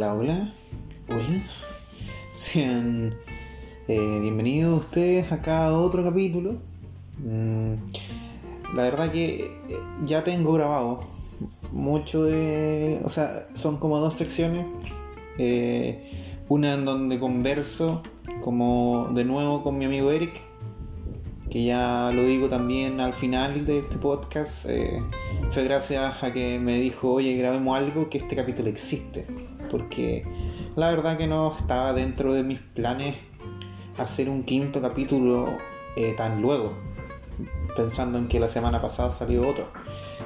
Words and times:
Hola, 0.00 0.14
hola, 0.14 0.52
hola. 1.10 1.42
Sean 2.32 3.14
eh, 3.86 4.18
bienvenidos 4.22 4.86
ustedes 4.86 5.30
acá 5.30 5.66
a 5.66 5.74
otro 5.74 6.02
capítulo. 6.02 6.56
Mm, 7.18 7.74
la 8.74 8.82
verdad 8.84 9.12
que 9.12 9.44
eh, 9.44 9.50
ya 10.06 10.24
tengo 10.24 10.54
grabado 10.54 11.04
mucho 11.70 12.24
de... 12.24 13.02
O 13.04 13.10
sea, 13.10 13.46
son 13.52 13.76
como 13.76 13.98
dos 13.98 14.14
secciones. 14.14 14.64
Eh, 15.36 16.10
una 16.48 16.72
en 16.72 16.86
donde 16.86 17.18
converso 17.18 18.02
como 18.40 19.10
de 19.12 19.26
nuevo 19.26 19.62
con 19.62 19.76
mi 19.76 19.84
amigo 19.84 20.10
Eric, 20.10 20.40
que 21.50 21.62
ya 21.62 22.10
lo 22.14 22.24
digo 22.24 22.48
también 22.48 23.00
al 23.00 23.12
final 23.12 23.66
de 23.66 23.80
este 23.80 23.98
podcast. 23.98 24.64
fue 25.50 25.64
gracias 25.64 26.22
a 26.22 26.32
que 26.32 26.58
me 26.58 26.80
dijo, 26.80 27.12
oye, 27.12 27.36
grabemos 27.36 27.76
algo, 27.76 28.08
que 28.08 28.16
este 28.16 28.34
capítulo 28.34 28.70
existe. 28.70 29.26
Porque 29.70 30.24
la 30.76 30.90
verdad 30.90 31.16
que 31.16 31.26
no 31.26 31.54
estaba 31.56 31.92
dentro 31.92 32.34
de 32.34 32.42
mis 32.42 32.60
planes 32.60 33.16
hacer 33.98 34.28
un 34.28 34.44
quinto 34.44 34.80
capítulo 34.80 35.58
eh, 35.96 36.14
tan 36.16 36.40
luego. 36.42 36.74
Pensando 37.76 38.18
en 38.18 38.28
que 38.28 38.40
la 38.40 38.48
semana 38.48 38.82
pasada 38.82 39.10
salió 39.10 39.46
otro. 39.46 39.68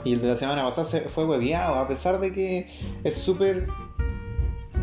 Y 0.05 0.15
el 0.15 0.23
de 0.23 0.29
la 0.29 0.37
semana 0.37 0.65
pasada 0.65 1.03
fue 1.09 1.25
hueviado, 1.25 1.77
a 1.77 1.89
pesar 1.89 2.21
de 2.21 2.33
que 2.33 2.71
es 3.05 3.15
súper, 3.15 3.69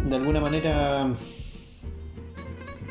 de 0.05 0.15
alguna 0.15 0.41
manera, 0.41 1.11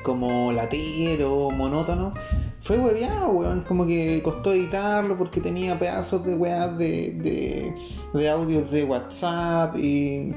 como 0.03 0.53
latero, 0.53 1.51
monótono. 1.51 2.15
Fue 2.61 2.79
hueviado, 2.79 3.31
weón. 3.31 3.63
Como 3.63 3.87
que 3.87 4.21
costó 4.23 4.53
editarlo 4.53 5.17
porque 5.17 5.41
tenía 5.41 5.79
pedazos 5.79 6.25
de 6.25 6.35
weas 6.35 6.77
de, 6.77 7.13
de, 7.15 7.75
de 8.13 8.31
audios 8.31 8.71
de 8.71 8.85
WhatsApp 8.85 9.77
y 9.77 10.35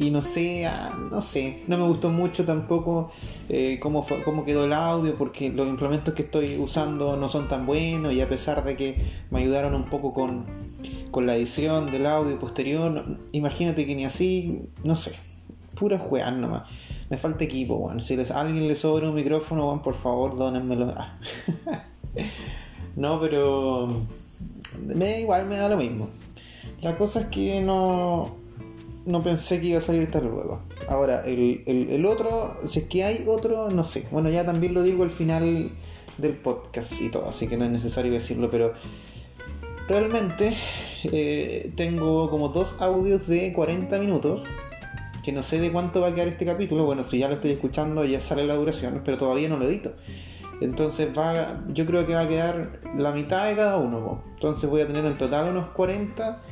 y 0.00 0.10
no 0.10 0.22
sé, 0.22 0.64
ah, 0.64 0.98
no 1.10 1.20
sé, 1.20 1.62
no 1.66 1.76
me 1.76 1.84
gustó 1.84 2.08
mucho 2.08 2.46
tampoco 2.46 3.12
eh, 3.50 3.78
cómo, 3.82 4.06
cómo 4.24 4.46
quedó 4.46 4.64
el 4.64 4.72
audio 4.72 5.14
porque 5.16 5.50
los 5.50 5.68
implementos 5.68 6.14
que 6.14 6.22
estoy 6.22 6.56
usando 6.56 7.18
no 7.18 7.28
son 7.28 7.48
tan 7.48 7.66
buenos 7.66 8.14
y 8.14 8.22
a 8.22 8.28
pesar 8.28 8.64
de 8.64 8.76
que 8.76 8.96
me 9.30 9.40
ayudaron 9.40 9.74
un 9.74 9.90
poco 9.90 10.14
con, 10.14 10.46
la 11.26 11.36
edición 11.36 11.90
del 11.90 12.06
audio 12.06 12.40
posterior, 12.40 13.18
imagínate 13.32 13.84
que 13.84 13.94
ni 13.94 14.06
así, 14.06 14.62
no 14.84 14.96
sé, 14.96 15.12
pura 15.74 15.98
juegas 15.98 16.32
nomás. 16.34 16.62
Me 17.10 17.18
falta 17.18 17.44
equipo. 17.44 17.92
Si 18.00 18.18
a 18.18 18.40
alguien 18.40 18.68
le 18.68 18.76
sobra 18.76 19.06
un 19.06 19.14
micrófono, 19.14 19.82
por 19.82 19.96
favor, 19.96 20.36
dónenmelo. 20.38 20.94
No, 22.96 23.20
pero 23.20 24.02
me 24.84 25.20
igual 25.20 25.46
me 25.46 25.56
da 25.56 25.68
lo 25.68 25.76
mismo. 25.76 26.08
La 26.82 26.98
cosa 26.98 27.20
es 27.20 27.26
que 27.26 27.60
no 27.60 28.39
no 29.10 29.22
pensé 29.22 29.60
que 29.60 29.66
iba 29.66 29.78
a 29.78 29.82
salir 29.82 30.10
tan 30.10 30.24
luego. 30.28 30.62
Ahora, 30.88 31.22
el, 31.24 32.04
otro, 32.06 32.56
si 32.66 32.80
es 32.80 32.84
que 32.86 33.04
hay 33.04 33.24
otro, 33.26 33.70
no 33.70 33.84
sé. 33.84 34.06
Bueno, 34.10 34.30
ya 34.30 34.44
también 34.44 34.74
lo 34.74 34.82
digo 34.82 35.02
al 35.02 35.10
final 35.10 35.72
del 36.18 36.32
podcast 36.34 37.00
y 37.00 37.10
todo, 37.10 37.28
así 37.28 37.46
que 37.46 37.56
no 37.56 37.64
es 37.64 37.70
necesario 37.70 38.12
decirlo, 38.12 38.50
pero 38.50 38.74
realmente 39.88 40.54
eh, 41.04 41.72
tengo 41.76 42.30
como 42.30 42.48
dos 42.48 42.80
audios 42.80 43.26
de 43.26 43.52
40 43.52 43.98
minutos. 43.98 44.42
Que 45.22 45.32
no 45.32 45.42
sé 45.42 45.60
de 45.60 45.70
cuánto 45.70 46.00
va 46.00 46.08
a 46.08 46.14
quedar 46.14 46.28
este 46.28 46.46
capítulo. 46.46 46.86
Bueno, 46.86 47.04
si 47.04 47.18
ya 47.18 47.28
lo 47.28 47.34
estoy 47.34 47.50
escuchando, 47.50 48.06
ya 48.06 48.22
sale 48.22 48.46
la 48.46 48.54
duración, 48.54 49.02
pero 49.04 49.18
todavía 49.18 49.50
no 49.50 49.58
lo 49.58 49.66
edito. 49.66 49.92
Entonces 50.62 51.10
va, 51.16 51.62
yo 51.68 51.84
creo 51.84 52.06
que 52.06 52.14
va 52.14 52.22
a 52.22 52.28
quedar 52.28 52.80
la 52.96 53.12
mitad 53.12 53.46
de 53.46 53.54
cada 53.54 53.76
uno. 53.76 54.22
Entonces 54.34 54.68
voy 54.68 54.80
a 54.80 54.86
tener 54.86 55.04
en 55.04 55.18
total 55.18 55.50
unos 55.50 55.70
40 55.70 56.42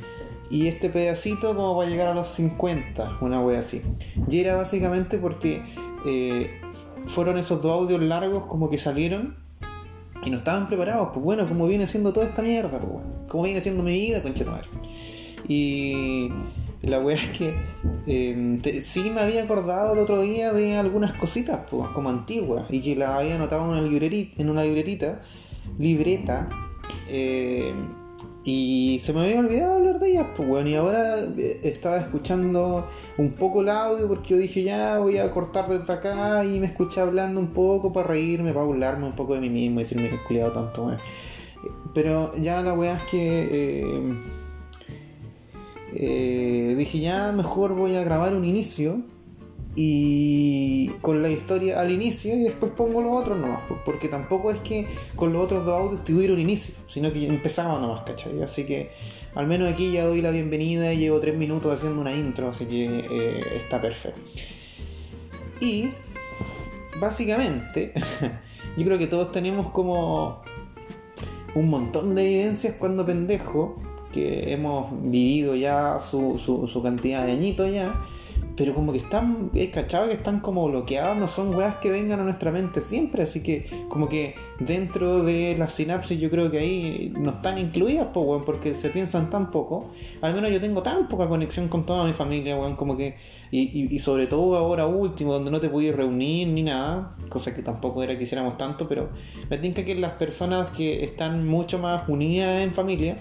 y 0.49 0.67
este 0.67 0.89
pedacito 0.89 1.55
como 1.55 1.75
va 1.75 1.85
a 1.85 1.87
llegar 1.87 2.07
a 2.07 2.13
los 2.13 2.27
50, 2.29 3.19
una 3.21 3.41
wea 3.41 3.59
así. 3.59 3.81
Y 4.27 4.39
era 4.39 4.55
básicamente 4.55 5.17
porque 5.17 5.63
eh, 6.05 6.59
fueron 7.07 7.37
esos 7.37 7.61
dos 7.61 7.71
audios 7.71 8.01
largos 8.01 8.45
como 8.45 8.69
que 8.69 8.77
salieron 8.77 9.37
y 10.25 10.29
no 10.29 10.37
estaban 10.37 10.67
preparados. 10.67 11.09
Pues 11.13 11.23
bueno, 11.23 11.47
como 11.47 11.67
viene 11.67 11.87
siendo 11.87 12.13
toda 12.13 12.25
esta 12.25 12.41
mierda, 12.41 12.79
pues 12.79 12.91
bueno, 12.91 13.09
como 13.27 13.43
viene 13.43 13.61
siendo 13.61 13.83
mi 13.83 13.93
vida, 13.93 14.21
con 14.21 14.33
madre. 14.47 14.67
Y 15.47 16.29
la 16.81 16.99
wea 16.99 17.15
es 17.15 17.29
que 17.37 17.53
eh, 18.07 18.81
sí 18.83 19.09
me 19.09 19.21
había 19.21 19.43
acordado 19.43 19.93
el 19.93 19.99
otro 19.99 20.21
día 20.21 20.51
de 20.53 20.77
algunas 20.77 21.13
cositas, 21.13 21.59
pues, 21.69 21.89
como 21.89 22.09
antiguas, 22.09 22.65
y 22.69 22.81
que 22.81 22.95
las 22.95 23.09
había 23.09 23.35
anotado 23.35 23.65
en 23.65 23.69
una 23.69 23.81
libretita, 23.81 24.41
en 24.41 24.49
una 24.49 24.63
libreta. 25.77 26.49
Eh, 27.07 27.73
y 28.51 28.97
se 28.97 29.13
me 29.13 29.21
había 29.21 29.39
olvidado 29.41 29.75
hablar 29.75 29.99
de 29.99 30.09
ellas, 30.09 30.25
pues 30.35 30.49
bueno, 30.49 30.69
y 30.69 30.73
ahora 30.73 31.19
eh, 31.19 31.59
estaba 31.63 31.97
escuchando 31.97 32.87
un 33.19 33.33
poco 33.33 33.61
el 33.61 33.69
audio 33.69 34.07
porque 34.07 34.29
yo 34.29 34.37
dije 34.37 34.63
ya 34.63 34.97
voy 34.97 35.19
a 35.19 35.29
cortar 35.29 35.69
desde 35.69 35.93
acá 35.93 36.43
y 36.43 36.59
me 36.59 36.65
escuché 36.65 36.99
hablando 36.99 37.39
un 37.39 37.53
poco 37.53 37.93
para 37.93 38.07
reírme, 38.07 38.51
para 38.51 38.65
burlarme 38.65 39.05
un 39.05 39.15
poco 39.15 39.35
de 39.35 39.41
mí 39.41 39.49
mismo 39.51 39.79
y 39.79 39.83
decirme 39.83 40.09
que 40.09 40.15
he 40.15 40.23
cuidado 40.23 40.51
tanto, 40.53 40.83
bueno. 40.83 40.99
Pero 41.93 42.35
ya 42.37 42.63
la 42.63 42.73
weá 42.73 42.95
es 42.95 43.03
que 43.03 43.43
eh, 43.51 44.17
eh, 45.93 46.75
dije 46.75 46.99
ya 46.99 47.31
mejor 47.31 47.75
voy 47.75 47.97
a 47.97 48.03
grabar 48.03 48.33
un 48.33 48.45
inicio 48.45 49.01
y 49.81 50.89
con 50.99 51.21
la 51.21 51.29
historia 51.29 51.79
al 51.79 51.89
inicio 51.89 52.35
y 52.35 52.41
después 52.41 52.73
pongo 52.75 53.01
los 53.01 53.15
otros 53.15 53.39
nomás, 53.39 53.61
porque 53.85 54.09
tampoco 54.09 54.51
es 54.51 54.59
que 54.59 54.85
con 55.15 55.31
los 55.31 55.41
otros 55.41 55.65
dos 55.65 55.79
audios 55.79 56.03
tuviera 56.03 56.33
un 56.33 56.39
inicio, 56.41 56.75
sino 56.85 57.13
que 57.13 57.25
empezaba 57.25 57.79
nomás, 57.79 58.03
¿cachai? 58.03 58.41
Así 58.41 58.65
que 58.65 58.91
al 59.35 59.47
menos 59.47 59.71
aquí 59.71 59.93
ya 59.93 60.03
doy 60.03 60.21
la 60.21 60.31
bienvenida 60.31 60.91
y 60.91 60.97
llevo 60.97 61.21
tres 61.21 61.37
minutos 61.37 61.73
haciendo 61.73 62.01
una 62.01 62.13
intro, 62.13 62.49
así 62.49 62.65
que 62.65 63.07
eh, 63.09 63.41
está 63.55 63.81
perfecto. 63.81 64.19
Y 65.61 65.91
básicamente, 66.99 67.93
yo 68.77 68.83
creo 68.83 68.97
que 68.97 69.07
todos 69.07 69.31
tenemos 69.31 69.69
como 69.69 70.41
un 71.55 71.69
montón 71.69 72.15
de 72.15 72.25
evidencias 72.25 72.75
cuando 72.77 73.05
pendejo, 73.05 73.79
que 74.11 74.51
hemos 74.51 74.89
vivido 75.09 75.55
ya 75.55 76.01
su, 76.01 76.37
su, 76.37 76.67
su 76.67 76.83
cantidad 76.83 77.25
de 77.25 77.31
añitos 77.31 77.73
ya 77.73 77.95
pero 78.59 78.75
como 78.75 78.91
que 78.91 78.97
están, 78.97 79.51
es 79.53 79.69
cachado 79.69 80.09
que 80.09 80.15
están 80.15 80.41
como 80.41 80.67
bloqueados, 80.67 81.15
no 81.17 81.29
son 81.29 81.55
weas 81.55 81.77
que 81.77 81.89
vengan 81.89 82.19
a 82.19 82.25
nuestra 82.25 82.51
mente 82.51 82.81
siempre, 82.81 83.23
así 83.23 83.41
que 83.41 83.69
como 83.87 84.09
que 84.09 84.35
dentro 84.59 85.23
de 85.23 85.55
la 85.57 85.69
sinapsis 85.69 86.19
yo 86.19 86.29
creo 86.29 86.51
que 86.51 86.59
ahí 86.59 87.13
no 87.17 87.31
están 87.31 87.57
incluidas, 87.57 88.07
pues 88.13 88.43
porque 88.45 88.75
se 88.75 88.89
piensan 88.89 89.29
tan 89.29 89.49
poco, 89.49 89.91
al 90.21 90.33
menos 90.33 90.51
yo 90.51 90.59
tengo 90.59 90.83
tan 90.83 91.07
poca 91.07 91.29
conexión 91.29 91.69
con 91.69 91.85
toda 91.85 92.03
mi 92.03 92.11
familia, 92.11 92.57
weón, 92.57 92.75
como 92.75 92.97
que, 92.97 93.15
y, 93.49 93.95
y, 93.95 93.99
sobre 93.99 94.27
todo 94.27 94.57
ahora 94.57 94.85
último, 94.85 95.31
donde 95.31 95.51
no 95.51 95.61
te 95.61 95.69
pude 95.69 95.93
reunir 95.93 96.49
ni 96.49 96.63
nada, 96.63 97.15
cosa 97.29 97.55
que 97.55 97.61
tampoco 97.61 98.03
era 98.03 98.17
que 98.17 98.23
hiciéramos 98.23 98.57
tanto, 98.57 98.89
pero 98.89 99.07
me 99.49 99.57
tinca 99.57 99.85
que 99.85 99.95
las 99.95 100.11
personas 100.15 100.71
que 100.71 101.05
están 101.05 101.47
mucho 101.47 101.79
más 101.79 102.09
unidas 102.09 102.61
en 102.61 102.73
familia, 102.73 103.19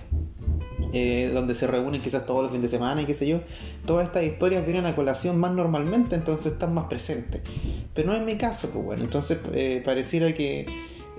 eh, 0.93 1.31
donde 1.35 1.55
se 1.55 1.67
reúnen 1.67 2.01
quizás 2.01 2.25
todos 2.25 2.43
los 2.43 2.51
fines 2.51 2.71
de 2.71 2.79
semana 2.79 3.03
y 3.03 3.05
qué 3.05 3.15
sé 3.15 3.27
yo, 3.27 3.41
todas 3.87 4.07
estas 4.07 4.25
historias 4.25 4.65
vienen 4.65 4.87
a 4.87 4.95
colación 4.95 5.39
más 5.39 5.53
normalmente, 5.53 6.17
entonces 6.17 6.53
están 6.53 6.75
más 6.75 6.85
presentes. 6.85 7.43
Pero 7.95 8.09
no 8.09 8.15
es 8.15 8.23
mi 8.23 8.37
caso, 8.37 8.71
pues 8.71 8.85
bueno, 8.85 9.05
entonces 9.05 9.39
eh, 9.53 9.83
pareciera 9.85 10.33
que 10.33 10.67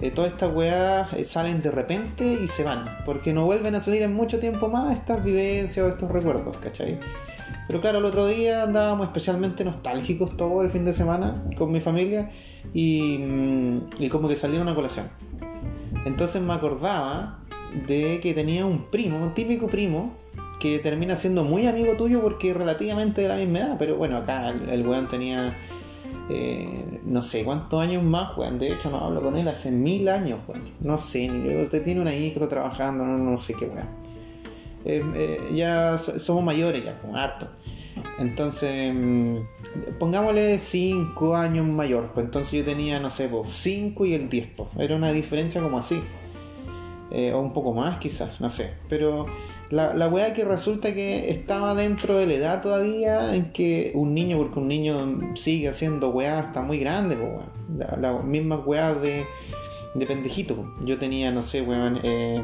eh, 0.01 0.11
todas 0.11 0.31
estas 0.31 0.53
weas 0.53 1.09
salen 1.27 1.61
de 1.61 1.71
repente 1.71 2.39
y 2.43 2.47
se 2.47 2.63
van, 2.63 2.85
porque 3.05 3.33
no 3.33 3.45
vuelven 3.45 3.75
a 3.75 3.81
salir 3.81 4.01
en 4.01 4.13
mucho 4.13 4.39
tiempo 4.39 4.69
más 4.69 4.95
estas 4.95 5.23
vivencias 5.23 5.85
o 5.85 5.89
estos 5.89 6.09
recuerdos, 6.09 6.57
¿cachai? 6.57 6.99
Pero 7.67 7.81
claro, 7.81 7.99
el 7.99 8.05
otro 8.05 8.25
día 8.25 8.63
andábamos 8.63 9.05
especialmente 9.07 9.63
nostálgicos 9.63 10.35
todo 10.35 10.63
el 10.63 10.71
fin 10.71 10.85
de 10.85 10.93
semana 10.93 11.43
con 11.55 11.71
mi 11.71 11.81
familia 11.81 12.31
y, 12.73 13.19
mm, 13.19 13.89
y 13.99 14.09
como 14.09 14.27
que 14.27 14.35
salieron 14.35 14.67
a 14.69 14.73
colación. 14.73 15.07
Entonces 16.05 16.41
me 16.41 16.53
acordaba 16.53 17.38
de 17.87 18.19
que 18.21 18.33
tenía 18.33 18.65
un 18.65 18.85
primo, 18.89 19.21
un 19.21 19.33
típico 19.33 19.67
primo, 19.67 20.13
que 20.59 20.79
termina 20.79 21.15
siendo 21.15 21.43
muy 21.43 21.67
amigo 21.67 21.93
tuyo 21.93 22.21
porque 22.21 22.53
relativamente 22.53 23.21
de 23.21 23.27
la 23.29 23.37
misma 23.37 23.59
edad, 23.59 23.75
pero 23.79 23.95
bueno, 23.95 24.17
acá 24.17 24.49
el, 24.49 24.85
weón 24.85 25.07
tenía 25.07 25.57
eh, 26.29 26.99
no 27.05 27.21
sé 27.21 27.43
cuántos 27.43 27.81
años 27.81 28.03
más, 28.03 28.37
weón. 28.37 28.59
De 28.59 28.73
hecho, 28.73 28.89
no 28.89 28.99
hablo 28.99 29.21
con 29.21 29.37
él 29.37 29.47
hace 29.47 29.71
mil 29.71 30.07
años, 30.09 30.39
weón. 30.47 30.63
No 30.81 30.97
sé, 30.97 31.29
ni 31.29 31.55
usted 31.61 31.83
tiene 31.83 32.01
una 32.01 32.13
hija, 32.13 32.35
está 32.35 32.49
trabajando, 32.49 33.05
no, 33.05 33.17
no 33.17 33.37
sé 33.37 33.53
qué, 33.53 33.65
weón. 33.65 33.87
Eh, 34.85 35.03
eh, 35.15 35.51
ya 35.53 35.97
somos 35.97 36.43
mayores, 36.43 36.83
ya, 36.83 36.99
con 37.01 37.15
harto. 37.15 37.47
Entonces, 38.17 38.93
mm, 38.93 39.37
pongámosle 39.97 40.57
5 40.57 41.35
años 41.35 41.65
mayor. 41.65 42.11
Pues 42.13 42.25
entonces 42.25 42.51
yo 42.51 42.65
tenía, 42.65 42.99
no 42.99 43.09
sé, 43.09 43.29
5 43.47 44.05
y 44.05 44.13
el 44.13 44.29
10. 44.29 44.47
Pues. 44.55 44.75
Era 44.77 44.95
una 44.95 45.11
diferencia 45.11 45.61
como 45.61 45.79
así. 45.79 46.01
Eh, 47.11 47.33
o 47.33 47.39
un 47.39 47.53
poco 47.53 47.73
más 47.73 47.97
quizás, 47.97 48.39
no 48.39 48.49
sé. 48.49 48.73
Pero 48.87 49.25
la, 49.71 49.93
la 49.93 50.07
weá 50.07 50.33
que 50.33 50.45
resulta 50.45 50.93
que 50.93 51.31
estaba 51.31 51.73
dentro 51.75 52.17
de 52.17 52.27
la 52.27 52.33
edad 52.35 52.61
todavía 52.61 53.35
en 53.35 53.51
que 53.51 53.91
un 53.95 54.13
niño, 54.13 54.37
porque 54.37 54.59
un 54.59 54.67
niño 54.67 55.35
sigue 55.35 55.69
haciendo 55.69 56.09
weá 56.09 56.39
hasta 56.39 56.61
muy 56.61 56.79
grande, 56.79 57.15
pues 57.15 57.89
Las 57.89 57.99
la 57.99 58.19
mismas 58.21 58.59
weá 58.65 58.93
de, 58.93 59.25
de 59.95 60.05
pendejito. 60.05 60.75
Yo 60.85 60.97
tenía, 60.97 61.31
no 61.31 61.43
sé, 61.43 61.61
weón, 61.61 61.99
eh, 62.03 62.43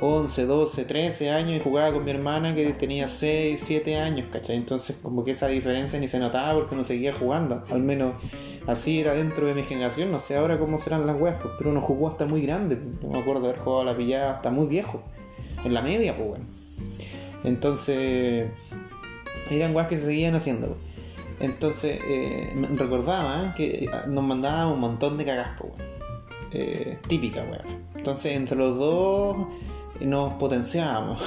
11, 0.00 0.46
12, 0.46 0.84
13 0.84 1.30
años 1.30 1.56
y 1.56 1.60
jugaba 1.60 1.92
con 1.92 2.04
mi 2.04 2.10
hermana 2.10 2.54
que 2.54 2.72
tenía 2.72 3.08
6, 3.08 3.60
7 3.64 3.96
años, 3.96 4.28
¿cachai? 4.30 4.56
Entonces 4.56 4.96
como 5.02 5.24
que 5.24 5.30
esa 5.30 5.48
diferencia 5.48 5.98
ni 5.98 6.08
se 6.08 6.18
notaba 6.18 6.54
porque 6.54 6.74
uno 6.74 6.84
seguía 6.84 7.12
jugando, 7.12 7.64
al 7.70 7.82
menos 7.82 8.14
así 8.66 9.00
era 9.00 9.14
dentro 9.14 9.46
de 9.46 9.54
mi 9.54 9.62
generación, 9.62 10.10
no 10.10 10.20
sé 10.20 10.36
ahora 10.36 10.58
cómo 10.58 10.78
serán 10.78 11.06
las 11.06 11.20
weas, 11.20 11.36
pues, 11.40 11.54
pero 11.56 11.70
uno 11.70 11.80
jugó 11.80 12.08
hasta 12.08 12.26
muy 12.26 12.42
grande, 12.42 12.78
no 13.02 13.08
me 13.08 13.20
acuerdo 13.20 13.42
de 13.42 13.48
haber 13.50 13.60
jugado 13.60 13.82
a 13.82 13.84
la 13.84 13.96
pillada 13.96 14.36
hasta 14.36 14.50
muy 14.50 14.66
viejo, 14.66 15.02
en 15.64 15.72
la 15.72 15.82
media, 15.82 16.16
pues 16.16 16.28
bueno. 16.28 16.44
Entonces, 17.44 18.50
eran 19.50 19.74
weas 19.74 19.88
que 19.88 19.96
se 19.96 20.06
seguían 20.06 20.34
haciendo. 20.34 20.66
pues. 20.68 20.78
Entonces, 21.38 22.00
eh, 22.08 22.52
recordaba 22.76 23.54
que 23.54 23.88
nos 24.08 24.24
mandaba 24.24 24.68
un 24.72 24.80
montón 24.80 25.16
de 25.18 25.24
cagas, 25.24 25.50
pues, 25.58 25.72
weón. 25.72 25.96
Eh, 26.52 26.98
típica, 27.08 27.42
weón. 27.42 27.84
Entonces, 27.94 28.36
entre 28.36 28.56
los 28.56 28.78
dos 28.78 29.46
nos 30.00 30.34
potenciábamos. 30.34 31.22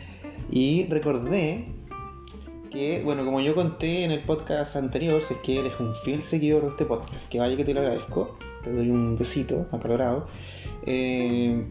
y 0.50 0.86
recordé 0.86 1.66
que, 2.70 3.02
bueno, 3.04 3.24
como 3.24 3.40
yo 3.40 3.54
conté 3.54 4.04
en 4.04 4.10
el 4.10 4.22
podcast 4.22 4.76
anterior, 4.76 5.22
si 5.22 5.34
es 5.34 5.40
que 5.40 5.60
eres 5.60 5.80
un 5.80 5.94
fiel 5.94 6.22
seguidor 6.22 6.62
de 6.62 6.70
este 6.70 6.84
podcast, 6.84 7.28
que 7.28 7.38
vaya 7.38 7.56
que 7.56 7.64
te 7.64 7.74
lo 7.74 7.80
agradezco, 7.80 8.36
te 8.64 8.72
doy 8.72 8.90
un 8.90 9.16
besito 9.16 9.66
acalorado. 9.72 10.26
Eh, 10.84 11.66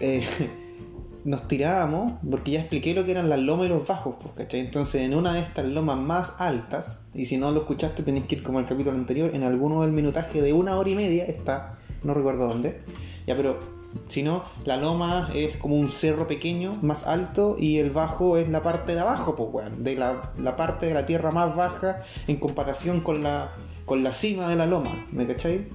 eh, 0.00 0.22
nos 1.24 1.46
tirábamos, 1.48 2.14
porque 2.30 2.52
ya 2.52 2.60
expliqué 2.60 2.94
lo 2.94 3.04
que 3.04 3.10
eran 3.10 3.28
las 3.28 3.40
lomas 3.40 3.66
y 3.66 3.68
los 3.68 3.86
bajos, 3.86 4.16
pues, 4.22 4.34
¿cachai? 4.34 4.60
Entonces, 4.60 5.02
en 5.02 5.14
una 5.14 5.34
de 5.34 5.40
estas 5.40 5.66
lomas 5.66 5.98
más 5.98 6.40
altas, 6.40 7.00
y 7.14 7.26
si 7.26 7.36
no 7.36 7.50
lo 7.50 7.60
escuchaste, 7.60 8.02
tenéis 8.02 8.26
que 8.26 8.36
ir 8.36 8.42
como 8.42 8.60
el 8.60 8.66
capítulo 8.66 8.96
anterior, 8.96 9.30
en 9.34 9.42
alguno 9.42 9.82
del 9.82 9.92
minutaje 9.92 10.40
de 10.40 10.52
una 10.52 10.76
hora 10.76 10.88
y 10.88 10.94
media 10.94 11.24
está, 11.24 11.76
no 12.02 12.14
recuerdo 12.14 12.48
dónde, 12.48 12.80
ya, 13.26 13.36
pero 13.36 13.77
si 14.06 14.22
no, 14.22 14.44
la 14.64 14.76
loma 14.76 15.30
es 15.34 15.56
como 15.56 15.76
un 15.76 15.90
cerro 15.90 16.26
pequeño, 16.26 16.78
más 16.82 17.06
alto, 17.06 17.56
y 17.58 17.78
el 17.78 17.90
bajo 17.90 18.36
es 18.36 18.48
la 18.48 18.62
parte 18.62 18.94
de 18.94 19.00
abajo, 19.00 19.36
pues, 19.36 19.48
weón, 19.52 19.84
de 19.84 19.96
la, 19.96 20.56
parte 20.56 20.86
de 20.86 20.94
la 20.94 21.06
tierra 21.06 21.30
más 21.30 21.56
baja 21.56 22.02
en 22.26 22.36
comparación 22.36 23.00
con 23.00 23.22
la, 23.22 23.52
con 23.84 24.02
la 24.02 24.12
cima 24.12 24.48
de 24.48 24.56
la 24.56 24.66
loma, 24.66 25.06
¿me 25.12 25.26
cachai? 25.26 25.68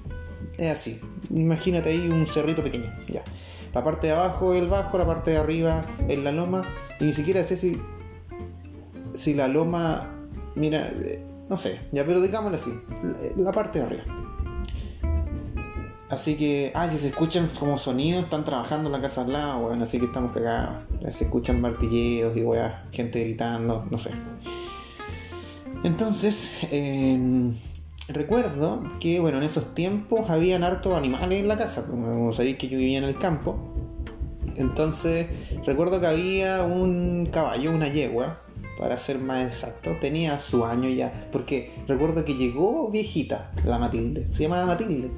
Es 0.57 0.71
así, 0.71 1.01
imagínate 1.29 1.89
ahí 1.89 2.07
un 2.07 2.25
cerrito 2.27 2.63
pequeño, 2.63 2.91
ya. 3.07 3.23
La 3.73 3.83
parte 3.83 4.07
de 4.07 4.13
abajo 4.13 4.53
es 4.53 4.61
el 4.61 4.69
bajo, 4.69 4.97
la 4.99 5.05
parte 5.05 5.31
de 5.31 5.37
arriba 5.37 5.83
es 6.07 6.19
la 6.19 6.31
loma. 6.31 6.63
Y 6.99 7.05
ni 7.05 7.13
siquiera 7.13 7.43
sé 7.43 7.57
si. 7.57 7.81
Si 9.13 9.33
la 9.33 9.47
loma. 9.47 10.13
Mira, 10.55 10.89
eh, 10.89 11.25
no 11.49 11.57
sé, 11.57 11.79
ya, 11.91 12.05
pero 12.05 12.21
digámoslo 12.21 12.55
así. 12.55 12.71
La 13.35 13.51
parte 13.51 13.79
de 13.79 13.85
arriba. 13.85 14.03
Así 16.13 16.35
que. 16.35 16.71
Ah, 16.75 16.87
si 16.87 16.99
se 16.99 17.07
escuchan 17.07 17.49
como 17.59 17.79
sonidos, 17.79 18.25
están 18.25 18.45
trabajando 18.45 18.87
en 18.89 18.93
la 18.93 19.01
casa 19.01 19.21
al 19.21 19.33
lado, 19.33 19.61
bueno, 19.63 19.83
así 19.83 19.99
que 19.99 20.05
estamos 20.05 20.31
cagados. 20.31 20.75
Se 21.09 21.23
escuchan 21.23 21.59
martilleos 21.59 22.37
y 22.37 22.43
weá, 22.43 22.85
gente 22.91 23.19
gritando, 23.23 23.87
no 23.89 23.97
sé. 23.97 24.11
Entonces, 25.83 26.59
eh, 26.71 27.51
recuerdo 28.09 28.83
que, 28.99 29.19
bueno, 29.19 29.39
en 29.39 29.43
esos 29.43 29.73
tiempos 29.73 30.29
habían 30.29 30.63
hartos 30.63 30.95
animales 30.95 31.39
en 31.39 31.47
la 31.47 31.57
casa, 31.57 31.87
como 31.89 32.31
sabéis 32.31 32.57
que 32.57 32.69
yo 32.69 32.77
vivía 32.77 32.99
en 32.99 33.05
el 33.05 33.17
campo. 33.17 33.73
Entonces, 34.55 35.25
recuerdo 35.65 35.99
que 35.99 36.05
había 36.05 36.61
un 36.61 37.27
caballo, 37.31 37.71
una 37.71 37.87
yegua, 37.87 38.37
para 38.77 38.99
ser 38.99 39.17
más 39.17 39.45
exacto, 39.45 39.95
tenía 39.99 40.39
su 40.39 40.63
año 40.63 40.89
ya, 40.89 41.27
porque 41.31 41.71
recuerdo 41.87 42.23
que 42.23 42.35
llegó 42.35 42.89
viejita, 42.89 43.51
la 43.65 43.79
Matilde, 43.79 44.27
se 44.31 44.43
llamaba 44.43 44.65
Matilde, 44.65 45.11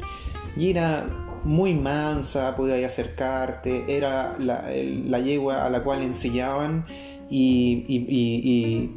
y 0.55 0.69
era 0.69 1.05
muy 1.43 1.73
mansa, 1.75 2.55
podía 2.55 2.85
acercarte, 2.85 3.85
era 3.87 4.35
la, 4.39 5.19
yegua 5.19 5.65
a 5.65 5.69
la 5.69 5.83
cual 5.83 6.01
ensillaban 6.01 6.85
y, 7.29 8.89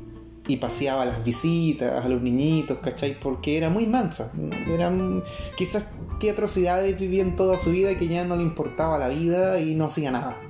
paseaba 0.60 1.05
las 1.05 1.22
visitas, 1.25 2.05
a 2.05 2.08
los 2.08 2.22
niñitos, 2.22 2.78
¿cachai? 2.78 3.20
Porque 3.20 3.58
era 3.58 3.69
muy 3.69 3.87
mansa. 3.87 4.32
¿no? 4.34 4.50
Era, 4.72 4.88
mm, 4.88 5.22
quizás 5.58 5.84
qué 6.19 6.31
atrocidades 6.31 6.99
vivía 6.99 7.22
en 7.22 7.37
toda 7.37 7.58
su 7.58 7.70
vida 7.70 7.94
que 7.96 8.08
ya 8.08 8.25
no 8.25 8.34
le 8.34 8.43
importaba 8.43 8.99
la 8.99 9.08
vida 9.08 9.60
y 9.60 9.75
no 9.75 9.84
hacía 9.84 10.10
nada. 10.10 10.40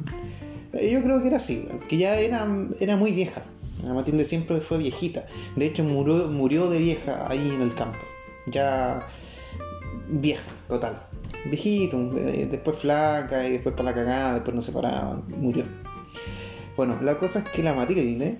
Eh, 0.72 0.90
Yo 0.92 1.02
creo 1.02 1.20
que 1.20 1.28
era 1.28 1.38
así, 1.38 1.66
que 1.88 1.96
ya 1.96 2.16
era, 2.16 2.46
era 2.78 2.96
muy 2.96 3.10
vieja. 3.10 3.42
Matilde 3.84 4.24
siempre 4.24 4.60
fue 4.60 4.78
viejita. 4.78 5.26
De 5.56 5.66
hecho, 5.66 5.82
murió, 5.82 6.28
murió 6.28 6.68
de 6.68 6.78
vieja 6.78 7.26
ahí 7.28 7.50
en 7.54 7.62
el 7.62 7.74
campo. 7.74 7.98
Ya 8.46 9.06
vieja, 10.08 10.50
total. 10.68 11.02
Viejito, 11.46 11.98
eh, 12.16 12.48
después 12.50 12.78
flaca 12.78 13.46
y 13.46 13.52
después 13.52 13.74
para 13.74 13.90
la 13.90 13.94
cagada, 13.94 14.34
después 14.34 14.54
no 14.54 14.62
se 14.62 14.72
paraba, 14.72 15.22
murió. 15.28 15.64
Bueno, 16.76 16.98
la 17.02 17.18
cosa 17.18 17.40
es 17.40 17.48
que 17.48 17.62
la 17.62 17.74
Matilde 17.74 18.38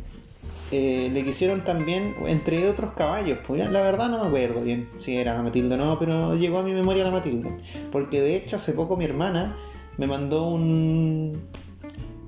eh, 0.71 1.11
le 1.13 1.25
quisieron 1.25 1.65
también, 1.65 2.15
entre 2.27 2.69
otros 2.69 2.93
caballos, 2.93 3.39
pues 3.47 3.69
la 3.71 3.81
verdad 3.81 4.11
no 4.11 4.21
me 4.23 4.27
acuerdo 4.27 4.63
bien 4.63 4.89
si 4.99 5.17
era 5.17 5.43
Matilde 5.43 5.75
o 5.75 5.79
no, 5.79 5.99
pero 5.99 6.37
llegó 6.37 6.59
a 6.59 6.63
mi 6.63 6.73
memoria 6.73 7.05
la 7.05 7.11
Matilde. 7.11 7.51
Porque 7.91 8.21
de 8.21 8.37
hecho 8.37 8.57
hace 8.57 8.73
poco 8.73 8.97
mi 8.97 9.05
hermana 9.05 9.57
me 9.97 10.07
mandó 10.07 10.49
un, 10.49 11.49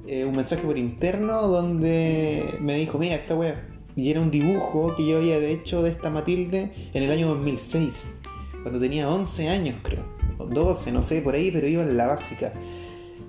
eh, 0.07 0.25
un 0.25 0.35
mensaje 0.35 0.63
por 0.63 0.79
interno 0.79 1.49
donde 1.49 2.45
me 2.61 2.77
dijo, 2.77 2.99
mira 2.99 3.17
esta 3.17 3.35
wea. 3.35 3.67
Y 3.95 4.11
era 4.11 4.21
un 4.21 4.31
dibujo 4.31 4.97
que 4.97 5.07
yo 5.07 5.19
había 5.19 5.37
hecho 5.37 5.83
de 5.83 5.91
esta 5.91 6.09
Matilde 6.09 6.73
en 6.95 7.03
el 7.03 7.11
año 7.11 7.29
2006, 7.29 8.20
cuando 8.63 8.81
tenía 8.81 9.09
11 9.09 9.49
años 9.49 9.77
creo, 9.83 10.05
o 10.39 10.47
12, 10.47 10.93
no 10.93 11.03
sé, 11.03 11.23
por 11.23 11.35
ahí, 11.35 11.51
pero 11.51 11.67
iba 11.69 11.83
en 11.83 11.97
la 11.97 12.07
básica. 12.07 12.53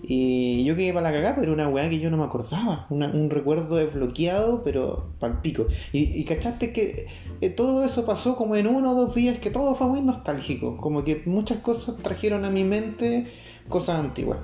Y 0.04 0.64
yo 0.64 0.76
quedé 0.76 0.94
para 0.94 1.10
la 1.10 1.16
cagada, 1.16 1.38
pero 1.40 1.54
una 1.54 1.70
weá 1.70 1.90
que 1.90 2.00
yo 2.00 2.10
no 2.10 2.18
me 2.18 2.24
acordaba. 2.24 2.88
un 2.90 3.30
recuerdo 3.30 3.76
desbloqueado, 3.76 4.64
pero 4.64 5.14
palpico. 5.20 5.68
Y, 5.94 6.20
y 6.20 6.26
cachaste 6.26 6.74
que 6.74 7.06
eh, 7.40 7.50
todo 7.50 7.86
eso 7.86 8.04
pasó 8.06 8.36
como 8.36 8.56
en 8.56 8.68
uno 8.68 8.92
o 8.92 8.96
dos 8.96 9.14
días, 9.14 9.40
que 9.40 9.52
todo 9.52 9.76
fue 9.76 9.88
muy 9.88 10.02
nostálgico. 10.02 10.78
Como 10.78 11.04
que 11.04 11.22
muchas 11.26 11.60
cosas 11.60 11.98
trajeron 11.98 12.46
a 12.46 12.50
mi 12.50 12.64
mente 12.64 13.28
cosas 13.70 14.00
antiguas. 14.00 14.40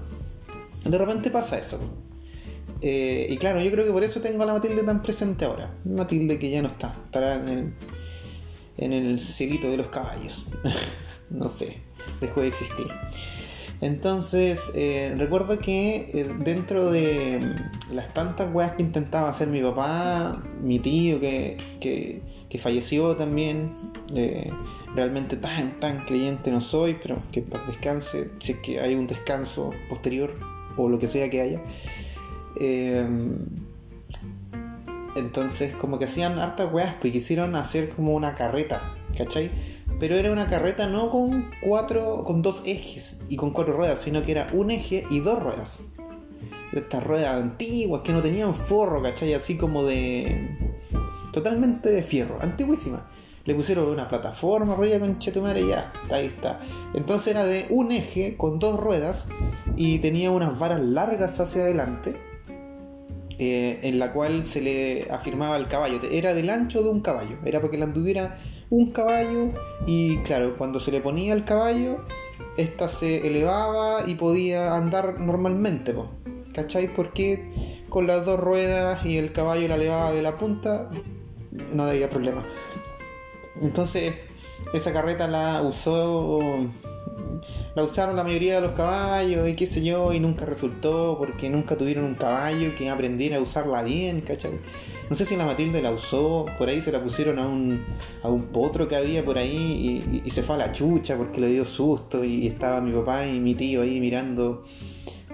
De 0.86 0.98
repente 0.98 1.32
pasa 1.32 1.58
eso. 1.58 1.80
Eh, 2.82 3.28
y 3.30 3.38
claro, 3.38 3.60
yo 3.60 3.72
creo 3.72 3.86
que 3.86 3.92
por 3.92 4.04
eso 4.04 4.22
tengo 4.22 4.44
a 4.44 4.46
la 4.46 4.54
Matilde 4.54 4.84
tan 4.84 5.02
presente 5.02 5.46
ahora. 5.46 5.74
Matilde 5.86 6.38
que 6.38 6.50
ya 6.50 6.62
no 6.62 6.68
está, 6.68 6.96
estará 7.06 7.36
en 7.36 7.48
el, 7.50 7.74
en 8.78 8.94
el 8.94 9.20
cielito 9.20 9.70
de 9.70 9.78
los 9.78 9.88
caballos. 9.88 10.48
no 11.30 11.50
sé, 11.50 11.82
dejó 12.22 12.42
de 12.42 12.48
existir. 12.48 12.88
Entonces, 13.80 14.72
eh, 14.76 15.14
recuerdo 15.18 15.60
que 15.60 16.10
eh, 16.14 16.30
dentro 16.40 16.90
de 16.90 17.40
mm, 17.40 17.96
las 17.96 18.14
tantas 18.14 18.52
weas 18.54 18.72
que 18.72 18.82
intentaba 18.82 19.30
hacer 19.30 19.50
mi 19.50 19.62
papá, 19.62 20.42
mi 20.64 20.80
tío 20.80 21.20
que, 21.20 21.58
que, 21.80 22.22
falleció 22.60 23.16
también, 23.16 23.70
eh, 24.16 24.50
realmente 24.96 25.38
tan, 25.38 25.80
tan 25.80 26.06
creyente 26.06 26.50
no 26.50 26.60
soy, 26.60 26.98
pero 27.00 27.18
que 27.32 27.46
descanse, 27.68 28.32
si 28.40 28.54
es 28.54 28.58
que 28.60 28.80
hay 28.80 28.96
un 28.96 29.06
descanso 29.06 29.76
posterior 29.90 30.34
o 30.76 30.90
lo 30.90 30.98
que 30.98 31.06
sea 31.06 31.30
que 31.30 31.42
haya. 31.42 31.62
Entonces, 35.18 35.74
como 35.74 35.98
que 35.98 36.06
hacían 36.06 36.38
hartas 36.38 36.72
weas, 36.72 36.94
pues 37.02 37.12
quisieron 37.12 37.56
hacer 37.56 37.90
como 37.90 38.14
una 38.14 38.36
carreta, 38.36 38.96
¿cachai? 39.18 39.50
Pero 40.00 40.16
era 40.16 40.32
una 40.32 40.48
carreta 40.48 40.88
no 40.88 41.10
con 41.10 41.50
cuatro, 41.60 42.24
con 42.24 42.44
dos 42.44 42.62
ejes 42.66 43.22
y 43.28 43.36
con 43.36 43.50
cuatro 43.50 43.76
ruedas, 43.76 44.00
sino 44.00 44.24
que 44.24 44.32
era 44.32 44.48
un 44.54 44.70
eje 44.70 45.06
y 45.10 45.20
dos 45.20 45.42
ruedas. 45.42 45.86
Estas 46.72 47.04
ruedas 47.04 47.34
antiguas 47.34 48.04
que 48.04 48.14
no 48.14 48.22
tenían 48.22 48.54
forro, 48.54 49.02
¿cachai? 49.02 49.34
Así 49.34 49.58
como 49.58 49.84
de. 49.86 50.56
totalmente 51.34 51.90
de 51.90 52.04
fierro, 52.04 52.38
antiguísima. 52.40 53.08
Le 53.46 53.56
pusieron 53.56 53.88
una 53.88 54.10
plataforma 54.10 54.74
arriba 54.74 55.00
con 55.00 55.18
chetumare 55.18 55.62
y 55.62 55.70
ya, 55.70 55.92
ahí 56.12 56.28
está. 56.28 56.60
Entonces 56.94 57.30
era 57.30 57.44
de 57.44 57.66
un 57.70 57.92
eje 57.92 58.38
con 58.38 58.60
dos 58.60 58.80
ruedas 58.80 59.30
y 59.76 59.98
tenía 59.98 60.30
unas 60.30 60.60
varas 60.60 60.82
largas 60.82 61.40
hacia 61.40 61.64
adelante 61.64 62.27
eh, 63.40 63.80
en 63.84 64.00
la 64.00 64.14
cual 64.14 64.44
se 64.44 64.62
le 64.62 65.08
afirmaba 65.12 65.58
el 65.58 65.68
caballo. 65.68 66.00
Era 66.12 66.34
del 66.34 66.50
ancho 66.50 66.84
de 66.84 66.90
un 66.90 67.02
caballo, 67.02 67.38
era 67.46 67.62
porque 67.62 67.78
le 67.78 67.84
anduviera 67.84 68.40
un 68.70 68.92
caballo 68.92 69.52
y 69.86 70.18
claro, 70.20 70.56
cuando 70.58 70.80
se 70.80 70.92
le 70.92 71.02
ponía 71.02 71.34
el 71.34 71.46
caballo, 71.46 72.06
esta 72.58 72.90
se 72.90 73.28
elevaba 73.28 74.08
y 74.08 74.16
podía 74.16 74.76
andar 74.76 75.20
normalmente, 75.20 75.94
po. 75.94 76.10
¿cachai? 76.54 76.94
Porque 76.94 77.86
con 77.90 78.08
las 78.08 78.26
dos 78.26 78.40
ruedas 78.40 79.06
y 79.06 79.18
el 79.18 79.32
caballo 79.32 79.68
la 79.68 79.76
elevaba 79.76 80.12
de 80.12 80.24
la 80.24 80.38
punta, 80.38 80.90
no 81.74 81.84
había 81.84 82.10
problema. 82.10 82.46
Entonces, 83.62 84.16
esa 84.74 84.92
carreta 84.92 85.28
la 85.28 85.62
usó. 85.62 86.68
La 87.78 87.84
usaron 87.84 88.16
la 88.16 88.24
mayoría 88.24 88.56
de 88.56 88.62
los 88.62 88.72
caballos 88.72 89.48
y 89.48 89.54
qué 89.56 89.68
sé 89.68 89.84
yo, 89.84 90.12
y 90.12 90.20
nunca 90.20 90.46
resultó 90.48 91.16
porque 91.20 91.48
nunca 91.48 91.78
tuvieron 91.78 92.06
un 92.06 92.16
caballo 92.16 92.74
que 92.76 92.90
aprendiera 92.90 93.38
a 93.38 93.40
usarla 93.40 93.84
bien, 93.84 94.22
¿cachai? 94.22 94.54
No 95.12 95.16
sé 95.16 95.26
si 95.26 95.36
la 95.36 95.46
Matilde 95.46 95.80
la 95.84 95.92
usó, 95.92 96.48
por 96.58 96.70
ahí 96.70 96.82
se 96.82 96.92
la 96.92 97.04
pusieron 97.04 97.38
a 97.38 97.48
un, 97.48 97.86
a 98.24 98.30
un 98.30 98.46
potro 98.48 98.88
que 98.88 98.96
había 98.96 99.24
por 99.24 99.38
ahí 99.38 99.56
y, 100.12 100.16
y- 100.18 100.22
y 100.26 100.32
se 100.32 100.42
fue 100.42 100.56
a 100.56 100.58
la 100.58 100.72
chucha 100.72 101.18
porque 101.18 101.40
le 101.40 101.50
dio 101.50 101.66
susto 101.66 102.24
y 102.24 102.48
estaba 102.48 102.82
mi 102.82 102.92
papá 102.94 103.28
y 103.28 103.40
mi 103.40 103.54
tío 103.54 103.84
ahí 103.84 104.00
mirando 104.00 104.64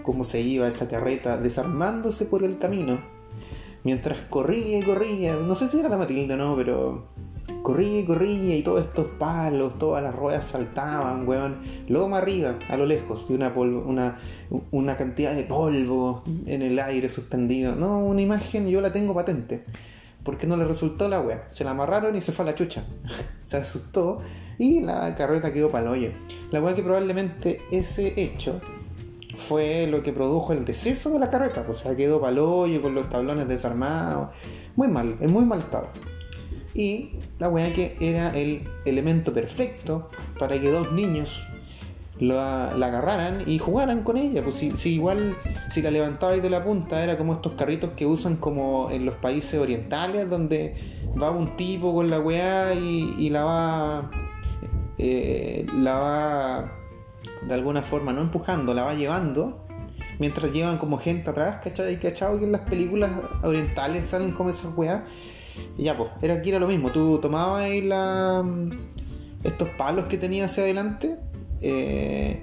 cómo 0.01 0.25
se 0.25 0.41
iba 0.41 0.67
esa 0.67 0.89
carreta 0.89 1.38
desarmándose 1.38 2.25
por 2.25 2.43
el 2.43 2.57
camino. 2.57 3.00
Mientras 3.85 4.19
corría 4.29 4.79
y 4.79 4.83
corría, 4.83 5.35
no 5.38 5.55
sé 5.55 5.69
si 5.69 5.79
era 5.79 5.88
la 5.88 5.95
Matilda 5.97 6.35
o 6.35 6.38
no, 6.38 6.55
pero 6.57 7.07
corría 7.62 8.00
y 8.00 8.05
corría 8.05 8.57
y 8.57 8.63
todos 8.63 8.81
estos 8.81 9.07
palos, 9.17 9.77
todas 9.79 10.03
las 10.03 10.15
ruedas 10.15 10.45
saltaban, 10.45 11.27
weón. 11.27 11.57
Luego 11.88 12.09
más 12.09 12.21
arriba, 12.21 12.57
a 12.69 12.77
lo 12.77 12.85
lejos, 12.85 13.25
y 13.29 13.33
una, 13.33 13.50
una, 13.50 14.19
una 14.71 14.97
cantidad 14.97 15.33
de 15.33 15.43
polvo 15.43 16.23
en 16.45 16.62
el 16.62 16.79
aire 16.79 17.09
suspendido. 17.09 17.75
No, 17.75 18.00
una 18.05 18.21
imagen 18.21 18.67
yo 18.67 18.81
la 18.81 18.91
tengo 18.91 19.13
patente. 19.13 19.63
Porque 20.23 20.47
no 20.47 20.55
le 20.55 20.63
resultó 20.63 21.09
la 21.09 21.19
wea. 21.19 21.47
Se 21.50 21.65
la 21.65 21.71
amarraron 21.71 22.15
y 22.15 22.21
se 22.21 22.31
fue 22.31 22.43
a 22.43 22.45
la 22.47 22.55
chucha. 22.55 22.85
se 23.43 23.57
asustó 23.57 24.19
y 24.57 24.79
la 24.79 25.13
carreta 25.15 25.51
quedó 25.51 25.69
para 25.69 25.83
el 25.83 25.89
hoyo. 25.89 26.12
La 26.51 26.62
wea 26.62 26.73
que 26.75 26.81
probablemente 26.81 27.62
ese 27.71 28.21
hecho 28.21 28.62
fue 29.35 29.88
lo 29.88 30.01
que 30.01 30.13
produjo 30.13 30.53
el 30.53 30.63
deceso 30.63 31.12
de 31.12 31.19
la 31.19 31.29
carreta. 31.29 31.65
O 31.67 31.73
sea, 31.73 31.97
quedó 31.97 32.21
para 32.21 32.31
el 32.31 32.39
hoyo 32.39 32.81
con 32.81 32.95
los 32.95 33.09
tablones 33.09 33.50
desarmados. 33.50 34.29
Muy 34.77 34.88
mal, 34.88 35.17
en 35.19 35.31
muy 35.31 35.43
mal 35.43 35.59
estado. 35.59 35.89
Y 36.73 37.19
la 37.43 37.50
weá 37.50 37.73
que 37.73 37.97
era 38.00 38.29
el 38.29 38.69
elemento 38.85 39.33
perfecto 39.33 40.09
para 40.39 40.57
que 40.62 40.71
dos 40.71 40.93
niños 40.93 41.45
la, 42.17 42.69
agarraran 42.71 43.43
y 43.45 43.59
jugaran 43.59 44.03
con 44.03 44.15
ella. 44.15 44.41
Pues 44.41 44.55
si, 44.55 44.93
igual, 44.93 45.35
si 45.69 45.81
la 45.81 45.91
levantabais 45.91 46.41
de 46.41 46.50
la 46.50 46.63
punta, 46.63 47.03
era 47.03 47.17
como 47.17 47.33
estos 47.33 47.51
carritos 47.53 47.91
que 47.97 48.05
usan 48.05 48.38
como 48.38 48.89
en 48.91 49.05
los 49.05 49.15
países 49.15 49.59
orientales, 49.59 50.29
donde 50.29 50.75
va 51.21 51.31
un 51.31 51.57
tipo 51.57 51.93
con 51.93 52.09
la 52.09 52.21
weá 52.21 52.73
y, 52.75 53.29
la 53.29 53.43
va. 53.43 54.12
Eh, 54.97 55.65
la 55.75 56.00
va 56.00 56.71
de 57.45 57.53
alguna 57.53 57.81
forma, 57.81 58.13
no 58.13 58.21
empujando, 58.21 58.73
la 58.73 58.83
va 58.83 58.93
llevando. 58.93 59.59
Mientras 60.17 60.53
llevan 60.53 60.77
como 60.77 60.97
gente 60.97 61.29
atrás, 61.29 61.59
¿cachai? 61.62 62.00
¿cachai? 62.00 62.39
Que 62.39 62.45
en 62.45 62.53
las 62.53 62.62
películas 62.62 63.12
orientales 63.43 64.05
salen 64.05 64.31
como 64.31 64.50
esas 64.50 64.77
weas 64.77 65.01
y 65.77 65.83
ya, 65.83 65.98
pues, 65.98 66.10
era 66.22 66.36
aquí 66.36 66.50
era 66.50 66.60
lo 66.60 66.67
mismo. 66.67 66.91
Tú 66.91 67.19
tomabas 67.19 67.69
la, 67.83 68.43
estos 69.43 69.69
palos 69.69 70.05
que 70.05 70.17
tenía 70.17 70.45
hacia 70.45 70.63
adelante, 70.63 71.17
eh, 71.62 72.41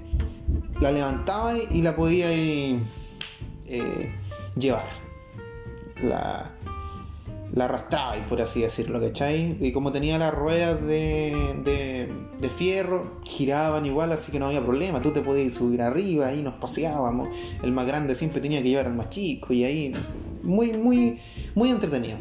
la 0.79 0.91
levantabas 0.91 1.59
y 1.71 1.81
la 1.81 1.95
podías 1.95 2.31
eh, 2.31 4.11
llevar. 4.55 4.85
La, 6.03 6.51
la 7.53 8.23
por 8.29 8.41
así 8.41 8.61
decirlo, 8.61 9.01
¿cachai? 9.01 9.57
Y 9.59 9.71
como 9.71 9.91
tenía 9.91 10.17
las 10.17 10.33
ruedas 10.33 10.81
de, 10.81 12.09
de, 12.39 12.49
fierro, 12.49 13.19
giraban 13.23 13.85
igual, 13.85 14.11
así 14.11 14.31
que 14.31 14.39
no 14.39 14.47
había 14.47 14.63
problema. 14.63 15.01
Tú 15.01 15.11
te 15.11 15.21
podías 15.21 15.53
subir 15.53 15.81
arriba, 15.81 16.27
ahí 16.27 16.41
nos 16.41 16.55
paseábamos. 16.55 17.29
El 17.61 17.71
más 17.71 17.85
grande 17.87 18.15
siempre 18.15 18.41
tenía 18.41 18.61
que 18.61 18.69
llevar 18.69 18.87
al 18.87 18.95
más 18.95 19.09
chico, 19.09 19.53
y 19.53 19.63
ahí 19.63 19.93
muy, 20.43 20.73
muy, 20.73 21.19
muy 21.55 21.69
entretenido. 21.69 22.17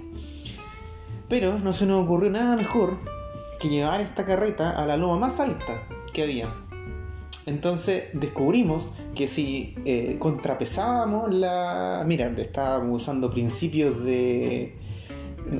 Pero 1.31 1.61
no 1.61 1.73
se 1.73 1.87
nos 1.87 2.05
ocurrió 2.05 2.29
nada 2.29 2.57
mejor 2.57 2.99
que 3.61 3.69
llevar 3.69 4.01
esta 4.01 4.27
carreta 4.27 4.83
a 4.83 4.85
la 4.85 4.97
loma 4.97 5.17
más 5.17 5.39
alta 5.39 5.81
que 6.13 6.25
había. 6.25 6.53
Entonces 7.47 8.09
descubrimos 8.13 8.91
que 9.15 9.29
si 9.29 9.77
eh, 9.85 10.17
contrapesábamos 10.19 11.33
la... 11.33 12.03
Mira, 12.05 12.27
estábamos 12.27 13.03
usando 13.03 13.31
principios 13.31 14.03
de... 14.05 14.77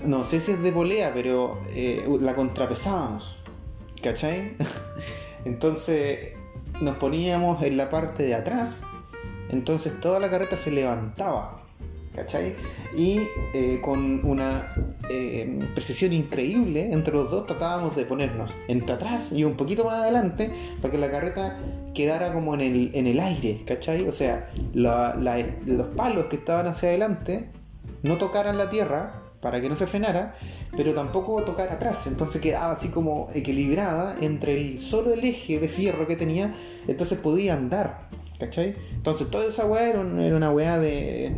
No 0.05 0.25
sé 0.25 0.41
si 0.41 0.53
es 0.53 0.63
de 0.63 0.73
polea, 0.73 1.13
pero 1.15 1.61
eh, 1.71 2.05
la 2.21 2.35
contrapesábamos. 2.35 3.39
¿Cachai? 4.03 4.57
Entonces 5.45 6.35
nos 6.81 6.97
poníamos 6.97 7.63
en 7.63 7.77
la 7.77 7.91
parte 7.91 8.25
de 8.25 8.35
atrás. 8.35 8.83
Entonces 9.51 10.01
toda 10.01 10.19
la 10.19 10.31
carreta 10.31 10.57
se 10.57 10.73
levantaba. 10.73 11.60
¿Cachai? 12.15 12.55
Y 12.97 13.21
eh, 13.55 13.81
con 13.83 14.25
una 14.25 14.73
eh, 15.11 15.59
precisión 15.75 16.13
increíble 16.13 16.93
entre 16.93 17.15
los 17.15 17.31
dos 17.31 17.47
tratábamos 17.47 17.97
de 17.97 18.05
ponernos 18.05 18.51
entre 18.69 18.95
atrás 18.95 19.33
y 19.33 19.45
un 19.45 19.55
poquito 19.55 19.85
más 19.85 20.03
adelante 20.03 20.51
para 20.81 20.93
que 20.93 20.99
la 20.99 21.11
carreta 21.11 21.59
quedara 21.95 22.33
como 22.33 22.55
en 22.55 22.61
el, 22.61 22.91
en 22.95 23.07
el 23.07 23.21
aire, 23.21 23.63
¿cachai? 23.67 24.07
O 24.09 24.13
sea, 24.13 24.51
los 24.75 25.87
palos 25.97 26.27
que 26.27 26.37
estaban 26.37 26.67
hacia 26.67 26.91
adelante 26.91 27.49
no 28.03 28.17
tocaran 28.17 28.57
la 28.59 28.71
tierra 28.71 29.23
para 29.41 29.61
que 29.61 29.69
no 29.69 29.77
se 29.77 29.87
frenara, 29.87 30.35
pero 30.77 30.95
tampoco 30.95 31.43
tocar 31.43 31.71
atrás, 31.71 32.07
entonces 32.07 32.41
quedaba 32.41 32.73
así 32.73 32.89
como 32.89 33.27
equilibrada 33.35 34.17
entre 34.21 34.61
el 34.61 34.81
solo 34.81 35.15
el 35.15 35.25
eje 35.25 35.59
de 35.59 35.69
fierro 35.69 36.07
que 36.07 36.17
tenía, 36.17 36.55
entonces 36.87 37.19
podía 37.19 37.55
andar, 37.55 38.09
¿Cachai? 38.41 38.75
Entonces 38.95 39.31
toda 39.31 39.45
esa 39.45 39.67
weá 39.67 39.91
era, 39.91 40.01
una 40.01 40.51
weá 40.51 40.79
de, 40.79 41.37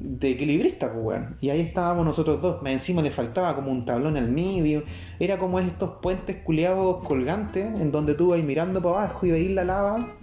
de 0.00 0.30
equilibrista, 0.30 0.92
pues 0.92 1.04
weón. 1.04 1.36
Y 1.40 1.50
ahí 1.50 1.60
estábamos 1.60 2.04
nosotros 2.04 2.42
dos. 2.42 2.60
Más 2.62 2.72
encima 2.72 3.02
le 3.02 3.12
faltaba 3.12 3.54
como 3.54 3.70
un 3.70 3.84
tablón 3.84 4.16
al 4.16 4.28
medio. 4.28 4.82
Era 5.20 5.38
como 5.38 5.60
estos 5.60 5.98
puentes 6.02 6.42
culiados 6.42 7.04
colgantes 7.04 7.64
en 7.64 7.92
donde 7.92 8.14
tú 8.14 8.30
vas 8.30 8.42
mirando 8.42 8.82
para 8.82 8.96
abajo 8.96 9.26
y 9.26 9.30
veis 9.30 9.50
la 9.52 9.64
lava. 9.64 9.98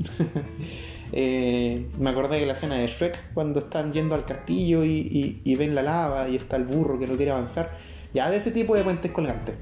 Eh, 1.13 1.89
me 1.97 2.09
acordé 2.09 2.37
de 2.41 2.45
la 2.45 2.51
escena 2.51 2.75
de 2.75 2.85
Shrek 2.85 3.33
cuando 3.33 3.59
están 3.59 3.93
yendo 3.93 4.13
al 4.13 4.25
castillo 4.25 4.83
y, 4.83 5.39
y 5.41 5.55
ven 5.55 5.73
la 5.73 5.81
lava 5.81 6.27
y 6.27 6.35
está 6.35 6.57
el 6.57 6.65
burro 6.65 6.99
que 6.99 7.07
no 7.07 7.15
quiere 7.15 7.31
avanzar. 7.31 7.71
Ya 8.13 8.29
de 8.29 8.35
ese 8.35 8.51
tipo 8.51 8.75
de 8.75 8.83
puentes 8.83 9.09
colgantes. 9.13 9.55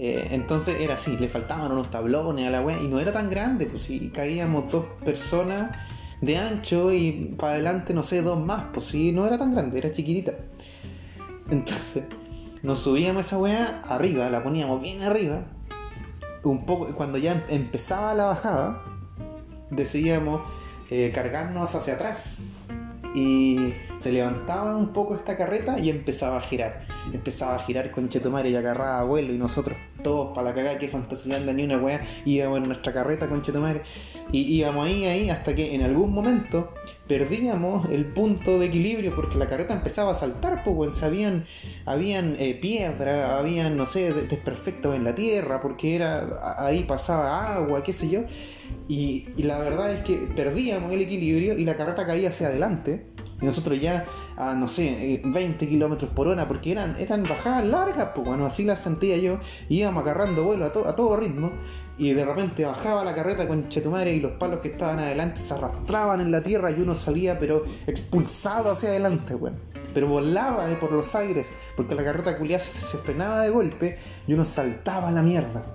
Eh, 0.00 0.28
entonces 0.30 0.76
era 0.80 0.94
así, 0.94 1.16
le 1.16 1.28
faltaban 1.28 1.72
unos 1.72 1.90
tablones 1.90 2.46
a 2.46 2.50
la 2.50 2.60
wea 2.60 2.80
y 2.80 2.86
no 2.86 3.00
era 3.00 3.12
tan 3.12 3.28
grande, 3.28 3.66
pues 3.66 3.82
si 3.82 4.10
caíamos 4.10 4.70
dos 4.70 4.84
personas 5.04 5.76
de 6.20 6.38
ancho 6.38 6.92
y 6.92 7.34
para 7.36 7.54
adelante, 7.54 7.94
no 7.94 8.04
sé, 8.04 8.22
dos 8.22 8.38
más, 8.38 8.66
pues 8.72 8.86
si 8.86 9.10
no 9.10 9.26
era 9.26 9.38
tan 9.38 9.52
grande, 9.52 9.76
era 9.76 9.90
chiquitita. 9.90 10.34
Entonces, 11.50 12.04
nos 12.62 12.78
subíamos 12.78 13.26
esa 13.26 13.38
wea 13.38 13.82
arriba, 13.88 14.30
la 14.30 14.44
poníamos 14.44 14.80
bien 14.80 15.02
arriba. 15.02 15.42
Un 16.44 16.64
poco, 16.64 16.94
cuando 16.94 17.18
ya 17.18 17.44
empezaba 17.48 18.14
la 18.14 18.26
bajada, 18.26 18.84
decidíamos 19.70 20.42
eh, 20.90 21.10
cargarnos 21.12 21.74
hacia 21.74 21.94
atrás. 21.94 22.42
Y 23.16 23.72
se 23.98 24.12
levantaba 24.12 24.76
un 24.76 24.92
poco 24.92 25.14
esta 25.14 25.36
carreta 25.36 25.78
y 25.78 25.90
empezaba 25.90 26.38
a 26.38 26.40
girar. 26.40 26.86
Empezaba 27.12 27.56
a 27.56 27.58
girar 27.58 27.90
con 27.90 28.08
Chetumare 28.08 28.50
y 28.50 28.56
agarraba 28.56 29.02
vuelo 29.04 29.32
y 29.32 29.38
nosotros 29.38 29.76
todos 30.02 30.34
para 30.34 30.50
la 30.50 30.54
cagada, 30.54 30.78
que 30.78 30.88
fantasía 30.88 31.38
ni 31.40 31.64
una 31.64 31.78
weá, 31.78 32.00
íbamos 32.24 32.58
en 32.58 32.64
nuestra 32.68 32.92
carreta 32.92 33.28
con 33.28 33.42
Chetumare 33.42 33.82
y 34.30 34.58
íbamos 34.58 34.86
ahí, 34.86 35.04
ahí, 35.06 35.30
hasta 35.30 35.54
que 35.54 35.74
en 35.74 35.82
algún 35.82 36.12
momento 36.12 36.72
perdíamos 37.06 37.88
el 37.88 38.06
punto 38.06 38.58
de 38.58 38.66
equilibrio 38.66 39.14
porque 39.16 39.38
la 39.38 39.46
carreta 39.46 39.74
empezaba 39.74 40.12
a 40.12 40.14
saltar, 40.14 40.62
pues, 40.64 41.02
habían, 41.02 41.46
habían 41.86 42.36
eh, 42.38 42.54
piedras, 42.54 43.30
habían, 43.30 43.76
no 43.76 43.86
sé, 43.86 44.12
desperfectos 44.12 44.94
en 44.94 45.04
la 45.04 45.14
tierra, 45.14 45.60
porque 45.60 45.96
era 45.96 46.28
ahí 46.58 46.84
pasaba 46.84 47.56
agua, 47.56 47.82
qué 47.82 47.92
sé 47.92 48.08
yo, 48.08 48.20
y, 48.86 49.28
y 49.36 49.44
la 49.44 49.58
verdad 49.58 49.90
es 49.92 50.02
que 50.02 50.28
perdíamos 50.36 50.92
el 50.92 51.00
equilibrio 51.00 51.56
y 51.56 51.64
la 51.64 51.76
carreta 51.76 52.06
caía 52.06 52.28
hacia 52.28 52.48
adelante 52.48 53.06
y 53.40 53.44
nosotros 53.44 53.80
ya 53.80 54.06
a, 54.36 54.54
no 54.54 54.68
sé, 54.68 55.22
20 55.24 55.64
eh, 55.64 55.68
kilómetros 55.68 56.10
por 56.10 56.28
hora, 56.28 56.48
porque 56.48 56.72
eran, 56.72 56.96
eran 56.98 57.22
bajadas 57.22 57.64
largas, 57.64 58.10
pues 58.14 58.26
bueno, 58.26 58.46
así 58.46 58.64
las 58.64 58.80
sentía 58.80 59.16
yo, 59.18 59.38
íbamos 59.68 60.02
agarrando 60.02 60.44
vuelo 60.44 60.64
a, 60.64 60.68
a 60.68 60.96
todo 60.96 61.16
ritmo, 61.16 61.52
y 61.98 62.12
de 62.12 62.24
repente 62.24 62.64
bajaba 62.64 63.04
la 63.04 63.14
carreta 63.14 63.48
con 63.48 63.68
Chetumare 63.68 64.14
y 64.14 64.20
los 64.20 64.32
palos 64.32 64.60
que 64.60 64.68
estaban 64.68 65.00
adelante 65.00 65.40
se 65.40 65.54
arrastraban 65.54 66.20
en 66.20 66.30
la 66.30 66.42
tierra 66.42 66.70
y 66.70 66.80
uno 66.80 66.94
salía, 66.94 67.40
pero 67.40 67.64
expulsado 67.88 68.70
hacia 68.70 68.90
adelante, 68.90 69.34
bueno. 69.34 69.56
Pero 69.92 70.06
volaba 70.06 70.70
eh, 70.70 70.76
por 70.76 70.92
los 70.92 71.14
aires, 71.16 71.50
porque 71.76 71.96
la 71.96 72.04
carreta 72.04 72.38
culiada 72.38 72.62
se, 72.62 72.98
frenaba 72.98 73.42
de 73.42 73.50
golpe 73.50 73.98
y 74.28 74.34
uno 74.34 74.44
saltaba 74.44 75.08
a 75.08 75.12
la 75.12 75.22
mierda. 75.22 75.66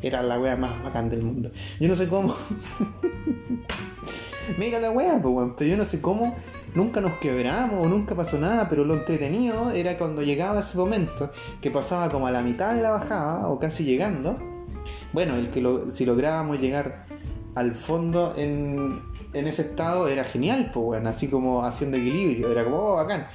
Era 0.00 0.22
la 0.22 0.40
wea 0.40 0.56
más 0.56 0.82
bacán 0.82 1.08
del 1.08 1.22
mundo. 1.22 1.52
Yo 1.78 1.86
no 1.86 1.94
sé 1.94 2.08
cómo. 2.08 2.34
Mira 4.58 4.80
la 4.80 4.90
wea, 4.90 5.20
pues, 5.22 5.50
pero 5.56 5.70
yo 5.70 5.76
no 5.76 5.84
sé 5.84 6.00
cómo 6.00 6.34
nunca 6.74 7.00
nos 7.00 7.14
quebramos, 7.14 7.88
nunca 7.88 8.14
pasó 8.14 8.38
nada, 8.38 8.68
pero 8.68 8.84
lo 8.84 8.94
entretenido 8.94 9.70
era 9.70 9.96
cuando 9.98 10.22
llegaba 10.22 10.60
ese 10.60 10.78
momento, 10.78 11.30
que 11.60 11.70
pasaba 11.70 12.10
como 12.10 12.26
a 12.26 12.30
la 12.30 12.42
mitad 12.42 12.74
de 12.74 12.82
la 12.82 12.90
bajada, 12.90 13.48
o 13.48 13.58
casi 13.58 13.84
llegando. 13.84 14.38
Bueno, 15.12 15.36
el 15.36 15.50
que 15.50 15.62
si 15.90 16.06
lográbamos 16.06 16.60
llegar 16.60 17.06
al 17.54 17.74
fondo 17.74 18.34
en, 18.36 19.00
ese 19.34 19.62
estado 19.62 20.08
era 20.08 20.24
genial, 20.24 20.70
pues 20.72 20.84
bueno, 20.84 21.08
así 21.08 21.28
como 21.28 21.64
haciendo 21.64 21.96
equilibrio, 21.96 22.50
era 22.50 22.64
como, 22.64 22.78
oh, 22.78 22.96
bacán. 22.96 23.26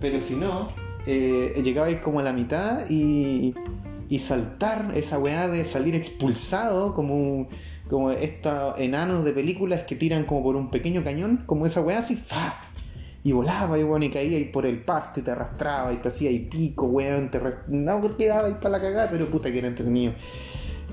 Pero 0.00 0.20
si 0.20 0.34
no, 0.34 0.68
eh, 1.06 1.60
llegabais 1.62 2.00
como 2.00 2.20
a 2.20 2.22
la 2.22 2.32
mitad 2.32 2.88
y, 2.88 3.54
y 4.08 4.18
saltar 4.18 4.92
esa 4.94 5.18
weá 5.18 5.48
de 5.48 5.64
salir 5.64 5.94
expulsado 5.94 6.94
como 6.94 7.14
un 7.14 7.48
como 7.92 8.10
estos 8.10 8.80
enanos 8.80 9.22
de 9.22 9.32
películas 9.32 9.82
que 9.82 9.96
tiran 9.96 10.24
como 10.24 10.42
por 10.42 10.56
un 10.56 10.70
pequeño 10.70 11.04
cañón, 11.04 11.42
como 11.44 11.66
esa 11.66 11.82
weá 11.82 11.98
así, 11.98 12.16
¡fa! 12.16 12.54
Y 13.22 13.32
volaba 13.32 13.78
y 13.78 13.82
bueno, 13.82 14.06
y 14.06 14.10
caía 14.10 14.38
ahí 14.38 14.46
por 14.46 14.64
el 14.64 14.82
pasto 14.82 15.20
y 15.20 15.22
te 15.22 15.30
arrastraba 15.30 15.92
y 15.92 15.96
te 15.96 16.08
hacía 16.08 16.30
ahí 16.30 16.38
pico, 16.38 16.86
weón, 16.86 17.30
te 17.30 17.38
no 17.68 18.16
quedaba 18.16 18.48
ahí 18.48 18.54
para 18.54 18.70
la 18.70 18.80
cagada, 18.80 19.10
pero 19.10 19.30
puta 19.30 19.52
que 19.52 19.58
era 19.58 19.68
entretenido. 19.68 20.14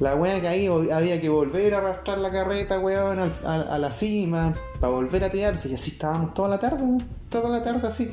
La 0.01 0.15
weá 0.15 0.35
ahí 0.49 0.67
había 0.67 1.21
que 1.21 1.29
volver 1.29 1.73
a 1.73 1.77
arrastrar 1.77 2.17
la 2.17 2.33
carreta, 2.33 2.79
weón, 2.79 3.31
a, 3.45 3.79
la 3.79 3.91
cima, 3.91 4.53
para 4.81 4.91
volver 4.91 5.23
a 5.23 5.29
tirarse. 5.29 5.69
Y 5.69 5.75
así 5.75 5.91
estábamos 5.91 6.33
toda 6.33 6.49
la 6.49 6.59
tarde, 6.59 6.83
toda 7.29 7.49
la 7.49 7.63
tarde 7.63 7.87
así. 7.87 8.11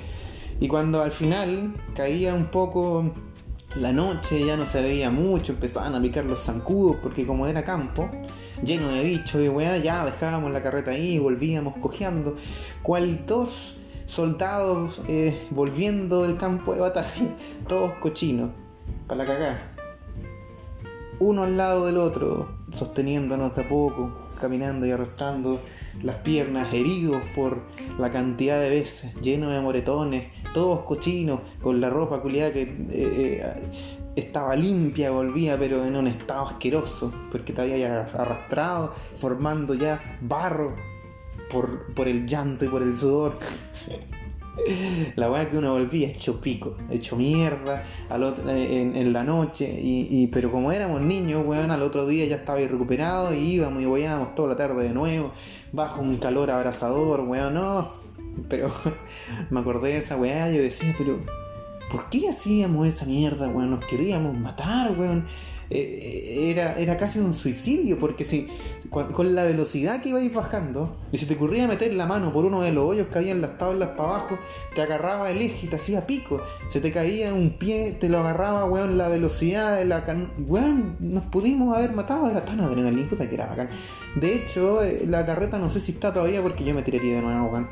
Y 0.61 0.69
cuando 0.69 1.03
al 1.03 1.11
final 1.11 1.75
caía 1.97 2.35
un 2.35 2.47
poco 2.47 3.13
la 3.75 3.93
noche, 3.93 4.45
ya 4.45 4.57
no 4.57 4.67
se 4.67 4.81
veía 4.81 5.11
mucho, 5.11 5.53
empezaban 5.53 5.95
a 5.95 6.01
picar 6.01 6.25
los 6.25 6.41
zancudos, 6.41 6.97
porque 7.03 7.27
como 7.27 7.47
era 7.47 7.65
campo, 7.65 8.09
lleno 8.63 8.89
de 8.89 9.03
bichos 9.03 9.43
y 9.43 9.49
weá, 9.49 9.77
ya 9.79 10.05
dejábamos 10.05 10.53
la 10.53 10.63
carreta 10.63 10.93
ahí 10.93 11.15
y 11.15 11.19
volvíamos 11.19 11.77
cojeando. 11.79 12.37
Cual 12.83 13.27
dos 13.27 13.79
soldados 14.07 15.01
eh, 15.09 15.47
volviendo 15.51 16.23
del 16.23 16.37
campo 16.37 16.75
de 16.75 16.81
batalla, 16.81 17.37
todos 17.69 17.93
cochinos, 17.95 18.51
para 19.07 19.25
la 19.25 19.27
cagada 19.27 19.77
uno 21.19 21.45
al 21.45 21.57
lado 21.57 21.87
del 21.87 21.97
otro, 21.97 22.49
sosteniéndonos 22.71 23.57
de 23.57 23.63
a 23.63 23.69
poco, 23.69 24.13
caminando 24.39 24.87
y 24.87 24.91
arrastrando 24.91 25.61
las 26.03 26.17
piernas, 26.17 26.73
heridos 26.73 27.23
por 27.35 27.63
la 27.99 28.11
cantidad 28.11 28.61
de 28.61 28.71
veces, 28.71 29.15
llenos 29.21 29.53
de 29.53 29.61
moretones, 29.61 30.27
todos 30.55 30.85
cochinos, 30.85 31.41
con 31.63 31.81
la 31.81 31.91
ropa 31.91 32.21
culiada 32.21 32.53
que 32.53 32.63
eh, 32.63 32.69
eh, 32.91 33.43
estaba 34.17 34.57
limpia, 34.57 35.11
volvía, 35.11 35.59
pero 35.59 35.85
en 35.85 35.97
un 35.97 36.07
estado 36.07 36.47
asqueroso, 36.47 37.13
porque 37.31 37.53
te 37.53 37.63
había 37.63 38.03
arrastrado, 38.03 38.93
formando 39.15 39.75
ya 39.75 40.19
barro 40.23 40.75
por, 41.51 41.95
por 41.95 42.09
el 42.09 42.27
llanto 42.27 42.65
y 42.65 42.69
por 42.69 42.83
el 42.83 42.93
sudor. 42.93 43.39
La 45.17 45.31
weá 45.31 45.49
que 45.49 45.59
uno 45.59 45.73
volvía 45.73 46.09
hecho 46.09 46.41
pico, 46.41 46.77
hecho 46.91 47.17
mierda 47.17 47.85
al 48.09 48.23
otro, 48.23 48.49
en, 48.49 49.13
la 49.13 49.23
noche. 49.23 49.79
Y, 49.79 50.27
pero 50.29 50.51
como 50.51 50.73
éramos 50.73 51.03
niños, 51.03 51.45
weón, 51.47 51.71
al 51.71 51.83
otro 51.83 52.07
día 52.07 52.25
ya 52.27 52.37
estaba 52.37 52.59
recuperado 52.59 53.35
y 53.35 53.39
íbamos 53.39 53.83
y 53.83 53.87
weábamos 53.87 54.35
toda 54.35 54.49
la 54.49 54.57
tarde 54.57 54.85
de 54.85 54.95
nuevo, 54.95 55.33
bajo 55.73 56.01
un 56.01 56.19
calor 56.19 56.51
abrasador, 56.51 57.21
weón, 57.21 57.55
no. 57.55 57.91
Pero 58.49 58.71
me 59.51 59.61
acordé 59.61 59.91
de 59.91 59.99
esa 59.99 60.17
weá, 60.17 60.51
yo 60.51 60.63
decía, 60.63 60.95
pero 60.97 61.19
¿por 61.91 62.11
qué 62.11 62.29
hacíamos 62.29 62.87
esa 62.87 63.07
mierda, 63.07 63.49
weón? 63.49 63.71
Nos 63.71 63.85
queríamos 63.85 64.37
matar, 64.37 64.99
weón. 64.99 65.27
Eh, 65.71 66.51
era, 66.51 66.79
era 66.79 66.97
casi 66.97 67.19
un 67.19 67.35
suicidio, 67.35 67.99
porque 67.99 68.25
si 68.25 68.49
con, 68.91 69.35
la 69.35 69.45
velocidad 69.45 70.01
que 70.01 70.11
ibais 70.11 70.33
bajando, 70.33 70.97
y 71.13 71.19
si 71.19 71.27
te 71.27 71.35
ocurría 71.35 71.67
meter 71.67 71.93
la 71.95 72.07
mano 72.07 72.33
por 72.33 72.45
uno 72.45 72.63
de 72.63 72.73
los 72.73 72.85
hoyos 72.85 73.09
que 73.09 73.19
había 73.19 73.33
en 73.33 73.41
las 73.41 73.59
tablas 73.59 73.91
para 73.91 74.11
abajo, 74.11 74.39
te 74.75 74.83
agarraba 74.83 75.31
el 75.31 75.43
eje 75.43 75.67
y 75.67 75.69
te 75.69 75.77
hacía 75.77 76.07
pico. 76.07 76.41
Se 76.71 76.81
te 76.81 76.93
caía 76.93 77.35
un 77.35 77.59
pie, 77.59 77.97
te 77.99 78.09
lo 78.09 78.19
agarraba, 78.19 78.65
weón, 78.67 78.97
la 78.99 79.09
velocidad 79.09 79.77
de 79.77 79.85
la 79.85 80.05
can... 80.05 80.33
Weón, 80.47 80.97
nos 81.01 81.25
pudimos 81.27 81.77
haber 81.77 81.93
matado, 81.93 82.31
era 82.31 82.45
tan 82.45 82.61
adrenalina, 82.61 83.09
que 83.09 83.35
era 83.35 83.47
bacán. 83.47 83.71
De 84.15 84.35
hecho, 84.35 84.83
eh, 84.83 85.05
la 85.07 85.27
carreta 85.27 85.59
no 85.59 85.69
sé 85.71 85.81
si 85.81 85.93
está 85.93 86.13
todavía 86.13 86.43
porque 86.43 86.65
yo 86.65 86.75
me 86.75 86.83
tiraría 86.83 87.17
de 87.17 87.23
nuevo, 87.23 87.49
weón. 87.49 87.69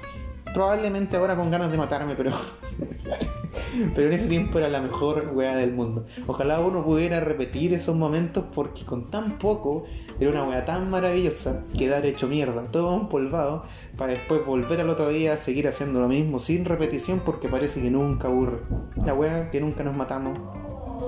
Probablemente 0.54 1.16
ahora 1.16 1.34
con 1.34 1.50
ganas 1.50 1.72
de 1.72 1.76
matarme, 1.76 2.14
pero. 2.14 2.30
pero 3.94 4.06
en 4.06 4.12
ese 4.12 4.28
tiempo 4.28 4.58
era 4.58 4.68
la 4.68 4.80
mejor 4.80 5.32
weá 5.34 5.56
del 5.56 5.72
mundo. 5.72 6.06
Ojalá 6.28 6.60
uno 6.60 6.84
pudiera 6.84 7.18
repetir 7.18 7.74
esos 7.74 7.96
momentos 7.96 8.44
porque 8.54 8.84
con 8.84 9.10
tan 9.10 9.38
poco 9.38 9.84
era 10.20 10.30
una 10.30 10.44
weá 10.44 10.64
tan 10.64 10.90
maravillosa 10.90 11.64
quedar 11.76 12.06
hecho 12.06 12.28
mierda, 12.28 12.70
todo 12.70 12.94
empolvado, 12.94 13.64
para 13.98 14.12
después 14.12 14.46
volver 14.46 14.80
al 14.80 14.90
otro 14.90 15.08
día 15.08 15.34
a 15.34 15.36
seguir 15.36 15.66
haciendo 15.66 16.00
lo 16.00 16.08
mismo 16.08 16.38
sin 16.38 16.64
repetición 16.64 17.20
porque 17.24 17.48
parece 17.48 17.82
que 17.82 17.90
nunca 17.90 18.28
aburre. 18.28 18.60
La 19.04 19.12
weá 19.12 19.50
que 19.50 19.60
nunca 19.60 19.82
nos 19.82 19.96
matamos 19.96 20.38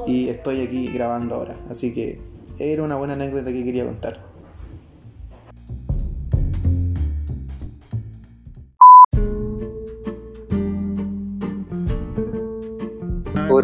y 0.09 0.29
estoy 0.29 0.63
aquí 0.63 0.89
grabando 0.89 1.37
ahora. 1.37 1.57
Así 1.71 1.95
que 1.95 2.21
era 2.59 2.83
una 2.83 2.97
buena 2.97 3.15
anécdota 3.15 3.53
que 3.53 3.65
quería 3.65 3.85
contar. 3.85 4.26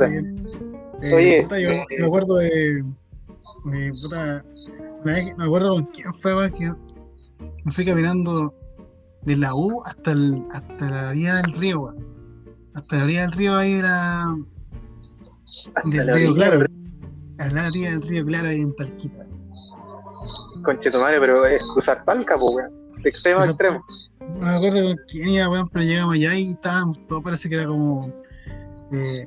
Eh, 0.00 1.14
Oye, 1.14 1.46
yo 1.50 1.56
eh, 1.56 1.84
me 1.98 2.06
acuerdo 2.06 2.36
de. 2.36 2.84
puta, 4.02 4.44
me 5.04 5.44
acuerdo 5.44 5.74
con 5.74 5.84
quién 5.86 6.14
fue, 6.14 6.52
que 6.52 6.72
me 7.64 7.72
fui 7.72 7.84
caminando 7.84 8.54
de 9.22 9.36
la 9.36 9.54
U 9.54 9.82
hasta, 9.84 10.12
el, 10.12 10.44
hasta 10.52 10.90
la 10.90 11.08
orilla 11.10 11.34
del 11.36 11.52
río, 11.54 11.94
Hasta 12.74 12.96
la 12.96 13.04
orilla 13.04 13.20
del 13.22 13.32
río 13.32 13.56
ahí 13.56 13.72
era. 13.74 14.26
Del 15.84 16.14
río 16.14 16.34
Claro. 16.34 16.66
A 17.38 17.46
la 17.48 17.66
orilla 17.66 17.90
del 17.90 18.02
río 18.02 18.26
Claro 18.26 18.48
ahí 18.48 18.60
en 18.60 18.74
Talquita. 18.76 19.26
Conchetumare, 20.64 21.18
pero 21.18 21.44
es 21.46 21.62
cruzar 21.72 22.04
Talca, 22.04 22.38
pues, 22.38 22.54
weón. 22.54 23.02
De 23.02 23.08
extremo 23.08 23.40
a 23.40 23.46
extremo. 23.46 23.84
No 24.20 24.46
me 24.46 24.52
acuerdo 24.52 24.82
con 24.82 24.96
quién 25.08 25.28
iba, 25.30 25.48
weón, 25.48 25.68
pero 25.70 25.84
llegamos 25.84 26.14
allá 26.14 26.34
y 26.34 26.52
estábamos, 26.52 27.04
todo 27.06 27.22
parece 27.22 27.48
que 27.48 27.56
era 27.56 27.66
como. 27.66 28.12
Eh, 28.92 29.26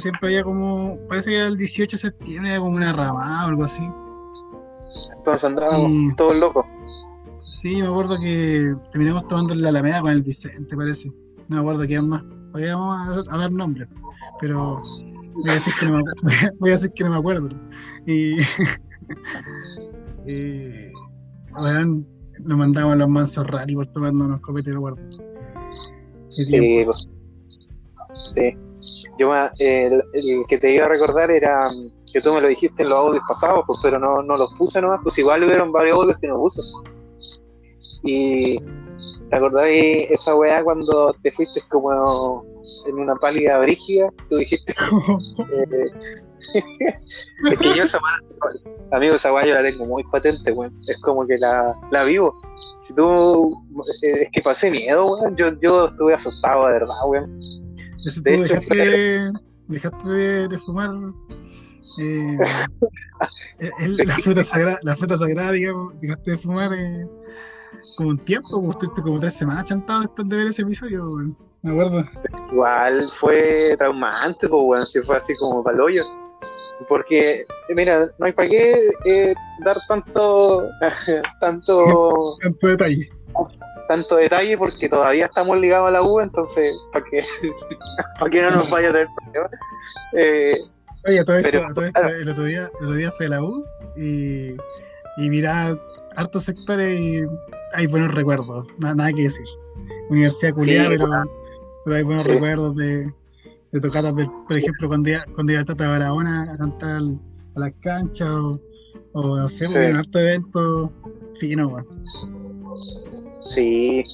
siempre 0.00 0.28
había 0.28 0.42
como, 0.42 0.98
parece 1.08 1.30
que 1.30 1.36
era 1.36 1.46
el 1.46 1.56
18 1.56 1.96
de 1.96 2.00
septiembre, 2.00 2.50
había 2.50 2.60
como 2.60 2.76
una 2.76 2.92
ramada 2.92 3.46
o 3.46 3.48
algo 3.48 3.64
así. 3.64 3.82
Entonces 5.18 5.44
andábamos 5.44 6.16
todos 6.16 6.36
locos. 6.36 6.66
Sí, 7.60 7.76
me 7.80 7.88
acuerdo 7.88 8.18
que 8.18 8.74
terminamos 8.90 9.26
tomando 9.28 9.54
en 9.54 9.62
la 9.62 9.70
Alameda 9.70 10.00
con 10.00 10.10
el 10.10 10.22
Vicente, 10.22 10.76
parece. 10.76 11.10
No 11.48 11.56
me 11.56 11.60
acuerdo 11.60 11.86
quién 11.86 12.08
más. 12.08 12.22
Hoy 12.52 12.64
vamos 12.64 13.26
a, 13.28 13.36
dar 13.38 13.52
nombres, 13.52 13.88
pero 14.40 14.80
voy 15.34 15.50
a 15.50 15.54
decir 15.54 15.72
que 15.80 15.86
no 15.86 15.98
me, 15.98 16.02
voy 16.58 16.70
a 16.70 16.74
decir 16.74 16.92
que 16.94 17.04
no 17.04 17.10
me 17.10 17.16
acuerdo. 17.16 17.48
Y, 18.06 18.36
y 20.26 20.92
bueno, 21.52 22.04
nos 22.40 22.58
mandamos 22.58 22.92
a 22.92 22.96
los 22.96 23.08
mansos 23.08 23.46
rari 23.46 23.74
por 23.74 23.86
tomándonos 23.88 24.40
copetes 24.40 24.72
de 24.72 24.76
acuerdo. 24.76 24.98
Sí, 26.30 26.84
pues. 26.84 27.08
sí. 28.34 28.56
Yo 29.18 29.32
el, 29.58 30.02
que 30.48 30.58
te 30.58 30.74
iba 30.74 30.86
a 30.86 30.88
recordar 30.88 31.30
era 31.30 31.68
que 32.12 32.20
tú 32.20 32.32
me 32.32 32.40
lo 32.40 32.48
dijiste 32.48 32.82
en 32.82 32.88
los 32.88 32.98
audios 32.98 33.24
pasados, 33.28 33.64
pues, 33.66 33.78
pero 33.82 33.98
no, 33.98 34.22
no 34.22 34.36
los 34.36 34.52
puse 34.54 34.80
nomás, 34.80 35.00
pues 35.02 35.18
igual 35.18 35.44
hubieron 35.44 35.72
varios 35.72 35.96
audios 35.96 36.18
que 36.18 36.28
no 36.28 36.38
puse. 36.38 36.62
Y 38.02 38.58
¿te 39.30 39.36
acordáis 39.36 40.10
esa 40.10 40.34
weá 40.34 40.62
cuando 40.62 41.14
te 41.22 41.30
fuiste 41.30 41.60
como 41.70 42.44
en 42.86 42.98
una 42.98 43.14
pálida 43.16 43.58
brígida? 43.58 44.10
Tú 44.28 44.36
dijiste. 44.36 44.74
eh, 46.54 46.54
es 47.50 47.58
que 47.58 47.74
yo 47.74 47.82
esa 47.82 47.98
amigo, 48.92 49.14
esa 49.14 49.32
weá 49.32 49.44
yo 49.44 49.54
la 49.54 49.62
tengo 49.62 49.86
muy 49.86 50.04
patente, 50.04 50.52
weón. 50.52 50.72
Es 50.88 51.00
como 51.02 51.26
que 51.26 51.38
la, 51.38 51.74
la 51.90 52.04
vivo. 52.04 52.32
Si 52.80 52.94
tú. 52.94 53.56
Es 54.02 54.28
que 54.32 54.42
pasé 54.42 54.70
miedo, 54.70 55.06
weón. 55.06 55.36
Yo, 55.36 55.58
yo 55.60 55.86
estuve 55.86 56.14
asustado, 56.14 56.66
de 56.66 56.72
verdad, 56.74 56.94
weón 57.06 57.63
dejaste, 58.04 59.32
de, 60.48 60.58
fumar 60.58 60.90
eh, 61.98 62.38
la, 63.78 64.18
fruta 64.18 64.44
sagrada, 64.44 64.78
la 64.82 64.96
fruta 64.96 65.16
sagrada, 65.16 65.52
digamos, 65.52 65.98
dejaste 66.00 66.32
de 66.32 66.38
fumar 66.38 66.72
eh, 66.74 67.06
como 67.96 68.10
un 68.10 68.18
tiempo, 68.18 68.60
pues, 68.60 68.76
estuviste 68.76 69.02
como 69.02 69.20
tres 69.20 69.34
semanas 69.34 69.64
chantado 69.64 70.02
después 70.02 70.28
de 70.28 70.36
ver 70.36 70.46
ese 70.48 70.62
episodio, 70.62 71.34
me 71.62 71.70
acuerdo. 71.70 72.04
Igual 72.52 73.08
fue 73.10 73.74
traumante, 73.78 74.48
pues, 74.48 74.62
bueno, 74.62 74.86
si 74.86 75.00
fue 75.00 75.16
así 75.16 75.34
como 75.36 75.62
paloyo. 75.62 76.04
Porque, 76.88 77.46
mira, 77.74 78.10
no 78.18 78.26
hay 78.26 78.32
para 78.32 78.48
qué 78.48 78.90
eh, 79.06 79.34
dar 79.64 79.78
tanto, 79.88 80.68
tanto, 81.40 82.36
tanto 82.42 82.66
detalle 82.66 83.08
tanto 83.88 84.16
detalle 84.16 84.56
porque 84.56 84.88
todavía 84.88 85.26
estamos 85.26 85.58
ligados 85.58 85.88
a 85.88 85.92
la 85.92 86.02
U, 86.02 86.20
entonces, 86.20 86.74
para 86.92 87.04
que, 87.04 87.24
para 88.18 88.30
que 88.30 88.42
no 88.42 88.50
nos 88.50 88.70
vaya 88.70 88.90
a 88.90 88.92
tener 88.92 89.08
problemas. 89.16 89.50
Eh, 90.14 90.56
Oye, 91.06 91.24
todo 91.24 91.36
esto, 91.36 91.60
todo 91.74 91.84
esto 91.84 92.08
el, 92.08 92.28
otro 92.28 92.44
día, 92.44 92.70
el 92.80 92.86
otro 92.86 92.96
día 92.96 93.12
fui 93.12 93.26
a 93.26 93.28
la 93.28 93.42
U 93.42 93.64
y, 93.96 94.52
y 95.18 95.30
mirá 95.30 95.78
hartos 96.16 96.44
sectores 96.44 96.98
y 96.98 97.24
hay 97.74 97.86
buenos 97.86 98.14
recuerdos, 98.14 98.66
nada, 98.78 98.94
nada 98.94 99.12
que 99.12 99.22
decir. 99.24 99.44
Universidad 100.08 100.54
culiada, 100.54 100.88
pero, 100.88 101.06
pero, 101.84 101.96
hay 101.96 102.02
buenos 102.02 102.24
recuerdos 102.24 102.76
de, 102.76 103.12
de 103.72 103.80
tocatas, 103.80 104.14
por 104.14 104.56
ejemplo, 104.56 104.88
cuando 104.88 105.10
iba, 105.10 105.24
cuando 105.34 105.52
iba 105.52 105.62
a 105.62 105.64
Tata 105.64 105.88
Barahona 105.88 106.52
a 106.52 106.56
cantar 106.56 107.02
a 107.56 107.60
las 107.60 107.72
canchas 107.82 108.28
o, 108.28 108.60
o 109.12 109.36
hacer 109.36 109.68
un 109.68 109.96
harto 109.96 110.18
evento 110.18 110.92
fino, 111.38 111.68
bueno. 111.68 112.43
Sí, 113.48 114.04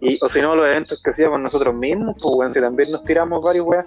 y, 0.00 0.18
o 0.22 0.28
si 0.28 0.40
no, 0.40 0.54
los 0.56 0.66
eventos 0.66 1.00
que 1.02 1.10
hacíamos 1.10 1.40
nosotros 1.40 1.74
mismos, 1.74 2.16
pues, 2.20 2.34
bueno, 2.34 2.52
si 2.52 2.60
también 2.60 2.90
nos 2.92 3.04
tiramos 3.04 3.42
varios 3.42 3.66
weas. 3.66 3.86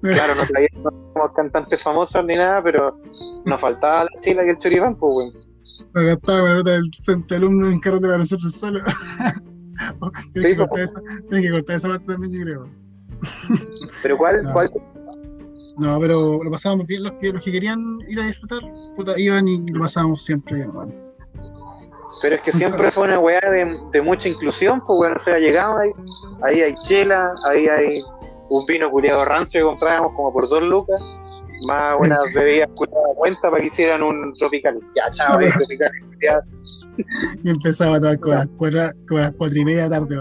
Claro, 0.00 0.34
no, 0.34 0.46
traíamos, 0.46 0.92
no 1.14 1.32
cantantes 1.34 1.82
famosos 1.82 2.24
ni 2.24 2.36
nada, 2.36 2.62
pero 2.62 2.96
nos 3.44 3.60
faltaba 3.60 4.04
la 4.04 4.20
chila 4.20 4.44
y 4.44 4.50
el 4.50 4.58
choripán, 4.58 4.96
pues, 4.96 5.16
weón. 5.16 5.50
Acá 5.94 6.12
estaba 6.12 6.48
la 6.48 6.54
nota 6.56 6.70
del 6.70 6.90
centro 6.92 7.36
alumno 7.36 7.68
en 7.68 7.80
carro 7.80 8.00
para 8.00 8.18
nosotros 8.18 8.52
solo. 8.52 8.80
Tienes, 10.32 10.52
que 10.52 10.56
cortar 10.56 10.80
esa, 10.80 11.00
que 11.30 11.50
cortar 11.50 11.76
esa 11.76 11.88
parte 11.88 12.06
también, 12.06 12.32
yo 12.32 12.44
creo. 12.44 12.68
¿Pero 14.02 14.18
cuál? 14.18 14.42
¿Cuál? 14.52 14.70
No, 15.78 15.98
pero 15.98 16.44
lo 16.44 16.50
pasábamos 16.50 16.86
bien. 16.86 17.02
Los 17.02 17.12
que, 17.12 17.32
los 17.32 17.42
que 17.42 17.52
querían 17.52 17.80
ir 18.06 18.20
a 18.20 18.26
disfrutar, 18.26 18.60
puta, 18.96 19.18
iban 19.18 19.48
y 19.48 19.66
lo 19.68 19.80
pasábamos 19.80 20.22
siempre 20.22 20.56
bien, 20.56 20.70
Pero 22.22 22.36
es 22.36 22.42
que 22.42 22.52
siempre 22.52 22.90
fue 22.90 23.04
una 23.04 23.18
weá 23.18 23.40
de, 23.40 23.78
de 23.92 24.02
mucha 24.02 24.28
inclusión, 24.28 24.80
pues 24.86 24.96
bueno, 24.96 25.16
o 25.16 25.18
sea, 25.18 25.38
llegamos 25.38 25.80
ahí, 25.80 25.90
ahí 26.42 26.60
hay 26.62 26.74
chela, 26.84 27.32
ahí 27.46 27.66
hay 27.66 28.02
un 28.50 28.66
vino 28.66 28.90
culiado 28.90 29.24
rancio 29.24 29.60
que 29.60 29.64
comprábamos 29.64 30.14
como 30.14 30.32
por 30.32 30.48
dos 30.48 30.62
lucas, 30.62 31.00
más 31.66 31.96
buenas 31.96 32.18
bebidas 32.34 32.68
culiadas 32.74 33.10
cuenta 33.16 33.50
para 33.50 33.60
que 33.60 33.66
hicieran 33.66 34.02
un 34.02 34.34
tropical. 34.34 34.78
Ya, 34.94 35.10
chao, 35.12 35.38
tropical. 35.38 35.90
Y 37.42 37.50
empezaba 37.50 37.96
a 37.96 38.00
tomar 38.00 38.20
con 38.20 38.30
las, 38.30 38.48
cuatro, 38.56 38.80
con 39.08 39.20
las 39.20 39.32
cuatro 39.32 39.58
y 39.58 39.64
media 39.64 39.84
de 39.84 39.90
la 39.90 40.00
tarde, 40.00 40.16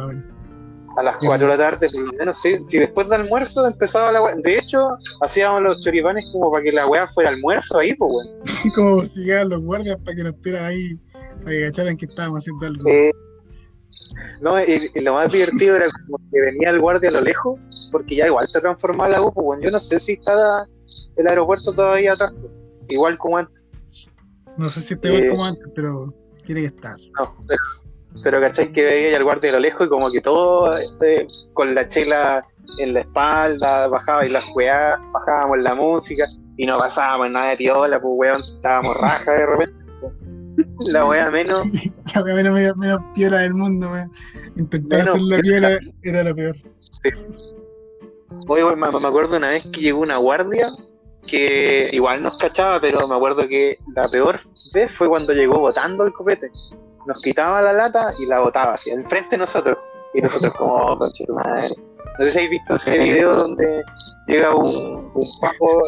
a 0.99 1.03
las 1.03 1.17
4 1.17 1.47
de 1.47 1.57
la 1.57 1.57
tarde, 1.57 1.89
por 1.89 2.01
lo 2.01 2.11
menos, 2.13 2.41
sí. 2.41 2.57
Si 2.67 2.77
después 2.77 3.07
del 3.09 3.21
almuerzo 3.21 3.65
empezaba 3.65 4.11
la 4.11 4.21
weá. 4.21 4.35
De 4.35 4.57
hecho, 4.57 4.97
hacíamos 5.21 5.61
los 5.61 5.79
choripanes 5.81 6.25
como 6.33 6.51
para 6.51 6.63
que 6.63 6.71
la 6.71 6.87
weá 6.87 7.07
fuera 7.07 7.29
almuerzo 7.29 7.77
ahí, 7.77 7.93
pues 7.95 8.11
weón. 8.11 8.73
como 8.75 9.05
si 9.05 9.21
llegaran 9.21 9.49
los 9.49 9.61
guardias 9.61 9.97
para 10.03 10.17
que 10.17 10.23
nos 10.23 10.33
estuvieran 10.33 10.65
ahí, 10.65 10.99
para 11.39 11.51
que 11.51 11.61
cacharan 11.65 11.97
que 11.97 12.05
estábamos 12.05 12.39
haciendo 12.39 12.65
algo. 12.65 12.89
Eh, 12.89 13.11
no, 14.41 14.59
y, 14.59 14.91
lo 15.01 15.13
más 15.13 15.31
divertido 15.31 15.75
era 15.75 15.87
como 16.05 16.17
que 16.31 16.39
venía 16.39 16.69
el 16.69 16.79
guardia 16.79 17.09
a 17.09 17.13
lo 17.13 17.21
lejos, 17.21 17.59
porque 17.91 18.15
ya 18.15 18.27
igual 18.27 18.47
te 18.51 18.59
transformaba 18.59 19.09
la 19.09 19.21
U, 19.21 19.33
pues 19.33 19.45
weón. 19.45 19.61
Yo 19.61 19.71
no 19.71 19.79
sé 19.79 19.99
si 19.99 20.13
está 20.13 20.65
el 21.15 21.27
aeropuerto 21.27 21.73
todavía 21.73 22.13
atrás, 22.13 22.33
pues. 22.39 22.51
igual 22.89 23.17
como 23.17 23.37
antes. 23.37 23.61
No 24.57 24.69
sé 24.69 24.81
si 24.81 24.93
está 24.93 25.07
igual 25.07 25.23
eh, 25.23 25.29
como 25.29 25.45
antes, 25.45 25.65
pero 25.75 26.13
tiene 26.45 26.61
que 26.61 26.67
estar. 26.67 26.95
No, 27.17 27.35
pero 27.47 27.59
pero 28.23 28.41
¿cachai? 28.41 28.71
Que 28.71 28.83
veía 28.83 29.17
al 29.17 29.23
guardia 29.23 29.51
de 29.51 29.57
lo 29.57 29.59
lejos 29.59 29.87
y 29.87 29.89
como 29.89 30.11
que 30.11 30.21
todo 30.21 30.77
este, 30.77 31.27
con 31.53 31.73
la 31.75 31.87
chela 31.87 32.45
en 32.79 32.93
la 32.93 33.01
espalda, 33.01 33.87
bajaba 33.87 34.25
y 34.25 34.29
las 34.29 34.45
weá, 34.55 34.99
bajábamos 35.11 35.59
la 35.59 35.75
música 35.75 36.25
y 36.57 36.65
no 36.65 36.77
pasábamos 36.77 37.31
nada 37.31 37.51
de 37.51 37.57
piola, 37.57 37.99
pues 37.99 38.13
weón, 38.17 38.41
estábamos 38.41 38.97
raja 38.97 39.31
de 39.31 39.45
repente. 39.45 39.78
La 40.79 41.05
weá 41.05 41.29
menos. 41.29 41.67
la 42.15 42.21
weá 42.21 42.35
menos, 42.35 42.77
menos, 42.77 43.01
piola 43.13 43.39
del 43.39 43.53
mundo, 43.53 43.91
weón. 43.91 44.11
Intentar 44.55 45.01
hacer 45.01 45.21
la 45.21 45.37
piola 45.37 45.79
era 46.03 46.23
lo 46.23 46.35
peor. 46.35 46.55
Sí. 46.55 47.09
Oye, 48.47 48.75
me, 48.75 48.91
me 48.91 49.07
acuerdo 49.07 49.37
una 49.37 49.49
vez 49.49 49.65
que 49.67 49.81
llegó 49.81 50.01
una 50.01 50.17
guardia 50.17 50.69
que 51.27 51.89
igual 51.93 52.23
nos 52.23 52.37
cachaba, 52.37 52.79
pero 52.81 53.07
me 53.07 53.15
acuerdo 53.15 53.47
que 53.47 53.77
la 53.95 54.09
peor 54.09 54.39
vez 54.73 54.91
fue 54.91 55.07
cuando 55.07 55.33
llegó 55.33 55.59
botando 55.59 56.05
el 56.05 56.13
copete 56.13 56.51
nos 57.09 57.21
quitaba 57.21 57.61
la 57.61 57.73
lata 57.73 58.13
y 58.19 58.25
la 58.27 58.39
botaba 58.39 58.73
así, 58.75 58.91
enfrente 58.91 59.31
de 59.31 59.39
nosotros. 59.39 59.77
Y 60.13 60.21
nosotros 60.21 60.53
como, 60.55 60.75
oh, 60.75 61.09
madre. 61.33 61.75
No 62.19 62.25
sé 62.25 62.31
si 62.31 62.37
habéis 62.39 62.51
visto 62.51 62.75
ese 62.75 62.97
video 62.97 63.33
donde 63.33 63.81
llega 64.27 64.53
un, 64.53 65.09
un 65.15 65.27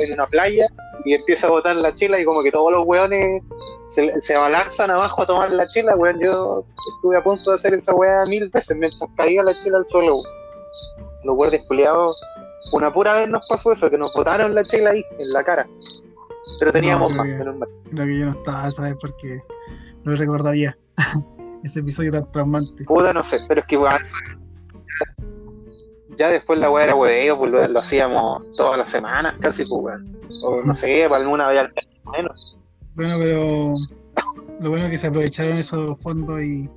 en 0.01 0.13
una 0.13 0.25
playa 0.27 0.65
y 1.03 1.13
empieza 1.13 1.47
a 1.47 1.49
botar 1.49 1.75
la 1.75 1.93
chela 1.93 2.21
y 2.21 2.23
como 2.23 2.41
que 2.41 2.51
todos 2.51 2.71
los 2.71 2.85
weones 2.85 3.43
se, 3.87 4.21
se 4.21 4.33
abalanzan 4.33 4.91
abajo 4.91 5.23
a 5.23 5.25
tomar 5.25 5.51
la 5.51 5.67
chela, 5.67 5.93
weón. 5.97 6.21
Yo 6.21 6.63
estuve 6.95 7.17
a 7.17 7.21
punto 7.21 7.51
de 7.51 7.57
hacer 7.57 7.73
esa 7.73 7.93
weá 7.93 8.23
mil 8.27 8.47
veces 8.47 8.77
mientras 8.77 9.09
caía 9.17 9.43
la 9.43 9.57
chela 9.57 9.79
al 9.79 9.85
suelo. 9.85 10.21
Los 11.25 11.35
guardias 11.35 11.63
culiados, 11.67 12.15
una 12.71 12.93
pura 12.93 13.13
vez 13.13 13.27
nos 13.27 13.41
pasó 13.49 13.73
eso, 13.73 13.89
que 13.89 13.97
nos 13.97 14.13
botaron 14.13 14.55
la 14.55 14.63
chela 14.63 14.91
ahí, 14.91 15.03
en 15.19 15.33
la 15.33 15.43
cara. 15.43 15.67
Pero 16.59 16.71
teníamos 16.71 17.11
más, 17.11 17.27
menos 17.27 17.57
mal. 17.57 17.67
Creo 17.91 18.05
que 18.05 18.19
yo 18.19 18.25
no 18.27 18.31
estaba, 18.31 18.71
¿sabes? 18.71 18.95
Porque 19.01 19.41
no 20.05 20.13
recordaría. 20.13 20.77
ese 21.65 21.81
episodio 21.81 22.13
tan 22.13 22.31
traumante. 22.31 22.85
Puta, 22.85 23.11
no 23.11 23.21
sé, 23.21 23.41
pero 23.49 23.59
es 23.59 23.67
que 23.67 23.75
igual 23.75 24.01
ya 26.17 26.29
después 26.29 26.59
la 26.59 26.69
weá 26.69 26.85
era 26.85 26.95
hueveo, 26.97 27.37
pues 27.37 27.51
lo, 27.51 27.79
hacíamos 27.79 28.51
todas 28.55 28.77
las 28.77 28.89
semanas 28.89 29.35
casi, 29.39 29.65
pues 29.65 29.83
weón. 29.83 30.17
O 30.43 30.63
no 30.63 30.73
sé, 30.73 31.05
para 31.07 31.21
alguna 31.21 31.47
vez 31.47 31.59
al 31.59 31.73
menos. 32.11 32.57
Bueno, 32.95 33.15
pero 33.19 33.75
lo 34.59 34.69
bueno 34.69 34.85
es 34.85 34.91
que 34.91 34.97
se 34.97 35.07
aprovecharon 35.07 35.57
esos 35.57 35.99
fondos 35.99 36.41
y, 36.41 36.69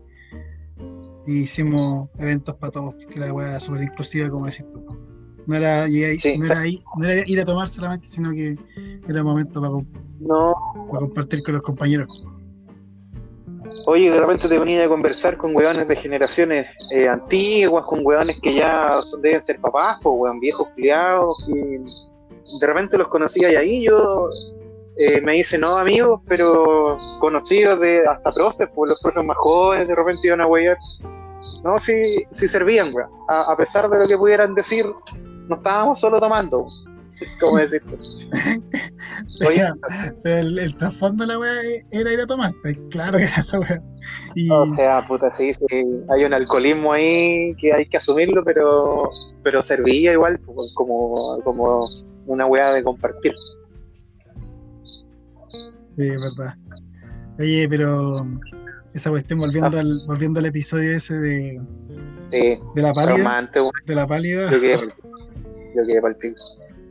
hicimos 1.27 2.07
eventos 2.19 2.55
para 2.57 2.71
todos, 2.71 2.95
porque 2.95 3.19
la 3.19 3.33
weá 3.33 3.49
era 3.49 3.61
súper 3.61 3.85
inclusiva, 3.85 4.29
como 4.29 4.47
decís 4.47 4.69
tú. 4.71 4.85
No 5.47 5.55
era, 5.55 5.87
no, 5.89 5.95
era 5.95 6.65
no 6.97 7.05
era 7.05 7.29
ir 7.29 7.41
a 7.41 7.45
tomar 7.45 7.69
solamente, 7.69 8.09
sino 8.09 8.31
que 8.31 8.59
era 9.09 9.23
un 9.23 9.29
momento 9.29 9.61
para, 9.61 9.73
no. 10.21 10.55
para 10.91 11.01
compartir 11.01 11.43
con 11.43 11.55
los 11.55 11.63
compañeros. 11.63 12.09
Oye, 13.87 14.11
de 14.11 14.19
repente 14.19 14.49
te 14.49 14.59
venía 14.59 14.85
a 14.85 14.89
conversar 14.89 15.37
con 15.37 15.55
weones 15.55 15.87
de 15.87 15.97
generaciones 15.97 16.67
eh, 16.91 17.07
antiguas, 17.07 17.85
con 17.85 18.01
weones 18.03 18.41
que 18.41 18.55
ya 18.55 18.99
deben 19.21 19.43
ser 19.43 19.61
papás, 19.61 19.99
o 20.05 20.13
weón 20.13 20.41
viejos 20.41 20.69
criados, 20.75 21.37
y 21.49 22.59
de 22.59 22.67
repente 22.67 22.97
los 22.97 23.09
conocía 23.09 23.53
y 23.53 23.57
ahí 23.57 23.85
yo 23.85 24.29
eh, 24.97 25.21
me 25.21 25.37
hice 25.37 25.59
no 25.59 25.77
amigos, 25.77 26.23
pero 26.27 26.99
conocidos 27.21 27.81
de 27.81 28.07
hasta 28.07 28.33
profes, 28.33 28.69
pues 28.75 28.91
los 28.91 29.01
profes 29.01 29.25
más 29.25 29.37
jóvenes 29.37 29.87
de 29.87 29.95
repente 29.95 30.29
iban 30.29 30.41
a 30.41 30.47
weyar. 30.47 30.79
No, 31.63 31.79
sí, 31.79 32.25
sí 32.31 32.49
servían, 32.49 32.95
weón. 32.95 33.11
A, 33.29 33.55
pesar 33.57 33.89
de 33.91 33.99
lo 33.99 34.09
que 34.09 34.17
pudieran 34.17 34.55
decir, 34.55 34.87
no 35.49 35.57
estábamos 35.57 36.01
solo 36.01 36.21
tomando. 36.21 36.67
¿Cómo 37.41 37.59
decirte? 37.59 37.97
Oye, 39.47 39.65
pero 40.23 40.39
el, 40.39 40.77
trasfondo 40.77 41.25
de 41.25 41.33
la 41.33 41.39
weá 41.39 41.53
era 41.91 42.13
ir 42.13 42.21
a 42.21 42.27
tomar, 42.27 42.53
claro 42.91 43.19
que 43.19 43.25
era 43.25 43.37
esa 43.37 43.59
weá. 43.61 43.83
O 44.51 44.75
sea, 44.75 45.07
puta, 45.07 45.31
sí, 45.35 45.55
sí, 45.55 45.85
hay 46.09 46.25
un 46.25 46.35
alcoholismo 46.35 46.93
ahí 46.93 47.55
que 47.57 47.73
hay 47.73 47.87
que 47.87 47.97
asumirlo, 47.97 48.45
pero 48.45 49.11
pero 49.45 49.63
servía 49.63 50.13
igual 50.13 50.41
pues, 50.41 50.73
como, 50.75 51.41
como 51.45 51.89
una 52.27 52.47
weá 52.47 52.73
de 52.73 52.83
compartir. 52.83 53.33
Sí, 55.97 56.09
es 56.09 56.19
verdad. 56.19 56.57
Oye, 57.39 57.69
pero 57.69 58.27
esa 58.95 59.11
cuestión 59.11 59.39
volviendo 59.39 59.79
al, 59.79 60.01
volviendo 60.09 60.41
al 60.41 60.47
episodio 60.47 60.97
ese 60.97 61.15
de, 61.15 61.61
de 62.31 62.83
la 62.83 62.93
pálida. 62.95 63.51
de 63.87 63.95
la 63.95 64.07
pálida. 64.07 64.51
Yo 64.51 64.61
quedé, 64.61 64.79
yo 64.79 65.83
quedé 65.87 66.01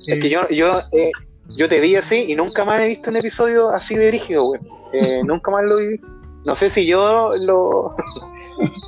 es 0.07 0.21
que 0.21 0.29
yo, 0.29 0.47
yo, 0.49 0.79
eh, 0.91 1.11
yo 1.57 1.67
te 1.69 1.79
vi 1.79 1.95
así 1.95 2.25
y 2.31 2.35
nunca 2.35 2.65
más 2.65 2.81
he 2.81 2.87
visto 2.87 3.09
un 3.09 3.17
episodio 3.17 3.69
así 3.69 3.95
de 3.95 4.11
rígido, 4.11 4.43
güey. 4.43 4.61
Eh, 4.93 5.21
nunca 5.25 5.51
más 5.51 5.63
lo 5.65 5.77
vi. 5.77 5.99
No 6.45 6.55
sé 6.55 6.69
si 6.69 6.85
yo 6.85 7.33
lo. 7.37 7.95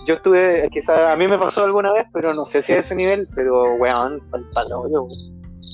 yo 0.06 0.16
estuve. 0.16 0.68
Quizás 0.72 1.14
a 1.14 1.16
mí 1.16 1.28
me 1.28 1.38
pasó 1.38 1.64
alguna 1.64 1.94
vez, 1.94 2.06
pero 2.14 2.34
no 2.34 2.46
sé 2.46 2.62
si 2.62 2.74
a 2.74 2.78
ese 2.78 2.96
nivel, 2.96 3.28
pero 3.34 3.76
weón, 3.76 4.22
palo, 4.54 4.90
yo. 4.92 5.08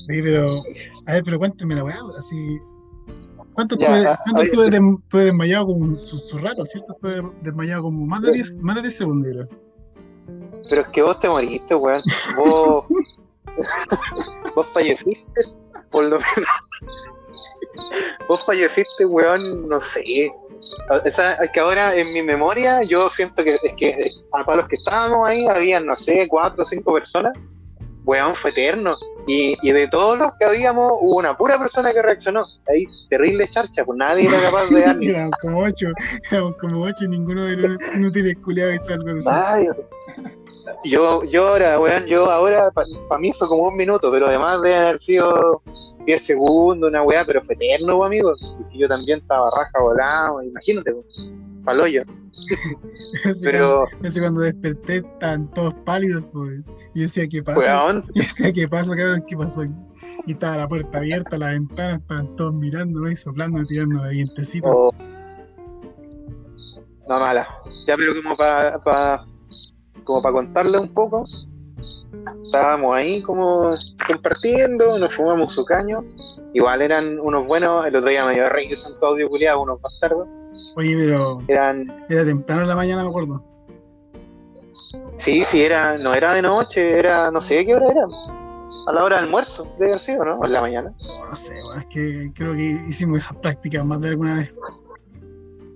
Sí, 0.08 0.22
pero. 0.22 0.62
A 1.06 1.14
ver, 1.14 1.22
pero 1.24 1.38
cuénteme 1.38 1.74
la 1.74 1.84
weá, 1.84 1.98
así. 2.16 2.58
¿Cuánto 3.54 3.76
estuve, 3.78 4.70
desmayado 5.24 5.66
como 5.66 5.94
su, 5.94 6.16
su, 6.16 6.38
rato, 6.38 6.64
cierto? 6.64 6.94
Estuve 6.94 7.30
desmayado 7.42 7.82
como 7.82 8.06
más 8.06 8.22
de 8.22 8.32
10, 8.32 8.56
más 8.62 8.76
de 8.76 8.82
10 8.82 8.96
segundos. 8.96 9.46
Pero 10.70 10.82
es 10.82 10.88
que 10.88 11.02
vos 11.02 11.20
te 11.20 11.28
moriste, 11.28 11.74
weón. 11.74 12.02
Vos. 12.36 12.86
Vos 14.54 14.66
falleciste, 14.68 15.42
por 15.90 16.04
lo 16.04 16.18
menos. 16.18 16.50
Vos 18.28 18.44
falleciste, 18.44 19.04
weón, 19.06 19.68
no 19.68 19.80
sé. 19.80 20.30
es 21.04 21.50
que 21.52 21.60
ahora 21.60 21.94
en 21.94 22.12
mi 22.12 22.22
memoria 22.22 22.82
yo 22.82 23.08
siento 23.08 23.44
que 23.44 23.58
es 23.62 23.74
que 23.74 24.10
para 24.30 24.56
los 24.56 24.68
que 24.68 24.76
estábamos 24.76 25.28
ahí 25.28 25.46
habían, 25.46 25.86
no 25.86 25.96
sé, 25.96 26.26
cuatro 26.28 26.62
o 26.62 26.66
cinco 26.66 26.94
personas. 26.94 27.32
Weón, 28.04 28.34
fue 28.34 28.50
eterno. 28.50 28.96
Y, 29.28 29.56
y, 29.62 29.70
de 29.70 29.86
todos 29.86 30.18
los 30.18 30.32
que 30.34 30.44
habíamos, 30.44 30.94
hubo 31.00 31.18
una 31.18 31.36
pura 31.36 31.56
persona 31.56 31.92
que 31.92 32.02
reaccionó. 32.02 32.44
Ahí, 32.68 32.84
terrible 33.08 33.46
charcha, 33.46 33.84
pues 33.84 33.96
nadie 33.96 34.26
era 34.26 34.40
capaz 34.40 34.66
de 34.68 34.80
dar 34.80 34.96
Éramos 35.00 35.34
como 35.40 35.60
ocho, 35.60 35.86
éramos 36.28 36.56
como 36.60 36.82
ocho 36.82 37.04
y 37.04 37.08
ninguno 37.08 37.44
de 37.44 37.56
los 37.56 37.76
inútiles 37.94 38.34
culiados 38.42 38.74
hizo 38.74 38.94
algo 38.94 39.14
de 39.14 39.20
eso. 39.20 39.30
Yo, 40.84 41.24
yo 41.24 41.48
ahora, 41.48 41.78
weón, 41.78 42.06
yo 42.06 42.30
ahora, 42.30 42.70
para 42.70 43.20
mí 43.20 43.32
fue 43.32 43.48
como 43.48 43.68
un 43.68 43.76
minuto, 43.76 44.10
pero 44.10 44.26
además 44.26 44.62
de 44.62 44.74
haber 44.74 44.98
sido 44.98 45.62
10 46.06 46.22
segundos, 46.22 46.88
una 46.88 47.02
weá, 47.02 47.24
pero 47.24 47.42
fue 47.42 47.54
eterno, 47.54 48.04
amigo. 48.04 48.32
Porque 48.58 48.78
yo 48.78 48.88
también 48.88 49.20
estaba 49.20 49.50
raja 49.50 49.80
volado, 49.80 50.42
imagínate, 50.42 50.94
paloyo. 51.64 52.02
pero. 53.42 53.84
Cuando, 54.00 54.20
cuando 54.20 54.40
desperté 54.40 54.96
estaban 54.96 55.50
todos 55.52 55.74
pálidos, 55.84 56.24
pues. 56.32 56.60
Y 56.94 57.02
decía, 57.02 57.28
¿qué 57.28 57.42
pasa? 57.42 58.02
Y 58.14 58.20
decía, 58.20 58.52
¿qué 58.52 58.68
pasa, 58.68 58.96
cabrón? 58.96 59.24
¿Qué 59.26 59.36
pasó? 59.36 59.64
Y 60.26 60.32
estaba 60.32 60.56
la 60.56 60.68
puerta 60.68 60.98
abierta, 60.98 61.38
la 61.38 61.48
ventana, 61.50 61.94
estaban 61.94 62.36
todos 62.36 62.54
mirando, 62.54 63.08
y 63.08 63.16
soplando, 63.16 63.64
tirando 63.64 64.08
vientecitos. 64.08 64.70
Oh. 64.72 64.92
No, 67.08 67.18
mala. 67.18 67.48
Ya, 67.86 67.96
pero 67.96 68.14
como 68.14 68.36
para 68.36 69.24
como 70.04 70.22
para 70.22 70.32
contarle 70.34 70.78
un 70.78 70.92
poco, 70.92 71.26
estábamos 72.44 72.94
ahí 72.94 73.22
como 73.22 73.74
compartiendo, 74.06 74.98
nos 74.98 75.14
fumamos 75.14 75.52
su 75.52 75.64
caño. 75.64 76.02
Igual 76.54 76.82
eran 76.82 77.18
unos 77.20 77.46
buenos, 77.46 77.86
el 77.86 77.96
otro 77.96 78.10
día 78.10 78.24
me 78.26 78.34
dio 78.34 78.48
rey 78.48 78.68
que 78.68 78.76
son 78.76 78.98
todos 79.00 79.18
culiados, 79.28 79.62
unos 79.62 79.80
bastardos. 79.80 80.28
Oye, 80.76 80.94
pero 80.96 81.40
eran... 81.48 82.04
era 82.08 82.24
temprano 82.24 82.62
en 82.62 82.68
la 82.68 82.76
mañana, 82.76 83.02
me 83.02 83.08
acuerdo. 83.08 83.42
Sí, 85.18 85.44
sí, 85.44 85.62
era, 85.62 85.96
no 85.98 86.14
era 86.14 86.34
de 86.34 86.42
noche, 86.42 86.98
era, 86.98 87.30
no 87.30 87.40
sé 87.40 87.64
qué 87.64 87.74
hora 87.74 87.86
era. 87.90 88.06
a 88.88 88.92
la 88.92 89.04
hora 89.04 89.16
del 89.16 89.26
almuerzo, 89.26 89.66
debe 89.78 89.92
haber 89.92 90.00
sido, 90.02 90.24
¿no? 90.24 90.38
O 90.38 90.44
en 90.44 90.52
la 90.52 90.60
mañana. 90.60 90.92
No, 91.30 91.36
sé, 91.36 91.54
bueno, 91.64 91.80
es 91.80 91.86
que 91.86 92.32
creo 92.34 92.54
que 92.54 92.80
hicimos 92.88 93.18
esa 93.18 93.40
práctica 93.40 93.82
más 93.84 94.00
de 94.00 94.08
alguna 94.08 94.36
vez. 94.36 94.52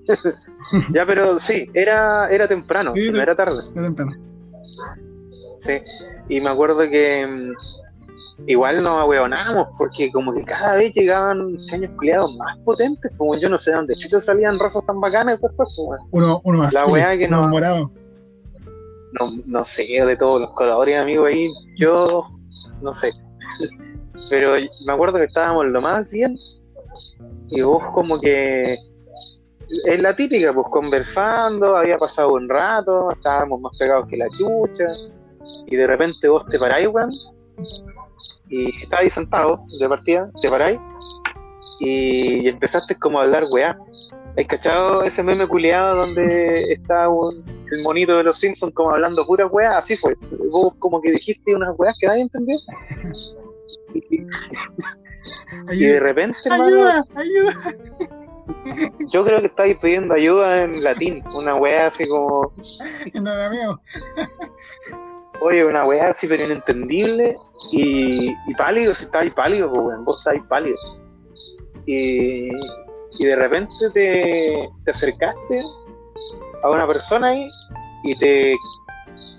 ya, 0.92 1.06
pero 1.06 1.38
sí, 1.38 1.70
era, 1.74 2.28
era 2.30 2.46
temprano, 2.48 2.92
no 2.94 3.20
era 3.20 3.34
tarde. 3.34 3.62
Era 3.74 3.84
temprano. 3.84 4.12
Sí, 5.60 5.80
y 6.28 6.40
me 6.40 6.50
acuerdo 6.50 6.80
que 6.90 7.26
mm, 7.26 8.48
igual 8.48 8.82
nos 8.82 9.00
ahueonábamos 9.00 9.68
porque 9.78 10.10
como 10.12 10.32
que 10.32 10.44
cada 10.44 10.76
vez 10.76 10.92
llegaban 10.92 11.56
caños 11.70 11.90
culiados 11.96 12.34
más 12.36 12.58
potentes, 12.58 13.10
como 13.16 13.36
yo 13.38 13.48
no 13.48 13.58
sé 13.58 13.72
dónde 13.72 13.94
salían 14.20 14.58
razas 14.58 14.84
tan 14.86 15.00
bacanas 15.00 15.40
después, 15.40 15.52
pues, 15.56 16.00
uno, 16.10 16.40
uno 16.44 16.58
más 16.58 16.72
la 16.74 16.86
weá 16.86 17.16
que 17.16 17.28
no, 17.28 17.48
morado. 17.48 17.90
No, 19.18 19.30
no 19.46 19.64
sé, 19.64 19.84
de 19.84 20.16
todos 20.16 20.40
los 20.42 20.52
coladores 20.54 20.98
amigos 20.98 21.28
ahí, 21.28 21.48
yo 21.78 22.26
no 22.82 22.92
sé. 22.92 23.10
Pero 24.28 24.54
me 24.86 24.92
acuerdo 24.92 25.18
que 25.18 25.24
estábamos 25.24 25.66
lo 25.66 25.80
más 25.80 26.10
bien 26.10 26.36
y 27.48 27.60
vos 27.62 27.82
como 27.92 28.20
que 28.20 28.76
es 29.84 30.02
la 30.02 30.14
típica, 30.14 30.52
pues 30.52 30.66
conversando, 30.70 31.76
había 31.76 31.98
pasado 31.98 32.34
un 32.34 32.48
rato, 32.48 33.10
estábamos 33.12 33.60
más 33.60 33.72
pegados 33.78 34.06
que 34.08 34.16
la 34.16 34.28
chucha, 34.30 34.86
y 35.66 35.76
de 35.76 35.86
repente 35.86 36.28
vos 36.28 36.46
te 36.46 36.58
paráis, 36.58 36.88
weón, 36.88 37.10
y 38.48 38.82
estabas 38.82 39.12
sentado 39.12 39.64
de 39.80 39.88
partida, 39.88 40.30
te 40.40 40.48
paráis, 40.48 40.78
y, 41.80 42.48
empezaste 42.48 42.94
como 42.96 43.20
a 43.20 43.24
hablar 43.24 43.44
weá. 43.50 43.78
¿Has 44.38 44.46
cachado 44.46 45.02
ese 45.02 45.22
meme 45.22 45.46
culeado 45.46 45.96
donde 45.96 46.72
está 46.72 47.08
un, 47.08 47.42
el 47.72 47.82
monito 47.82 48.18
de 48.18 48.24
los 48.24 48.38
Simpsons 48.38 48.74
como 48.74 48.90
hablando 48.90 49.26
pura 49.26 49.46
weá? 49.46 49.78
Así 49.78 49.96
fue. 49.96 50.14
Vos 50.50 50.74
como 50.78 51.00
que 51.00 51.12
dijiste 51.12 51.54
unas 51.54 51.74
weas 51.78 51.96
que 51.98 52.06
nadie 52.06 52.22
entendió. 52.22 52.56
y, 55.70 55.78
de 55.78 56.00
repente, 56.00 56.36
ayuda, 56.50 57.04
ayuda. 57.14 57.54
Yo 59.12 59.24
creo 59.24 59.40
que 59.40 59.46
estáis 59.46 59.76
pidiendo 59.78 60.14
ayuda 60.14 60.62
en 60.62 60.82
latín, 60.82 61.24
una 61.34 61.54
weá 61.56 61.86
así 61.86 62.06
como. 62.06 62.52
No, 63.14 63.30
amigo. 63.30 63.80
Oye, 65.40 65.64
una 65.64 65.84
weá 65.84 66.10
así 66.10 66.26
pero 66.26 66.44
inentendible 66.44 67.36
y, 67.72 68.30
y 68.30 68.54
pálido, 68.56 68.94
si 68.94 69.04
estáis 69.04 69.32
pálido, 69.34 69.70
pues 69.70 69.82
weón, 69.86 70.04
vos 70.04 70.18
estáis 70.18 70.42
pálido. 70.48 70.76
Y, 71.86 72.48
y 73.18 73.24
de 73.24 73.36
repente 73.36 73.72
te, 73.92 74.68
te 74.84 74.90
acercaste 74.90 75.62
a 76.62 76.70
una 76.70 76.86
persona 76.86 77.28
ahí 77.28 77.50
y 78.04 78.16
te, 78.18 78.56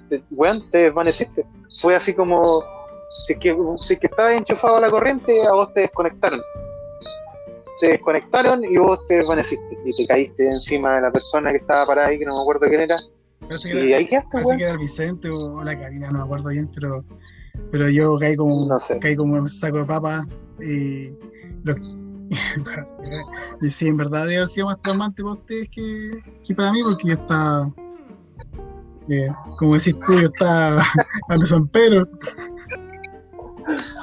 te, 0.10 0.22
weón, 0.32 0.70
te 0.72 0.80
desvaneciste. 0.80 1.46
Fue 1.82 1.96
así 1.96 2.14
como, 2.14 2.64
si 3.26 3.34
es 3.34 3.40
que, 3.40 3.58
si 3.82 3.94
es 3.94 4.00
que 4.00 4.08
estabas 4.08 4.34
enchufado 4.34 4.78
a 4.78 4.82
la 4.82 4.90
corriente, 4.90 5.46
a 5.46 5.52
vos 5.52 5.74
te 5.74 5.82
desconectaron 5.82 6.42
te 7.80 7.88
desconectaron 7.90 8.64
y 8.64 8.78
vos 8.78 9.00
te 9.08 9.16
desvaneciste 9.16 9.78
y 9.86 9.96
te 9.96 10.08
caíste 10.08 10.50
encima 10.50 10.96
de 10.96 11.02
la 11.04 11.12
persona 11.12 11.52
que 11.52 11.58
estaba 11.58 11.86
parada 11.86 12.08
ahí, 12.10 12.20
que 12.20 12.26
no 12.26 12.36
me 12.36 12.42
acuerdo 12.42 12.68
quién 12.68 12.82
era. 12.82 13.00
Parece 13.42 13.70
que 13.70 13.76
y 13.76 13.88
era, 13.90 13.98
ahí 13.98 14.08
quedaste, 14.08 14.30
parece 14.32 14.58
que 14.58 14.64
era 14.64 14.72
el 14.72 14.78
Vicente 14.78 15.30
o 15.30 15.64
la 15.64 15.78
Karina, 15.78 16.10
no 16.10 16.20
me 16.20 16.24
acuerdo 16.26 16.50
bien, 16.50 16.70
pero, 16.74 17.04
pero 17.72 17.90
yo 17.90 18.18
caí 18.18 18.36
como, 18.36 18.68
caí 19.00 19.16
como 19.16 19.36
un 19.36 19.50
saco 19.50 19.78
de 19.78 19.86
papa 19.86 20.28
y, 20.60 21.12
y 23.62 23.70
sí, 23.70 23.88
en 23.88 23.98
verdad 23.98 24.24
debe 24.24 24.38
haber 24.38 24.48
sido 24.48 24.68
más 24.68 24.82
traumante 24.82 25.22
para 25.22 25.36
ustedes 25.36 25.70
que, 25.70 26.24
que 26.46 26.56
para 26.56 26.72
mí, 26.72 26.82
porque 26.84 27.08
yo 27.10 27.14
estaba, 27.14 27.74
eh, 29.10 29.30
como 29.58 29.76
decís 29.76 29.96
tú, 30.06 30.14
yo 30.14 30.28
estaba 30.28 30.84
ante 31.30 31.46
San 31.46 31.68
Pedro. 31.68 32.08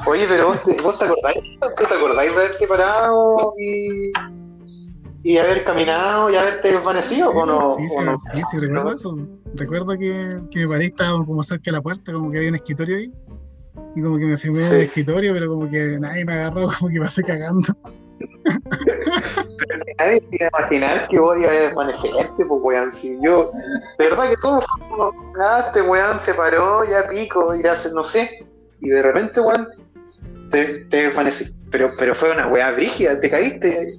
Oye, 0.07 0.27
pero 0.29 0.48
vos 0.48 0.62
te, 0.62 0.83
vos 0.83 0.98
te 0.98 1.05
acordáis, 1.07 1.42
te 1.61 1.94
acordáis 1.94 2.31
de 2.31 2.37
haberte 2.37 2.66
parado 2.66 3.55
y, 3.59 4.12
y 5.22 5.38
haber 5.38 5.64
caminado 5.64 6.31
y 6.31 6.37
haberte 6.37 6.72
desvanecido 6.72 7.31
sí, 7.31 7.38
o 7.38 7.46
no? 7.46 7.70
Sí, 7.77 7.88
sí, 7.88 7.96
no? 8.05 8.18
sí, 8.18 8.42
sí, 8.50 8.59
recuerdo 8.59 8.92
eso. 8.92 9.16
Recuerdo 9.55 9.96
que, 9.96 10.42
que 10.50 10.61
me 10.61 10.68
paré 10.68 10.87
estaba 10.87 11.24
como 11.24 11.42
cerca 11.42 11.64
de 11.66 11.72
la 11.72 11.83
puerta, 11.83 12.12
como 12.12 12.31
que 12.31 12.38
había 12.38 12.50
un 12.50 12.57
escritorio 12.57 12.96
ahí. 12.98 13.12
Y 13.96 14.03
como 14.03 14.18
que 14.18 14.27
me 14.27 14.37
firmé 14.37 14.66
en 14.66 14.72
el 14.72 14.81
escritorio, 14.83 15.33
pero 15.33 15.48
como 15.48 15.70
que 15.70 15.98
nadie 15.98 16.24
me 16.24 16.35
agarró, 16.35 16.68
como 16.79 16.90
que 16.90 17.00
pasé 17.00 17.22
cagando. 17.22 17.68
pero 18.44 19.85
nadie 19.98 20.22
se 20.31 20.37
iba 20.37 20.46
a 20.46 20.61
imaginar 20.61 21.09
que 21.09 21.18
vos 21.18 21.38
ibas 21.38 21.50
a 21.50 21.61
desvanecerte, 21.61 22.44
pues 22.44 22.61
weón. 22.62 22.92
Si 22.92 23.16
yo, 23.22 23.50
de 23.98 24.09
verdad 24.11 24.29
que 24.29 24.37
todo 24.37 24.61
fue 24.61 24.88
como, 24.88 25.12
ah, 25.40 25.64
este 25.66 25.81
weón 25.83 26.20
se 26.20 26.35
paró, 26.35 26.85
ya 26.85 27.09
pico, 27.09 27.55
ir 27.55 27.68
a 27.68 27.72
hacer, 27.72 27.92
no 27.94 28.05
sé. 28.05 28.44
Y 28.85 28.90
de 28.90 29.03
repente, 29.03 29.40
weón, 29.40 29.68
te, 30.51 30.85
te 30.85 31.05
desvanecí. 31.05 31.53
Pero, 31.70 31.92
pero 31.99 32.14
fue 32.14 32.31
una 32.31 32.47
weá 32.47 32.70
brígida, 32.70 33.18
te 33.18 33.31
caíste. 33.31 33.99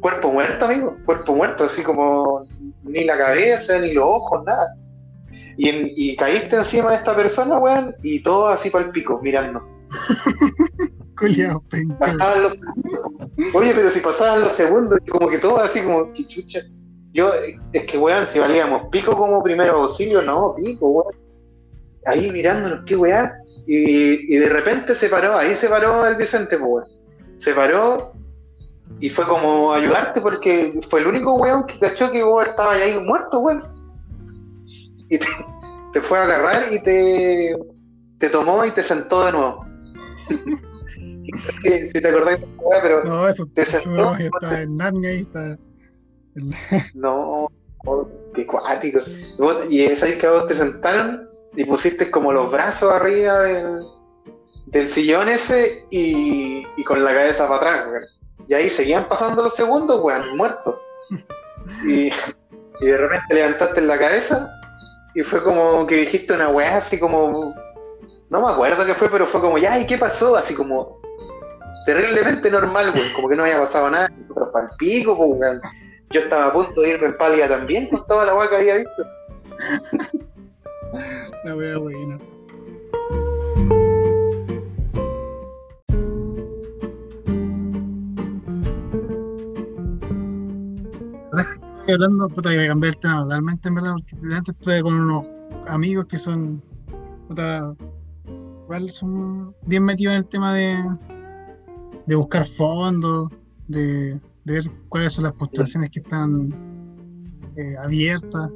Cuerpo 0.00 0.32
muerto, 0.32 0.64
amigo. 0.64 0.96
Cuerpo 1.04 1.34
muerto, 1.34 1.64
así 1.64 1.82
como 1.82 2.44
ni 2.82 3.04
la 3.04 3.16
cabeza, 3.16 3.78
ni 3.78 3.92
los 3.92 4.04
ojos, 4.04 4.42
nada. 4.44 4.74
Y, 5.56 5.68
en, 5.68 5.90
y 5.94 6.16
caíste 6.16 6.56
encima 6.56 6.90
de 6.90 6.96
esta 6.96 7.14
persona, 7.14 7.58
weón, 7.58 7.94
y 8.02 8.22
todo 8.22 8.48
así 8.48 8.70
para 8.70 8.86
el 8.86 8.90
pico, 8.90 9.20
mirando. 9.22 9.62
pasaban 11.98 12.42
los 12.42 12.58
Oye, 13.54 13.72
pero 13.74 13.88
si 13.88 14.00
pasaban 14.00 14.42
los 14.42 14.52
segundos, 14.52 14.98
como 15.08 15.28
que 15.28 15.38
todo 15.38 15.60
así 15.60 15.80
como 15.80 16.12
chichucha. 16.12 16.60
Yo, 17.12 17.32
es 17.72 17.84
que 17.84 17.96
weón, 17.96 18.26
si 18.26 18.40
valíamos 18.40 18.88
pico 18.90 19.16
como 19.16 19.42
primero 19.42 19.82
auxilio, 19.82 20.22
no, 20.22 20.54
pico, 20.54 20.88
weón. 20.88 21.14
Ahí 22.06 22.30
mirándonos, 22.32 22.80
qué 22.84 22.96
weá. 22.96 23.38
Y, 23.66 24.34
y, 24.34 24.38
de 24.38 24.48
repente 24.48 24.94
se 24.94 25.08
paró, 25.08 25.36
ahí 25.36 25.54
se 25.54 25.68
paró 25.68 26.06
el 26.06 26.16
Vicente, 26.16 26.58
pues, 26.58 26.86
Se 27.38 27.54
paró 27.54 28.12
y 29.00 29.08
fue 29.08 29.26
como 29.26 29.72
ayudarte 29.72 30.20
porque 30.20 30.78
fue 30.88 31.00
el 31.00 31.06
único 31.06 31.36
weón 31.36 31.66
que 31.66 31.78
cachó 31.78 32.10
que 32.10 32.22
vos 32.22 32.46
estabas 32.46 32.78
ahí 32.78 32.98
muerto, 33.00 33.40
weón. 33.40 33.64
Y 35.08 35.18
te, 35.18 35.26
te, 35.92 36.00
fue 36.00 36.18
a 36.18 36.24
agarrar 36.24 36.72
y 36.72 36.82
te, 36.82 37.56
te 38.18 38.28
tomó 38.28 38.64
y 38.64 38.70
te 38.70 38.82
sentó 38.82 39.26
de 39.26 39.32
nuevo. 39.32 39.66
si 41.62 42.00
te 42.00 42.08
acordás 42.08 42.40
pero 42.82 43.04
no, 43.04 43.28
eso, 43.28 43.46
te 43.46 43.64
sentó. 43.64 44.14
Eso 44.14 44.30
está 44.40 44.62
en 44.62 44.76
Narnia 44.76 45.10
ahí 45.10 45.20
está. 45.20 45.58
no, 46.94 47.50
qué 48.34 48.46
cuático. 48.46 49.00
Y 49.68 49.82
es 49.82 50.02
ahí 50.02 50.18
que 50.18 50.28
vos 50.28 50.46
te 50.46 50.54
sentaron 50.54 51.28
y 51.56 51.64
pusiste 51.64 52.10
como 52.10 52.32
los 52.32 52.50
brazos 52.50 52.92
arriba 52.92 53.40
del, 53.40 53.82
del 54.66 54.88
sillón 54.88 55.28
ese 55.28 55.86
y, 55.90 56.66
y, 56.76 56.84
con 56.84 57.04
la 57.04 57.14
cabeza 57.14 57.48
para 57.48 57.56
atrás, 57.56 57.86
weón. 57.88 58.04
Y 58.48 58.54
ahí 58.54 58.68
seguían 58.68 59.04
pasando 59.04 59.42
los 59.42 59.54
segundos, 59.54 60.00
weón, 60.02 60.36
muertos. 60.36 60.76
Y, 61.82 62.08
y, 62.80 62.86
de 62.86 62.96
repente 62.98 63.34
levantaste 63.34 63.80
la 63.80 63.98
cabeza 63.98 64.50
y 65.14 65.22
fue 65.22 65.42
como 65.42 65.86
que 65.86 65.94
dijiste 65.96 66.34
una 66.34 66.50
weá 66.50 66.76
así 66.76 66.98
como. 66.98 67.54
No 68.28 68.42
me 68.46 68.52
acuerdo 68.52 68.84
qué 68.84 68.92
fue, 68.92 69.08
pero 69.08 69.26
fue 69.26 69.40
como, 69.40 69.56
ya, 69.56 69.78
¿y 69.78 69.86
qué 69.86 69.96
pasó? 69.96 70.36
Así 70.36 70.54
como 70.54 71.00
terriblemente 71.86 72.50
normal, 72.50 72.92
weón, 72.94 73.08
como 73.14 73.30
que 73.30 73.36
no 73.36 73.44
había 73.44 73.60
pasado 73.60 73.88
nada, 73.88 74.12
pero 74.34 74.52
para 74.52 74.66
el 74.66 74.76
pico, 74.76 75.14
weón. 75.14 75.62
Yo 76.10 76.20
estaba 76.20 76.46
a 76.46 76.52
punto 76.52 76.82
de 76.82 76.90
irme 76.90 77.06
en 77.06 77.16
pálida 77.16 77.48
también 77.48 77.88
con 77.88 78.06
toda 78.06 78.26
la 78.26 78.34
weá 78.34 78.50
que 78.50 78.56
había 78.56 78.76
visto. 78.76 79.02
La 81.44 81.56
wea 81.56 81.78
buena. 81.78 82.18
Estoy 91.36 91.94
hablando, 91.94 92.28
puta, 92.28 92.50
que 92.50 92.66
cambiar 92.66 92.94
el 92.94 93.00
tema 93.00 93.22
totalmente, 93.22 93.68
en 93.68 93.74
verdad, 93.74 93.92
porque 93.92 94.34
antes 94.34 94.54
estuve 94.54 94.82
con 94.82 94.94
unos 94.94 95.26
amigos 95.66 96.06
que 96.06 96.18
son, 96.18 96.62
puta, 97.28 97.74
igual 98.64 98.90
son 98.90 99.54
bien 99.66 99.82
metidos 99.82 100.12
en 100.12 100.18
el 100.18 100.26
tema 100.26 100.54
de, 100.54 100.78
de 102.06 102.14
buscar 102.14 102.46
fondos, 102.46 103.30
de, 103.68 104.14
de 104.44 104.52
ver 104.52 104.64
cuáles 104.88 105.12
son 105.12 105.24
las 105.24 105.34
postulaciones 105.34 105.90
que 105.90 106.00
están 106.00 106.54
eh, 107.56 107.76
abiertas. 107.82 108.52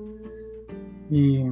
Y 1.11 1.45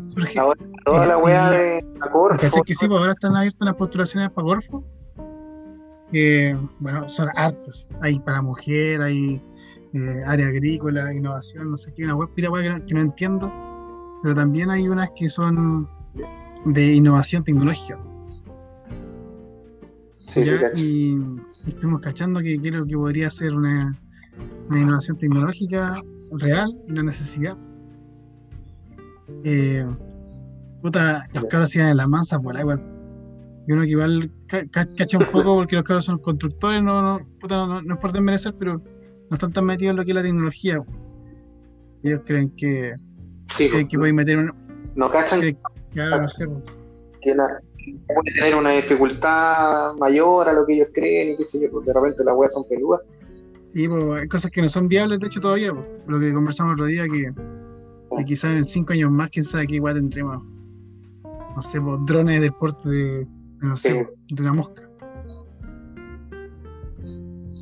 surge. 0.00 0.38
Ahora, 0.38 0.60
toda 0.84 1.06
la 1.06 1.18
weá 1.18 1.50
de 1.50 1.80
Corfo. 2.12 2.62
que 2.62 2.74
sí, 2.74 2.86
pues 2.86 3.00
ahora 3.00 3.12
están 3.12 3.36
abiertas 3.36 3.66
las 3.66 3.74
postulaciones 3.74 4.30
para 4.30 4.46
Corfo. 4.46 4.84
Que, 6.12 6.56
bueno, 6.78 7.08
son 7.08 7.28
hartas. 7.34 7.96
Hay 8.00 8.18
para 8.20 8.40
mujer, 8.40 9.02
hay 9.02 9.42
eh, 9.92 10.22
área 10.26 10.46
agrícola, 10.46 11.12
innovación, 11.12 11.70
no 11.70 11.76
sé 11.76 11.92
qué, 11.94 12.04
una 12.04 12.14
web 12.14 12.30
pira 12.34 12.48
que, 12.62 12.68
no, 12.68 12.86
que 12.86 12.94
no 12.94 13.00
entiendo. 13.00 13.52
Pero 14.22 14.34
también 14.34 14.70
hay 14.70 14.88
unas 14.88 15.10
que 15.14 15.28
son 15.28 15.88
de 16.64 16.94
innovación 16.94 17.44
tecnológica. 17.44 17.98
Sí, 20.26 20.44
sí, 20.44 20.52
y, 20.74 20.82
y 21.66 21.70
estamos 21.70 22.00
cachando 22.00 22.40
que 22.40 22.60
creo 22.60 22.84
que 22.86 22.96
podría 22.96 23.30
ser 23.30 23.54
una, 23.54 23.98
una 24.68 24.80
innovación 24.80 25.18
tecnológica 25.18 26.02
real, 26.32 26.70
una 26.88 27.02
necesidad 27.02 27.56
eh, 29.44 29.86
puta, 30.82 31.26
los 31.32 31.44
cabros 31.44 31.74
iban 31.76 31.88
en 31.88 31.96
la 31.96 32.08
mansa 32.08 32.38
por 32.40 32.58
igual. 32.58 32.82
Y 33.66 33.72
uno 33.72 33.82
que 33.82 33.90
igual 33.90 34.30
cacha 34.46 35.18
un 35.18 35.26
poco 35.26 35.56
porque 35.56 35.76
los 35.76 35.84
cabros 35.84 36.06
son 36.06 36.18
constructores, 36.18 36.82
no, 36.82 37.02
no, 37.02 37.20
puta, 37.40 37.66
no, 37.66 37.82
no, 37.82 37.94
es 37.94 38.00
por 38.00 38.12
desmerecer, 38.12 38.54
pero 38.58 38.78
no 38.78 39.34
están 39.34 39.52
tan 39.52 39.66
metidos 39.66 39.90
en 39.90 39.96
lo 39.96 40.04
que 40.04 40.12
es 40.12 40.14
la 40.14 40.22
tecnología. 40.22 40.82
Ellos 42.02 42.20
creen 42.24 42.50
que, 42.56 42.94
sí, 43.48 43.70
que, 43.70 43.86
que 43.86 43.98
pueden 43.98 44.16
meter 44.16 44.38
un. 44.38 44.54
No 44.94 45.10
cachan. 45.10 45.40
Que, 45.40 45.56
claro, 45.92 46.22
no 46.22 46.28
sé. 46.28 46.46
Que 47.20 47.34
puede 47.34 48.34
tener 48.34 48.54
una 48.54 48.70
dificultad 48.70 49.94
mayor 49.96 50.48
a 50.48 50.52
lo 50.52 50.64
que 50.64 50.74
ellos 50.74 50.88
creen, 50.94 51.34
y 51.34 51.36
qué 51.36 51.44
sé 51.44 51.60
yo, 51.60 51.70
pues 51.70 51.84
de 51.84 51.92
repente 51.92 52.24
las 52.24 52.34
weas 52.34 52.52
son 52.52 52.64
peludas. 52.68 53.00
Sí, 53.60 53.86
pues 53.88 54.02
hay 54.22 54.28
cosas 54.28 54.50
que 54.50 54.62
no 54.62 54.68
son 54.68 54.88
viables, 54.88 55.20
de 55.20 55.26
hecho, 55.26 55.40
todavía. 55.40 55.74
Pues. 55.74 55.86
Lo 56.06 56.18
que 56.18 56.32
conversamos 56.32 56.70
el 56.70 56.74
otro 56.80 56.86
día, 56.86 57.04
que, 57.04 57.32
que 58.18 58.24
quizás 58.24 58.52
en 58.52 58.64
cinco 58.64 58.92
años 58.92 59.10
más, 59.10 59.30
quién 59.30 59.44
sabe 59.44 59.66
qué 59.66 59.76
igual 59.76 59.94
tendremos, 59.94 60.42
no 61.54 61.62
sé, 61.62 61.80
pues, 61.80 61.98
drones 62.06 62.40
de 62.40 62.52
porte 62.52 62.88
de, 62.88 63.26
no 63.60 63.76
sé, 63.76 64.08
de 64.28 64.42
una 64.42 64.52
mosca. 64.52 64.88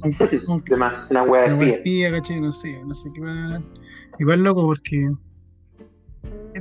De 0.66 0.76
más, 0.76 1.10
una 1.10 1.22
hueá 1.24 1.52
de 1.52 1.70
espía. 1.70 2.12
¿cachai? 2.12 2.40
No 2.40 2.52
sé, 2.52 2.80
no 2.84 2.94
sé 2.94 3.10
qué 3.12 3.22
a. 3.24 3.60
Igual 4.18 4.44
loco 4.44 4.62
porque 4.62 5.10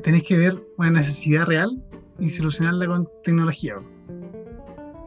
tenéis 0.01 0.23
que 0.23 0.37
ver 0.37 0.55
una 0.77 0.91
necesidad 0.91 1.45
real 1.45 1.81
y 2.19 2.29
solucionarla 2.29 2.87
con 2.87 3.07
tecnología. 3.23 3.75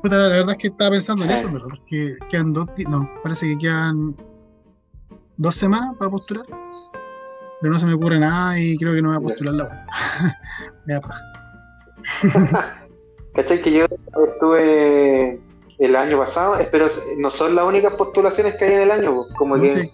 Puta, 0.03 0.17
la 0.17 0.29
verdad 0.29 0.53
es 0.53 0.59
que 0.59 0.69
estaba 0.69 0.93
pensando 0.93 1.25
en 1.25 1.31
eso, 1.31 1.49
pero 1.53 1.65
porque 1.69 2.17
quedan 2.31 2.53
dos, 2.53 2.67
no, 2.89 3.11
parece 3.23 3.49
que 3.49 3.59
quedan 3.59 4.17
dos 5.37 5.55
semanas 5.57 5.97
para 5.99 6.11
postular, 6.11 6.47
pero 7.61 7.73
no 7.73 7.79
se 7.79 7.87
me 7.87 7.95
ocurre 7.95 8.19
nada 8.19 8.59
y 8.59 8.77
creo 8.77 8.95
que 8.95 9.03
no 9.03 9.09
voy 9.09 9.19
a 9.19 9.21
postular 9.21 9.55
la 9.55 9.87
Me 10.87 10.95
da 10.95 11.01
¿Cachai? 13.35 13.61
Que 13.61 13.73
yo 13.73 13.85
estuve 13.85 15.41
el 15.79 15.97
año 15.97 16.19
pasado, 16.19 16.57
pero 16.73 16.89
no 17.19 17.31
son 17.31 17.55
las 17.55 17.65
únicas 17.65 17.93
postulaciones 17.95 18.57
que 18.57 18.65
hay 18.65 18.75
en 18.75 18.83
el 18.83 18.91
año, 18.91 19.27
como 19.37 19.61
que 19.61 19.93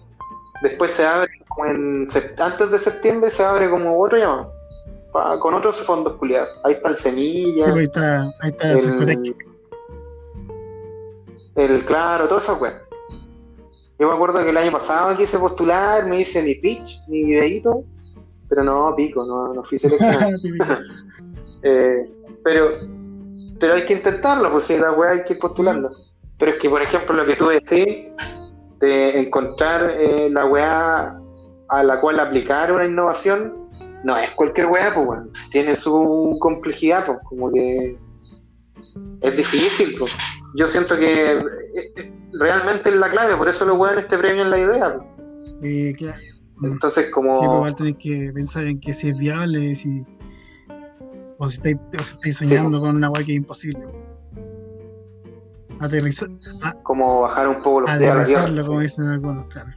después 0.63 0.91
se 0.91 1.05
abre, 1.05 1.29
como 1.47 1.69
en, 1.69 2.07
antes 2.39 2.71
de 2.71 2.79
septiembre 2.79 3.29
se 3.29 3.43
abre 3.43 3.69
como 3.69 3.99
otro 3.99 4.17
llamado, 4.17 4.51
con 5.39 5.53
otros 5.53 5.75
fondos 5.81 6.13
culiados. 6.13 6.49
Ahí 6.63 6.73
está 6.73 6.89
el 6.89 6.97
Semilla. 6.97 7.65
Sí, 7.65 7.71
pues 7.71 7.75
ahí 7.75 7.83
está, 7.83 8.21
ahí 8.41 8.49
está 8.49 8.71
el, 8.71 9.35
el 11.55 11.85
Claro, 11.85 12.27
todo 12.27 12.39
eso, 12.39 12.55
weón. 12.55 12.84
Yo 13.97 14.07
me 14.07 14.13
acuerdo 14.13 14.43
que 14.43 14.49
el 14.49 14.57
año 14.57 14.71
pasado 14.71 15.15
quise 15.15 15.39
postular, 15.39 16.07
me 16.07 16.21
hice 16.21 16.43
mi 16.43 16.55
pitch, 16.55 17.01
mi 17.07 17.23
videito, 17.23 17.83
pero 18.49 18.63
no, 18.63 18.93
pico, 18.95 19.25
no, 19.25 19.53
no 19.53 19.63
fui 19.63 19.79
seleccionado. 19.79 20.37
eh, 21.63 22.09
pero, 22.43 22.71
pero 23.59 23.73
hay 23.73 23.85
que 23.85 23.93
intentarlo, 23.93 24.51
pues 24.51 24.65
si 24.65 24.77
la 24.77 24.91
weá 24.91 25.11
hay 25.11 25.23
que 25.23 25.35
postularlo. 25.35 25.91
Pero 26.37 26.51
es 26.51 26.57
que, 26.57 26.69
por 26.69 26.81
ejemplo, 26.81 27.15
lo 27.15 27.25
que 27.25 27.35
tú 27.37 27.47
decís, 27.47 28.11
de 28.79 29.19
encontrar 29.19 29.95
eh, 29.97 30.29
la 30.29 30.45
weá 30.45 31.17
a 31.69 31.83
la 31.83 32.01
cual 32.01 32.19
aplicar 32.19 32.73
una 32.73 32.85
innovación, 32.85 33.69
no 34.03 34.17
es 34.17 34.29
cualquier 34.31 34.67
weá, 34.67 34.93
pues 34.93 35.05
bueno, 35.05 35.27
tiene 35.51 35.75
su 35.75 36.37
complejidad, 36.39 37.05
pues 37.05 37.19
como 37.23 37.51
que 37.51 37.97
es 39.21 39.37
difícil, 39.37 39.95
pues. 39.97 40.11
Yo 40.55 40.67
siento 40.67 40.97
que 40.97 41.31
eh, 41.31 42.13
realmente 42.39 42.89
es 42.89 42.95
la 42.95 43.09
clave, 43.09 43.35
por 43.35 43.47
eso 43.47 43.65
los 43.65 43.77
weones 43.77 44.07
te 44.07 44.17
premian 44.17 44.49
la 44.49 44.59
idea. 44.59 44.97
Pues. 45.59 45.97
claro. 45.97 46.17
Entonces, 46.63 47.09
como. 47.11 47.39
Sí, 47.39 47.45
pues, 47.45 47.57
igual 47.57 47.75
tenés 47.75 47.95
que 47.97 48.31
pensar 48.33 48.63
en 48.65 48.79
que 48.79 48.93
si 48.93 49.09
es 49.09 49.17
viable, 49.17 49.75
si 49.75 50.03
o 51.37 51.49
si 51.49 51.55
estáis, 51.57 52.37
soñando 52.37 52.79
con 52.79 52.95
una 52.95 53.09
weá 53.09 53.25
que 53.25 53.33
es 53.33 53.37
imposible. 53.37 53.83
Aterrizar. 55.79 56.29
como 56.83 57.21
bajar 57.21 57.49
un 57.49 57.61
poco 57.61 57.81
los 57.81 57.91
pies 57.97 58.09
a 58.09 58.15
la 58.15 58.23
tierra. 58.23 58.65
como 58.65 58.79
dicen 58.79 59.07
algunos, 59.07 59.47
claro. 59.47 59.69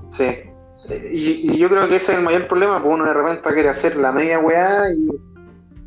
Sí. 0.00 0.42
Y, 0.88 1.52
y, 1.52 1.58
yo 1.58 1.68
creo 1.68 1.88
que 1.88 1.96
ese 1.96 2.12
es 2.12 2.18
el 2.18 2.24
mayor 2.24 2.46
problema, 2.46 2.74
porque 2.74 2.94
uno 2.94 3.06
de 3.06 3.14
repente 3.14 3.52
quiere 3.52 3.68
hacer 3.68 3.96
la 3.96 4.12
media 4.12 4.38
weá 4.38 4.92
y 4.92 5.08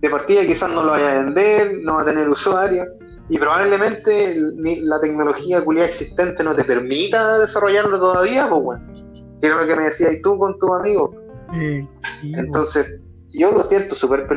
de 0.02 0.10
partida 0.10 0.46
quizás 0.46 0.70
no 0.72 0.84
lo 0.84 0.92
vaya 0.92 1.12
a 1.12 1.24
vender, 1.24 1.80
no 1.84 1.96
va 1.96 2.02
a 2.02 2.06
tener 2.06 2.28
usuario 2.28 2.86
y 3.30 3.38
probablemente 3.38 4.36
la 4.82 5.00
tecnología 5.00 5.64
culia 5.64 5.86
existente 5.86 6.44
no 6.44 6.56
te 6.56 6.64
permita 6.64 7.38
desarrollarlo 7.38 8.00
todavía, 8.00 8.48
pues 8.50 8.64
bueno. 8.64 8.92
Que 9.40 9.48
era 9.48 9.62
lo 9.62 9.68
que 9.68 9.76
me 9.76 9.84
decías 9.84 10.16
tú 10.24 10.38
con 10.40 10.58
tus 10.58 10.72
amigos. 10.72 11.12
Eh, 11.54 11.88
Entonces, 12.24 13.00
yo 13.30 13.52
lo 13.52 13.60
siento 13.62 13.96
súper. 13.96 14.28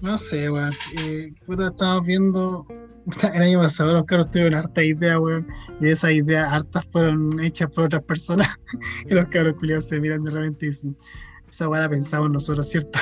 No 0.00 0.16
sé, 0.16 0.48
weón. 0.48 0.72
Eh, 1.00 1.32
puta, 1.44 1.66
estamos 1.66 2.06
viendo. 2.06 2.66
El 3.34 3.42
año 3.42 3.58
pasado 3.58 3.94
los 3.94 4.04
caros 4.04 4.30
tuvieron 4.30 4.54
harta 4.54 4.82
idea, 4.82 5.18
weón. 5.18 5.44
Y 5.80 5.88
esas 5.88 6.12
ideas 6.12 6.52
hartas 6.52 6.86
fueron 6.86 7.40
hechas 7.40 7.68
por 7.70 7.84
otras 7.84 8.04
personas. 8.04 8.48
y 9.06 9.12
los 9.12 9.26
caros 9.26 9.54
culiados 9.54 9.88
se 9.88 10.00
miran 10.00 10.22
de 10.22 10.30
repente 10.30 10.66
y 10.66 10.68
dicen: 10.68 10.96
Esa 11.48 11.68
weá 11.68 11.80
la 11.80 11.90
pensamos 11.90 12.30
nosotros, 12.30 12.68
¿cierto? 12.68 13.00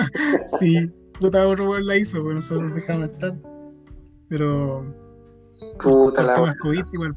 sí, 0.58 0.90
puta, 1.20 1.46
otro 1.46 1.78
la 1.80 1.96
hizo, 1.98 2.18
pero 2.22 2.34
nosotros 2.34 2.64
nos 2.64 2.74
dejamos 2.76 3.10
estar. 3.10 3.51
Pero. 4.32 4.82
Puta 5.78 6.22
la. 6.22 6.56
COVID 6.56 6.86
igual. 6.90 7.14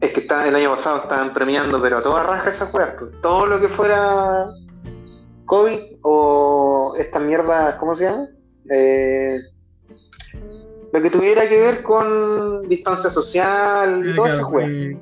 Es 0.00 0.12
que 0.12 0.20
está, 0.20 0.46
el 0.46 0.54
año 0.54 0.70
pasado 0.70 0.98
estaban 0.98 1.32
premiando, 1.32 1.82
pero 1.82 1.98
a 1.98 2.02
toda 2.02 2.22
raja 2.22 2.50
esas 2.50 2.72
weas. 2.72 2.90
Pues. 2.96 3.10
Todo 3.22 3.46
lo 3.46 3.60
que 3.60 3.66
fuera 3.66 4.46
COVID 5.46 5.80
o 6.02 6.94
esta 6.96 7.18
mierda, 7.18 7.76
¿cómo 7.78 7.96
se 7.96 8.04
llama? 8.04 8.28
Eh, 8.70 9.40
lo 10.92 11.02
que 11.02 11.10
tuviera 11.10 11.48
que 11.48 11.60
ver 11.60 11.82
con 11.82 12.68
distancia 12.68 13.10
social 13.10 14.08
y 14.08 14.14
todo 14.14 14.26
eso, 14.26 14.60
eh, 14.60 14.96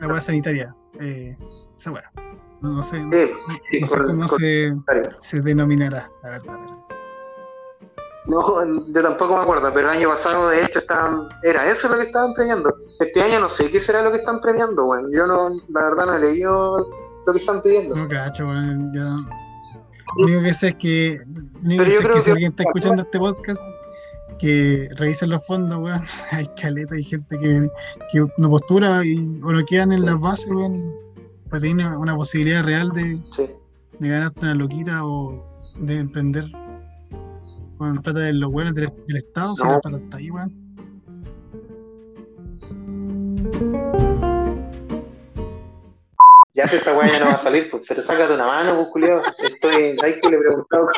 La 0.00 0.08
wea 0.08 0.20
sanitaria. 0.22 0.74
Eh, 1.00 1.36
esa 1.76 1.90
wea. 1.90 2.10
No, 2.62 2.82
sé, 2.82 2.98
no, 2.98 3.86
sé 3.86 3.98
cómo 4.06 4.26
se, 4.26 4.74
se, 5.20 5.42
denominará, 5.42 6.10
la 6.22 6.30
verdad. 6.30 6.58
No, 8.26 8.86
yo 8.86 9.02
tampoco 9.02 9.36
me 9.36 9.42
acuerdo, 9.42 9.70
pero 9.74 9.90
el 9.90 9.98
año 9.98 10.08
pasado 10.08 10.48
de 10.48 10.62
hecho 10.62 10.78
estaban, 10.78 11.28
era 11.42 11.70
eso 11.70 11.88
lo 11.88 11.96
que 11.96 12.04
estaban 12.04 12.32
premiando. 12.32 12.74
Este 12.98 13.20
año 13.20 13.40
no 13.40 13.50
sé 13.50 13.70
qué 13.70 13.80
será 13.80 14.02
lo 14.02 14.10
que 14.10 14.18
están 14.18 14.40
premiando, 14.40 14.86
bueno. 14.86 15.08
Yo 15.12 15.26
no, 15.26 15.60
la 15.68 15.82
verdad 15.82 16.06
no 16.06 16.14
he 16.14 16.20
leído 16.20 16.88
lo 17.26 17.32
que 17.32 17.38
están 17.38 17.60
pidiendo. 17.60 17.94
No 17.94 18.08
cacho, 18.08 18.46
bueno, 18.46 18.90
ya. 18.94 19.16
Lo 20.16 20.24
único 20.26 20.42
que 20.42 20.54
sé 20.54 20.68
es 20.68 20.74
que, 20.76 21.20
único 21.62 21.84
que, 21.84 21.90
sé 21.90 22.08
que, 22.08 22.20
si 22.20 22.30
alguien 22.30 22.50
está 22.52 22.62
escuchando 22.62 23.02
este 23.02 23.18
podcast, 23.18 23.60
que 24.38 24.88
revisen 24.96 25.30
los 25.30 25.44
fondos, 25.44 25.78
weón. 25.78 26.02
Hay 26.30 26.48
caleta, 26.60 26.94
hay 26.94 27.04
gente 27.04 27.38
que, 27.38 27.68
que 28.10 28.26
no 28.38 28.50
postura 28.50 29.04
y, 29.04 29.16
o 29.42 29.52
no 29.52 29.64
quedan 29.66 29.92
en 29.92 30.06
las 30.06 30.18
bases, 30.18 30.46
weón. 30.46 30.94
Pues 31.50 31.60
tiene 31.60 31.94
una 31.96 32.16
posibilidad 32.16 32.64
real 32.64 32.90
de, 32.90 33.20
de 33.98 34.08
ganarte 34.08 34.40
una 34.40 34.54
loquita 34.54 35.04
o 35.04 35.44
de 35.76 35.98
emprender 35.98 36.46
plata 38.02 38.20
de 38.20 38.32
los 38.32 38.50
buenos 38.50 38.74
del, 38.74 38.90
Estado, 39.14 39.48
no. 39.50 39.56
si 39.56 39.62
la 39.62 39.80
plata 39.80 39.96
está 39.98 40.16
ahí, 40.18 40.30
weón. 40.30 40.64
Ya 46.54 46.64
esta 46.64 46.96
weá 46.96 47.10
ya 47.10 47.18
no 47.18 47.26
va 47.26 47.32
a 47.32 47.38
salir, 47.38 47.68
pues, 47.68 47.82
pero 47.88 48.00
sácate 48.00 48.32
una 48.32 48.46
mano, 48.46 48.76
pues, 48.76 48.88
culiado. 48.92 49.22
Estoy, 49.38 49.96
¿sabes 49.98 50.20
que 50.20 50.28
le 50.28 50.36
he 50.36 50.38
preguntado? 50.38 50.88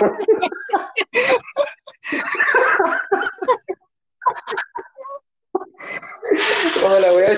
Hola, 6.84 7.12
weá, 7.14 7.34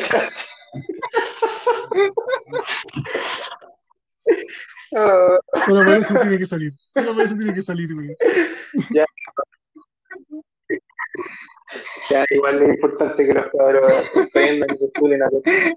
ya. 4.90 5.38
Solo 5.66 5.84
por 5.84 5.96
eso 5.96 6.14
tiene 6.22 6.38
que 6.38 6.46
salir. 6.46 6.74
Solo 6.92 7.14
por 7.14 7.22
eso 7.24 7.36
tiene 7.36 7.54
que 7.54 7.62
salir, 7.62 7.94
güey. 7.94 8.16
Ya. 8.90 9.04
Ya, 12.10 12.24
igual 12.30 12.62
es 12.62 12.68
importante 12.70 13.26
que 13.26 13.34
los 13.34 13.46
cabros 13.46 13.92
aprendan 14.16 14.70
a 14.70 15.28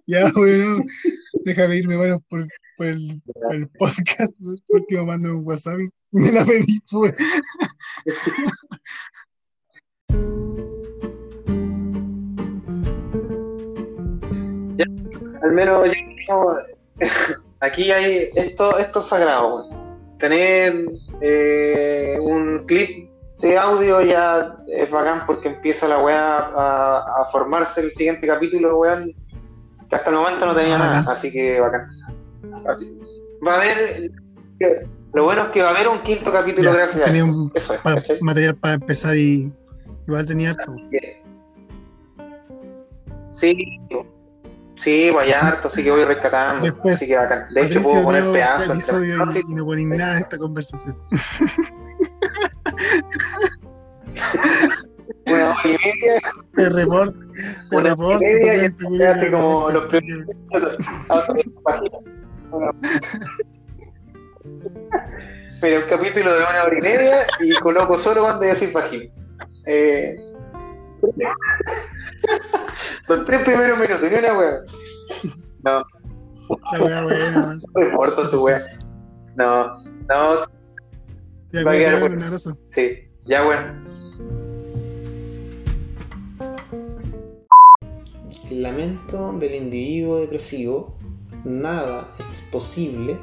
Ya, 0.08 0.32
bueno, 0.34 0.84
déjame 1.44 1.78
irme, 1.78 1.98
bueno, 1.98 2.24
por, 2.30 2.48
por, 2.78 2.88
el, 2.88 3.22
por 3.26 3.56
el, 3.56 3.68
podcast. 3.70 4.34
Por 4.40 4.80
último, 4.82 5.06
mando 5.06 5.36
un 5.38 5.46
WhatsApp 5.46 5.80
y 5.80 5.90
me 6.12 6.32
la 6.32 6.46
pedí, 6.46 6.80
pues. 6.90 7.14
Ya, 14.78 14.86
al 15.42 15.52
menos 15.52 15.92
ya, 15.92 17.41
aquí 17.62 17.92
hay 17.92 18.30
esto, 18.36 18.78
esto 18.78 19.00
es 19.00 19.06
sagrado, 19.06 19.70
tener 20.20 20.86
eh, 21.22 22.18
un 22.22 22.66
clip 22.66 23.10
de 23.40 23.58
audio 23.58 24.02
ya 24.02 24.58
es 24.68 24.90
bacán 24.92 25.26
porque 25.26 25.50
empieza 25.50 25.88
la 25.88 26.00
weá 26.00 26.52
a, 26.54 27.26
formarse 27.32 27.82
el 27.82 27.92
siguiente 27.92 28.28
capítulo, 28.28 28.78
weón, 28.78 29.12
que 29.90 29.96
hasta 29.96 30.10
el 30.10 30.16
momento 30.18 30.46
no 30.46 30.56
tenía 30.56 30.78
nada, 30.78 31.06
así 31.12 31.32
que 31.32 31.60
bacán. 31.60 31.88
va 33.46 33.54
a 33.54 33.58
haber, 33.58 34.12
Lo 35.14 35.24
bueno 35.24 35.44
es 35.44 35.48
que 35.50 35.64
va 35.64 35.70
a 35.70 35.76
haber 35.76 35.88
un 35.88 36.00
quinto 36.00 36.32
capítulo 36.32 36.74
gracias 36.74 37.06
tenía 37.06 37.24
un 37.24 37.52
material 38.22 38.56
para 38.58 38.76
empezar 38.76 39.16
y 39.16 39.52
igual 40.08 40.26
tenía 40.26 40.52
harto. 40.52 40.76
Sí, 43.32 43.80
sí, 44.82 45.12
vaya 45.12 45.40
pues 45.40 45.44
harto, 45.54 45.70
sí 45.70 45.84
que 45.84 45.92
voy 45.92 46.04
rescatando. 46.04 46.66
Después, 46.66 46.96
así 46.96 47.08
que 47.08 47.16
bacán. 47.16 47.54
De 47.54 47.62
hecho, 47.64 47.82
puedo 47.82 48.04
poner 48.04 48.32
pedazos. 48.32 48.92
Y, 49.36 49.40
y 49.40 49.54
no 49.54 49.66
ponen 49.66 49.90
nada 49.90 50.16
de 50.16 50.20
esta 50.22 50.38
conversación. 50.38 50.98
Una 55.28 55.50
hora 55.52 55.60
y 55.64 55.70
media. 55.70 56.22
Te 56.56 56.70
report. 56.70 57.16
Te 57.70 57.76
una 57.76 57.90
report. 57.92 58.22
Y 58.22 58.26
media 58.26 58.66
y 59.28 59.32
como 59.32 59.70
los 59.70 59.86
primeros. 59.86 60.28
Pero 65.62 65.80
un 65.80 65.90
capítulo 65.90 66.34
de 66.34 66.40
una 66.40 66.64
hora 66.66 66.78
y 66.78 66.82
media 66.82 67.18
y 67.40 67.54
coloco 67.56 67.98
solo 67.98 68.24
cuando 68.24 68.46
ya 68.46 68.56
sin 68.56 68.74
página. 68.74 69.06
Eh... 69.66 70.31
Los 73.08 73.26
tres 73.26 73.42
primeros 73.42 73.78
minutos, 73.78 74.12
ni 74.12 74.18
una 74.18 74.38
wea. 74.38 74.62
No. 75.64 75.84
Importa 77.76 78.30
tu 78.32 78.44
wea. 78.44 78.60
No, 79.36 79.84
no. 79.84 80.36
Ya, 81.52 81.64
Va 81.64 81.72
a 81.72 81.76
quedar 81.76 82.00
bueno. 82.00 82.38
Sí, 82.70 83.08
ya 83.26 83.44
bueno. 83.44 83.82
El 88.50 88.64
lamento 88.64 89.34
del 89.34 89.56
individuo 89.56 90.20
depresivo, 90.20 90.98
nada 91.46 92.08
es 92.20 92.48
posible, 92.52 93.18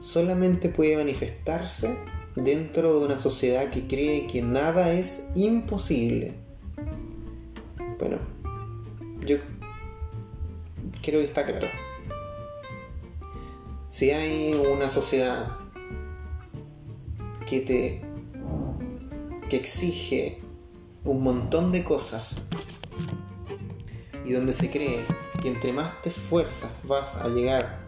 solamente 0.00 0.70
puede 0.70 0.96
manifestarse 0.96 1.98
dentro 2.34 2.98
de 2.98 3.06
una 3.06 3.16
sociedad 3.16 3.70
que 3.70 3.86
cree 3.86 4.26
que 4.26 4.42
nada 4.42 4.92
es 4.92 5.32
imposible. 5.34 6.34
Bueno, 8.00 8.18
yo 9.26 9.36
creo 11.02 11.20
que 11.20 11.26
está 11.26 11.44
claro. 11.44 11.68
Si 13.90 14.10
hay 14.10 14.54
una 14.54 14.88
sociedad 14.88 15.58
que 17.46 17.60
te 17.60 18.02
que 19.50 19.56
exige 19.56 20.40
un 21.04 21.22
montón 21.22 21.72
de 21.72 21.84
cosas 21.84 22.46
y 24.24 24.32
donde 24.32 24.52
se 24.52 24.70
cree 24.70 25.00
que 25.42 25.48
entre 25.48 25.72
más 25.72 26.00
te 26.02 26.08
esfuerzas 26.08 26.70
vas 26.84 27.16
a 27.16 27.28
llegar 27.28 27.80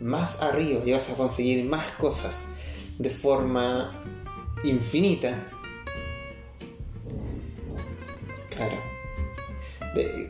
más 0.00 0.40
arriba 0.40 0.82
y 0.86 0.92
vas 0.92 1.10
a 1.10 1.16
conseguir 1.16 1.68
más 1.68 1.90
cosas 1.92 2.52
de 2.98 3.10
forma 3.10 4.00
infinita, 4.62 5.49
claro, 8.60 8.82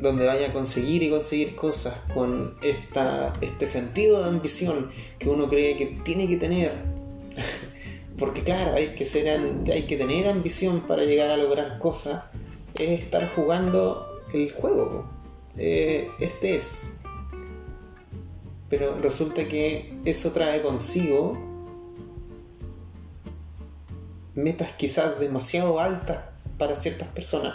donde 0.01 0.27
vaya 0.27 0.49
a 0.49 0.53
conseguir 0.53 1.03
y 1.03 1.11
conseguir 1.11 1.57
cosas 1.57 1.95
con 2.15 2.57
esta, 2.63 3.35
este 3.41 3.67
sentido 3.67 4.23
de 4.23 4.29
ambición 4.29 4.91
que 5.19 5.29
uno 5.29 5.49
cree 5.49 5.77
que 5.77 5.87
tiene 6.05 6.29
que 6.29 6.37
tener. 6.37 6.71
Porque 8.19 8.43
claro, 8.43 8.75
hay 8.75 8.89
que, 8.89 9.05
ser, 9.05 9.29
hay 9.29 9.87
que 9.87 9.97
tener 9.97 10.29
ambición 10.29 10.83
para 10.87 11.05
llegar 11.05 11.31
a 11.31 11.37
lograr 11.37 11.79
cosas. 11.79 12.25
Es 12.75 13.01
estar 13.01 13.29
jugando 13.35 14.23
el 14.33 14.51
juego. 14.53 15.11
Eh, 15.57 16.11
este 16.21 16.57
es. 16.57 17.01
Pero 18.69 18.99
resulta 19.01 19.49
que 19.49 19.95
eso 20.05 20.31
trae 20.31 20.63
consigo 20.63 21.39
metas 24.35 24.73
quizás 24.73 25.19
demasiado 25.19 25.81
altas 25.81 26.25
para 26.57 26.77
ciertas 26.77 27.09
personas 27.09 27.55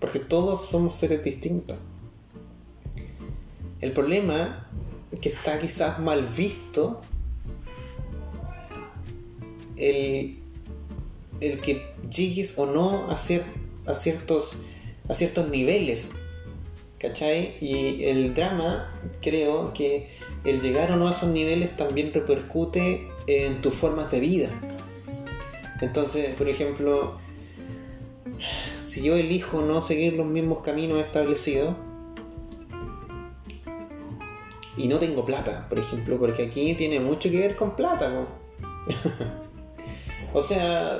porque 0.00 0.18
todos 0.18 0.68
somos 0.68 0.96
seres 0.96 1.22
distintos. 1.22 1.76
El 3.80 3.92
problema 3.92 4.66
que 5.20 5.28
está 5.28 5.58
quizás 5.58 5.98
mal 5.98 6.26
visto 6.26 7.02
el, 9.76 10.38
el 11.40 11.60
que 11.60 11.84
llegues 12.10 12.58
o 12.58 12.66
no 12.66 13.10
a, 13.10 13.14
a, 13.14 13.94
ciertos, 13.94 14.52
a 15.08 15.14
ciertos 15.14 15.48
niveles. 15.48 16.12
¿Cachai? 16.98 17.56
Y 17.62 18.04
el 18.04 18.34
drama, 18.34 18.92
creo 19.22 19.72
que 19.72 20.10
el 20.44 20.60
llegar 20.60 20.92
o 20.92 20.96
no 20.96 21.08
a 21.08 21.12
esos 21.12 21.30
niveles 21.30 21.74
también 21.74 22.12
repercute 22.12 23.08
en 23.26 23.62
tus 23.62 23.74
formas 23.74 24.10
de 24.10 24.20
vida. 24.20 24.50
Entonces, 25.80 26.34
por 26.36 26.46
ejemplo, 26.46 27.18
si 28.90 29.02
yo 29.02 29.14
elijo 29.14 29.62
no 29.62 29.82
seguir 29.82 30.14
los 30.14 30.26
mismos 30.26 30.62
caminos 30.62 30.98
establecidos 30.98 31.76
y 34.76 34.88
no 34.88 34.98
tengo 34.98 35.24
plata, 35.24 35.66
por 35.68 35.78
ejemplo, 35.78 36.18
porque 36.18 36.42
aquí 36.46 36.74
tiene 36.74 36.98
mucho 36.98 37.30
que 37.30 37.38
ver 37.38 37.54
con 37.54 37.76
plata, 37.76 38.10
¿no? 38.10 38.26
o 40.34 40.42
sea, 40.42 40.98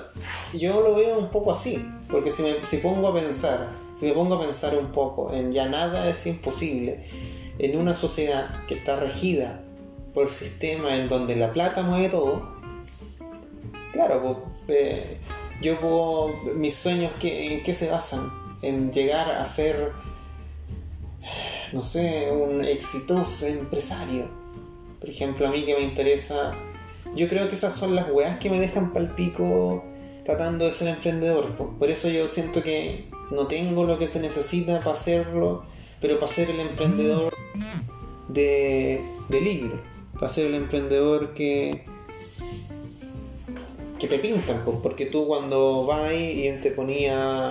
yo 0.52 0.80
lo 0.82 0.94
veo 0.94 1.18
un 1.18 1.30
poco 1.30 1.50
así, 1.50 1.84
porque 2.08 2.30
si 2.30 2.44
me 2.44 2.64
si 2.64 2.76
pongo 2.76 3.08
a 3.08 3.14
pensar, 3.14 3.70
si 3.96 4.06
me 4.06 4.12
pongo 4.12 4.36
a 4.36 4.40
pensar 4.40 4.78
un 4.78 4.92
poco 4.92 5.32
en 5.34 5.52
ya 5.52 5.68
nada 5.68 6.08
es 6.08 6.24
imposible, 6.28 7.04
en 7.58 7.76
una 7.76 7.96
sociedad 7.96 8.64
que 8.68 8.74
está 8.74 9.00
regida 9.00 9.62
por 10.14 10.26
el 10.26 10.30
sistema 10.30 10.94
en 10.94 11.08
donde 11.08 11.34
la 11.34 11.52
plata 11.52 11.82
mueve 11.82 12.08
todo, 12.08 12.54
claro, 13.92 14.44
pues, 14.64 14.78
eh, 14.78 15.18
yo 15.60 15.78
puedo, 15.78 16.34
mis 16.54 16.74
sueños, 16.74 17.12
¿en 17.22 17.62
qué 17.62 17.74
se 17.74 17.90
basan? 17.90 18.30
En 18.62 18.92
llegar 18.92 19.30
a 19.30 19.46
ser, 19.46 19.92
no 21.72 21.82
sé, 21.82 22.30
un 22.32 22.64
exitoso 22.64 23.46
empresario. 23.46 24.28
Por 24.98 25.10
ejemplo, 25.10 25.46
a 25.46 25.50
mí 25.50 25.64
que 25.64 25.74
me 25.74 25.82
interesa, 25.82 26.54
yo 27.14 27.28
creo 27.28 27.48
que 27.48 27.56
esas 27.56 27.74
son 27.74 27.94
las 27.94 28.10
weas 28.10 28.38
que 28.38 28.50
me 28.50 28.60
dejan 28.60 28.92
pal 28.92 29.14
pico 29.14 29.84
tratando 30.24 30.64
de 30.64 30.72
ser 30.72 30.88
emprendedor. 30.88 31.56
Por 31.56 31.90
eso 31.90 32.08
yo 32.08 32.28
siento 32.28 32.62
que 32.62 33.08
no 33.30 33.46
tengo 33.46 33.84
lo 33.84 33.98
que 33.98 34.08
se 34.08 34.20
necesita 34.20 34.78
para 34.78 34.92
hacerlo, 34.92 35.64
pero 36.00 36.18
para 36.18 36.32
ser 36.32 36.50
el 36.50 36.60
emprendedor 36.60 37.34
de, 38.28 39.02
de 39.28 39.40
libro, 39.40 39.80
para 40.14 40.28
ser 40.28 40.46
el 40.46 40.54
emprendedor 40.54 41.34
que 41.34 41.84
que 44.00 44.08
te 44.08 44.18
pintan, 44.18 44.62
pues, 44.64 44.78
porque 44.82 45.06
tú 45.06 45.26
cuando 45.26 45.84
vas 45.84 46.12
y 46.12 46.50
te 46.62 46.70
ponía. 46.70 47.50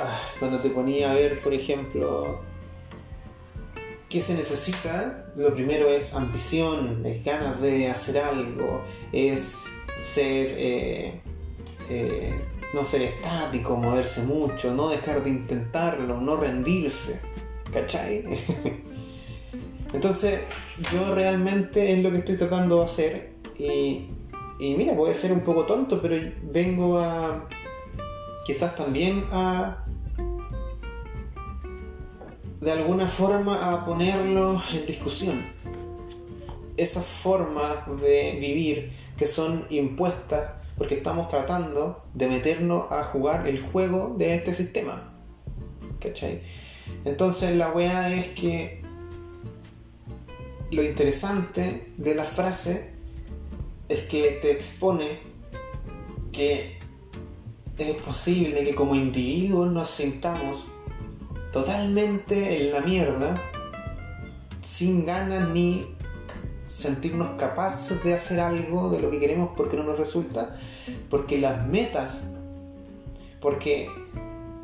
Ah, 0.00 0.20
cuando 0.38 0.60
te 0.60 0.70
ponía 0.70 1.10
a 1.10 1.14
ver, 1.14 1.40
por 1.40 1.52
ejemplo, 1.52 2.40
qué 4.08 4.20
se 4.20 4.34
necesita, 4.34 5.32
lo 5.36 5.52
primero 5.52 5.88
es 5.88 6.14
ambición, 6.14 7.04
es 7.04 7.24
ganas 7.24 7.60
de 7.60 7.88
hacer 7.88 8.18
algo, 8.18 8.82
es 9.12 9.64
ser. 10.00 10.54
Eh, 10.58 11.20
eh, 11.90 12.32
no 12.72 12.84
ser 12.84 13.02
estático, 13.02 13.76
moverse 13.76 14.22
mucho, 14.24 14.74
no 14.74 14.88
dejar 14.88 15.22
de 15.22 15.30
intentarlo, 15.30 16.20
no 16.20 16.36
rendirse. 16.36 17.20
¿Cachai? 17.72 18.24
Entonces, 19.92 20.40
yo 20.92 21.14
realmente 21.14 21.92
es 21.92 22.02
lo 22.02 22.10
que 22.10 22.18
estoy 22.18 22.36
tratando 22.36 22.80
de 22.80 22.84
hacer 22.84 23.33
y, 23.58 24.08
y 24.58 24.74
mira, 24.76 24.94
puede 24.94 25.14
ser 25.14 25.32
un 25.32 25.40
poco 25.40 25.64
tonto, 25.64 26.00
pero 26.00 26.16
vengo 26.42 26.98
a 26.98 27.48
quizás 28.46 28.76
también 28.76 29.24
a 29.30 29.84
de 32.60 32.72
alguna 32.72 33.06
forma 33.06 33.72
a 33.72 33.84
ponerlo 33.84 34.60
en 34.72 34.86
discusión. 34.86 35.42
Esas 36.76 37.04
formas 37.04 37.86
de 38.00 38.38
vivir 38.40 38.92
que 39.16 39.26
son 39.26 39.66
impuestas 39.70 40.52
porque 40.76 40.94
estamos 40.94 41.28
tratando 41.28 42.02
de 42.14 42.26
meternos 42.26 42.90
a 42.90 43.04
jugar 43.04 43.46
el 43.46 43.60
juego 43.60 44.14
de 44.18 44.34
este 44.34 44.54
sistema. 44.54 45.12
¿Cachai? 46.00 46.40
Entonces 47.04 47.54
la 47.54 47.70
weá 47.70 48.12
es 48.14 48.28
que 48.28 48.82
lo 50.70 50.82
interesante 50.82 51.92
de 51.96 52.14
la 52.14 52.24
frase 52.24 52.93
es 53.88 54.00
que 54.02 54.38
te 54.42 54.50
expone 54.50 55.18
que 56.32 56.78
es 57.78 57.96
posible 57.96 58.64
que 58.64 58.74
como 58.74 58.94
individuos 58.94 59.70
nos 59.70 59.90
sintamos 59.90 60.66
totalmente 61.52 62.62
en 62.62 62.72
la 62.72 62.80
mierda, 62.80 63.42
sin 64.62 65.06
ganas 65.06 65.48
ni 65.50 65.86
sentirnos 66.66 67.36
capaces 67.38 68.02
de 68.02 68.14
hacer 68.14 68.40
algo 68.40 68.90
de 68.90 69.00
lo 69.00 69.10
que 69.10 69.20
queremos 69.20 69.50
porque 69.56 69.76
no 69.76 69.84
nos 69.84 69.98
resulta, 69.98 70.56
porque 71.10 71.38
las 71.38 71.66
metas, 71.66 72.34
porque, 73.40 73.88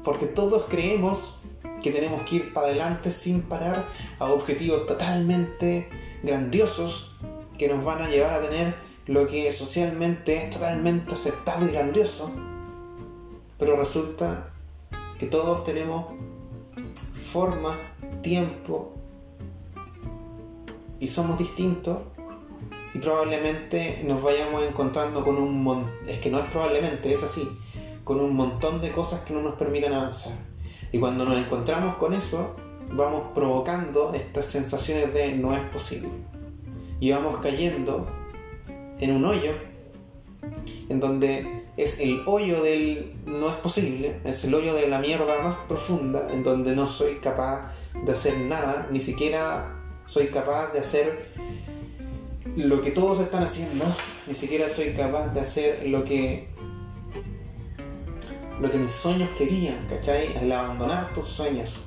porque 0.02 0.26
todos 0.26 0.64
creemos 0.68 1.36
que 1.82 1.92
tenemos 1.92 2.22
que 2.22 2.36
ir 2.36 2.52
para 2.52 2.68
adelante 2.68 3.10
sin 3.10 3.42
parar 3.42 3.86
a 4.18 4.26
objetivos 4.26 4.86
totalmente 4.86 5.88
grandiosos 6.22 7.16
que 7.58 7.68
nos 7.68 7.84
van 7.84 8.02
a 8.02 8.08
llevar 8.08 8.34
a 8.34 8.48
tener 8.48 8.89
lo 9.10 9.26
que 9.26 9.52
socialmente 9.52 10.36
es 10.36 10.50
totalmente 10.50 11.14
aceptado 11.14 11.66
y 11.66 11.72
grandioso, 11.72 12.30
pero 13.58 13.76
resulta 13.76 14.52
que 15.18 15.26
todos 15.26 15.64
tenemos 15.64 16.06
forma, 17.16 17.76
tiempo 18.22 18.92
y 21.00 21.08
somos 21.08 21.40
distintos 21.40 21.98
y 22.94 22.98
probablemente 23.00 24.00
nos 24.06 24.22
vayamos 24.22 24.62
encontrando 24.62 25.24
con 25.24 25.38
un 25.38 25.60
montón, 25.60 25.92
es 26.06 26.20
que 26.20 26.30
no 26.30 26.38
es 26.38 26.48
probablemente, 26.48 27.12
es 27.12 27.24
así, 27.24 27.48
con 28.04 28.20
un 28.20 28.36
montón 28.36 28.80
de 28.80 28.92
cosas 28.92 29.22
que 29.22 29.34
no 29.34 29.42
nos 29.42 29.54
permitan 29.54 29.92
avanzar. 29.92 30.34
Y 30.92 31.00
cuando 31.00 31.24
nos 31.24 31.36
encontramos 31.36 31.96
con 31.96 32.14
eso, 32.14 32.54
vamos 32.92 33.24
provocando 33.34 34.14
estas 34.14 34.46
sensaciones 34.46 35.12
de 35.12 35.32
no 35.32 35.52
es 35.52 35.62
posible. 35.70 36.10
Y 37.00 37.10
vamos 37.10 37.38
cayendo 37.38 38.19
en 39.00 39.16
un 39.16 39.24
hoyo 39.24 39.52
en 40.88 41.00
donde 41.00 41.64
es 41.76 42.00
el 42.00 42.22
hoyo 42.26 42.62
del 42.62 43.14
no 43.26 43.48
es 43.48 43.56
posible, 43.56 44.20
es 44.24 44.44
el 44.44 44.54
hoyo 44.54 44.74
de 44.74 44.88
la 44.88 44.98
mierda 44.98 45.42
más 45.42 45.56
profunda, 45.68 46.28
en 46.32 46.42
donde 46.42 46.74
no 46.74 46.88
soy 46.88 47.16
capaz 47.16 47.72
de 48.04 48.12
hacer 48.12 48.36
nada, 48.38 48.88
ni 48.90 49.00
siquiera 49.00 49.76
soy 50.06 50.26
capaz 50.26 50.72
de 50.72 50.80
hacer 50.80 51.28
lo 52.56 52.82
que 52.82 52.90
todos 52.90 53.20
están 53.20 53.44
haciendo, 53.44 53.84
ni 54.26 54.34
siquiera 54.34 54.68
soy 54.68 54.92
capaz 54.92 55.28
de 55.28 55.40
hacer 55.40 55.86
lo 55.88 56.04
que 56.04 56.48
lo 58.60 58.70
que 58.70 58.76
mis 58.76 58.92
sueños 58.92 59.30
querían, 59.38 59.86
¿cachai? 59.88 60.36
El 60.36 60.52
abandonar 60.52 61.14
tus 61.14 61.28
sueños. 61.28 61.86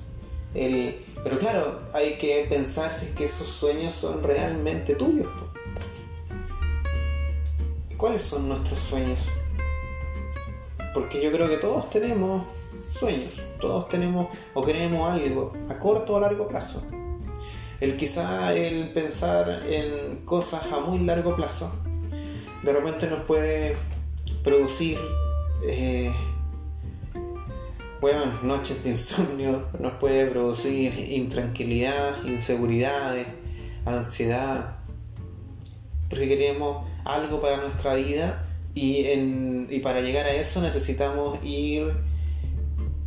El... 0.56 1.06
Pero 1.24 1.38
claro, 1.38 1.82
hay 1.94 2.18
que 2.18 2.48
pensar 2.50 2.92
si 2.94 3.06
es 3.06 3.12
que 3.12 3.26
esos 3.26 3.48
sueños 3.48 3.94
son 3.94 4.24
realmente 4.24 4.96
tuyos. 4.96 5.30
¿Cuáles 8.04 8.22
son 8.22 8.50
nuestros 8.50 8.80
sueños? 8.80 9.30
Porque 10.94 11.24
yo 11.24 11.32
creo 11.32 11.48
que 11.48 11.56
todos 11.56 11.90
tenemos 11.90 12.44
sueños, 12.90 13.42
todos 13.62 13.88
tenemos 13.88 14.28
o 14.54 14.66
queremos 14.66 15.10
algo 15.10 15.54
a 15.70 15.80
corto 15.80 16.12
o 16.12 16.18
a 16.18 16.20
largo 16.20 16.50
plazo. 16.50 16.84
El 17.80 17.96
quizá 17.96 18.54
el 18.54 18.92
pensar 18.92 19.64
en 19.70 20.18
cosas 20.26 20.64
a 20.74 20.82
muy 20.82 21.00
largo 21.00 21.34
plazo 21.38 21.72
de 22.64 22.74
repente 22.74 23.08
nos 23.08 23.22
puede 23.22 23.78
producir 24.44 25.00
eh, 25.66 26.12
bueno, 28.02 28.34
noches 28.44 28.84
de 28.84 28.90
insomnio, 28.90 29.64
nos 29.80 29.94
puede 29.94 30.28
producir 30.28 30.94
intranquilidad, 31.10 32.22
inseguridades, 32.26 33.28
ansiedad, 33.86 34.76
porque 36.10 36.28
queremos 36.28 36.92
algo 37.06 37.42
para 37.42 37.58
nuestra 37.58 37.96
vida 37.96 38.46
y, 38.76 39.06
y 39.70 39.80
para 39.80 40.02
llegar 40.02 40.26
a 40.26 40.34
eso 40.34 40.62
necesitamos 40.62 41.44
ir 41.44 41.94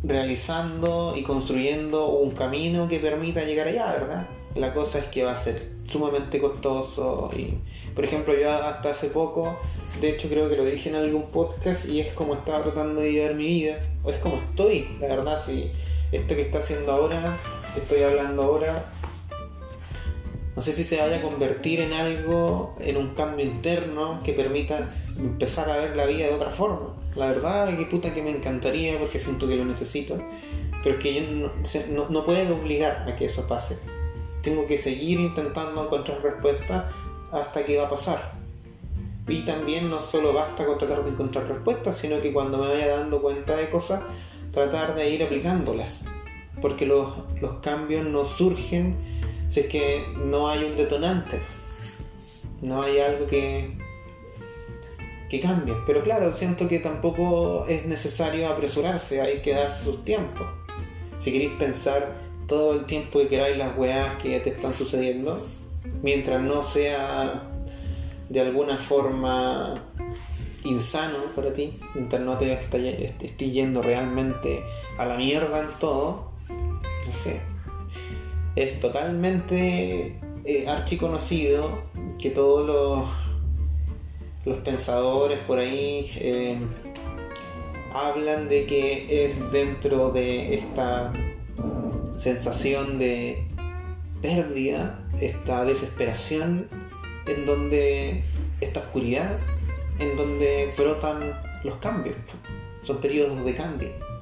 realizando 0.03 1.15
y 1.17 1.23
construyendo 1.23 2.07
un 2.07 2.31
camino 2.31 2.87
que 2.87 2.99
permita 2.99 3.43
llegar 3.43 3.67
allá, 3.67 3.91
¿verdad? 3.93 4.27
La 4.55 4.73
cosa 4.73 4.99
es 4.99 5.05
que 5.05 5.23
va 5.23 5.33
a 5.33 5.37
ser 5.37 5.77
sumamente 5.87 6.39
costoso 6.39 7.29
y, 7.35 7.57
por 7.93 8.03
ejemplo, 8.03 8.37
yo 8.37 8.51
hasta 8.51 8.91
hace 8.91 9.07
poco, 9.07 9.57
de 10.01 10.09
hecho 10.09 10.29
creo 10.29 10.49
que 10.49 10.57
lo 10.57 10.65
dije 10.65 10.89
en 10.89 10.95
algún 10.95 11.23
podcast 11.27 11.87
y 11.87 11.99
es 11.99 12.13
como 12.13 12.35
estaba 12.35 12.63
tratando 12.63 13.01
de 13.01 13.11
llevar 13.11 13.35
mi 13.35 13.45
vida, 13.45 13.79
o 14.03 14.11
es 14.11 14.17
como 14.17 14.37
estoy, 14.37 14.87
la 14.99 15.07
verdad, 15.07 15.41
si 15.43 15.71
esto 16.11 16.35
que 16.35 16.41
está 16.41 16.59
haciendo 16.59 16.91
ahora, 16.91 17.37
estoy 17.75 18.01
hablando 18.03 18.43
ahora, 18.43 18.85
no 20.57 20.63
sé 20.63 20.73
si 20.73 20.83
se 20.83 20.99
vaya 20.99 21.17
a 21.17 21.21
convertir 21.21 21.81
en 21.81 21.93
algo, 21.93 22.73
en 22.79 22.97
un 22.97 23.13
cambio 23.13 23.45
interno 23.45 24.19
que 24.25 24.33
permita 24.33 24.91
empezar 25.19 25.69
a 25.69 25.77
ver 25.77 25.95
la 25.95 26.07
vida 26.07 26.25
de 26.25 26.33
otra 26.33 26.49
forma. 26.49 26.95
La 27.15 27.27
verdad, 27.27 27.77
que 27.77 27.85
puta 27.85 28.11
que 28.11 28.23
me 28.23 28.31
encantaría 28.31 28.97
porque 28.97 29.19
siento 29.19 29.47
que 29.47 29.55
lo 29.55 29.65
necesito, 29.65 30.19
pero 30.81 30.95
es 30.95 31.01
que 31.03 31.13
yo 31.13 31.21
no, 31.93 32.09
no, 32.09 32.25
puedo 32.25 32.55
obligar 32.55 33.07
a 33.07 33.15
que 33.15 33.25
eso 33.25 33.47
pase. 33.47 33.77
Tengo 34.41 34.65
que 34.65 34.79
seguir 34.79 35.19
intentando 35.19 35.85
encontrar 35.85 36.23
respuestas 36.23 36.85
hasta 37.31 37.63
que 37.63 37.77
va 37.77 37.85
a 37.85 37.89
pasar. 37.91 38.19
Y 39.27 39.41
también 39.41 39.91
no 39.91 40.01
solo 40.01 40.33
basta 40.33 40.65
con 40.65 40.79
tratar 40.79 41.03
de 41.03 41.11
encontrar 41.11 41.47
respuestas, 41.47 41.97
sino 41.97 42.19
que 42.19 42.33
cuando 42.33 42.57
me 42.57 42.69
vaya 42.69 42.97
dando 42.97 43.21
cuenta 43.21 43.55
de 43.55 43.69
cosas, 43.69 44.01
tratar 44.51 44.95
de 44.95 45.07
ir 45.07 45.21
aplicándolas. 45.21 46.05
Porque 46.63 46.87
los, 46.87 47.09
los 47.39 47.59
cambios 47.59 48.07
no 48.07 48.25
surgen 48.25 49.16
si 49.49 49.61
es 49.61 49.67
que 49.67 50.05
no 50.17 50.49
hay 50.49 50.63
un 50.63 50.77
detonante, 50.77 51.39
no 52.61 52.81
hay 52.81 52.99
algo 52.99 53.27
que, 53.27 53.77
que 55.29 55.39
cambie. 55.39 55.75
Pero 55.85 56.03
claro, 56.03 56.33
siento 56.33 56.67
que 56.67 56.79
tampoco 56.79 57.65
es 57.67 57.85
necesario 57.85 58.47
apresurarse, 58.47 59.21
hay 59.21 59.41
que 59.41 59.53
darse 59.53 59.85
sus 59.85 60.03
tiempos. 60.03 60.47
Si 61.17 61.31
queréis 61.31 61.51
pensar 61.53 62.15
todo 62.47 62.73
el 62.73 62.85
tiempo 62.85 63.19
que 63.19 63.27
queráis 63.27 63.57
las 63.57 63.77
weas 63.77 64.21
que 64.21 64.39
te 64.39 64.49
están 64.49 64.73
sucediendo, 64.73 65.41
mientras 66.01 66.41
no 66.41 66.63
sea 66.63 67.43
de 68.29 68.41
alguna 68.41 68.77
forma 68.77 69.83
insano 70.63 71.17
para 71.35 71.53
ti, 71.53 71.79
mientras 71.95 72.21
no 72.21 72.37
te 72.37 72.53
esté 72.53 73.51
yendo 73.51 73.81
realmente 73.81 74.61
a 74.97 75.05
la 75.05 75.17
mierda 75.17 75.61
en 75.61 75.69
todo, 75.79 76.31
no 76.49 77.13
sé, 77.13 77.41
es 78.57 78.79
totalmente 78.79 80.19
eh, 80.43 80.67
archiconocido 80.67 81.79
que 82.19 82.31
todos 82.31 82.65
los, 82.65 83.07
los 84.45 84.63
pensadores 84.63 85.37
por 85.45 85.59
ahí 85.59 86.11
eh, 86.15 86.57
hablan 87.93 88.49
de 88.49 88.65
que 88.65 89.25
es 89.25 89.51
dentro 89.51 90.11
de 90.11 90.55
esta 90.55 91.13
sensación 92.17 92.97
de 92.97 93.45
pérdida, 94.23 95.07
esta 95.21 95.63
desesperación, 95.63 96.67
en 97.27 97.45
donde 97.45 98.23
esta 98.59 98.79
oscuridad, 98.79 99.37
en 99.99 100.17
donde 100.17 100.73
brotan 100.75 101.39
los 101.63 101.75
cambios. 101.75 102.15
Son 102.81 102.97
periodos 102.97 103.45
de 103.45 103.55
cambio 103.55 104.16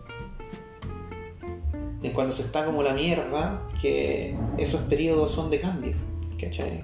en 2.05 2.13
cuando 2.13 2.33
se 2.33 2.43
está 2.43 2.63
como 2.65 2.83
la 2.83 2.93
mierda, 2.93 3.61
que 3.81 4.35
esos 4.59 4.81
periodos 4.81 5.31
son 5.31 5.49
de 5.49 5.59
cambio, 5.59 5.95
¿cachai? 6.39 6.83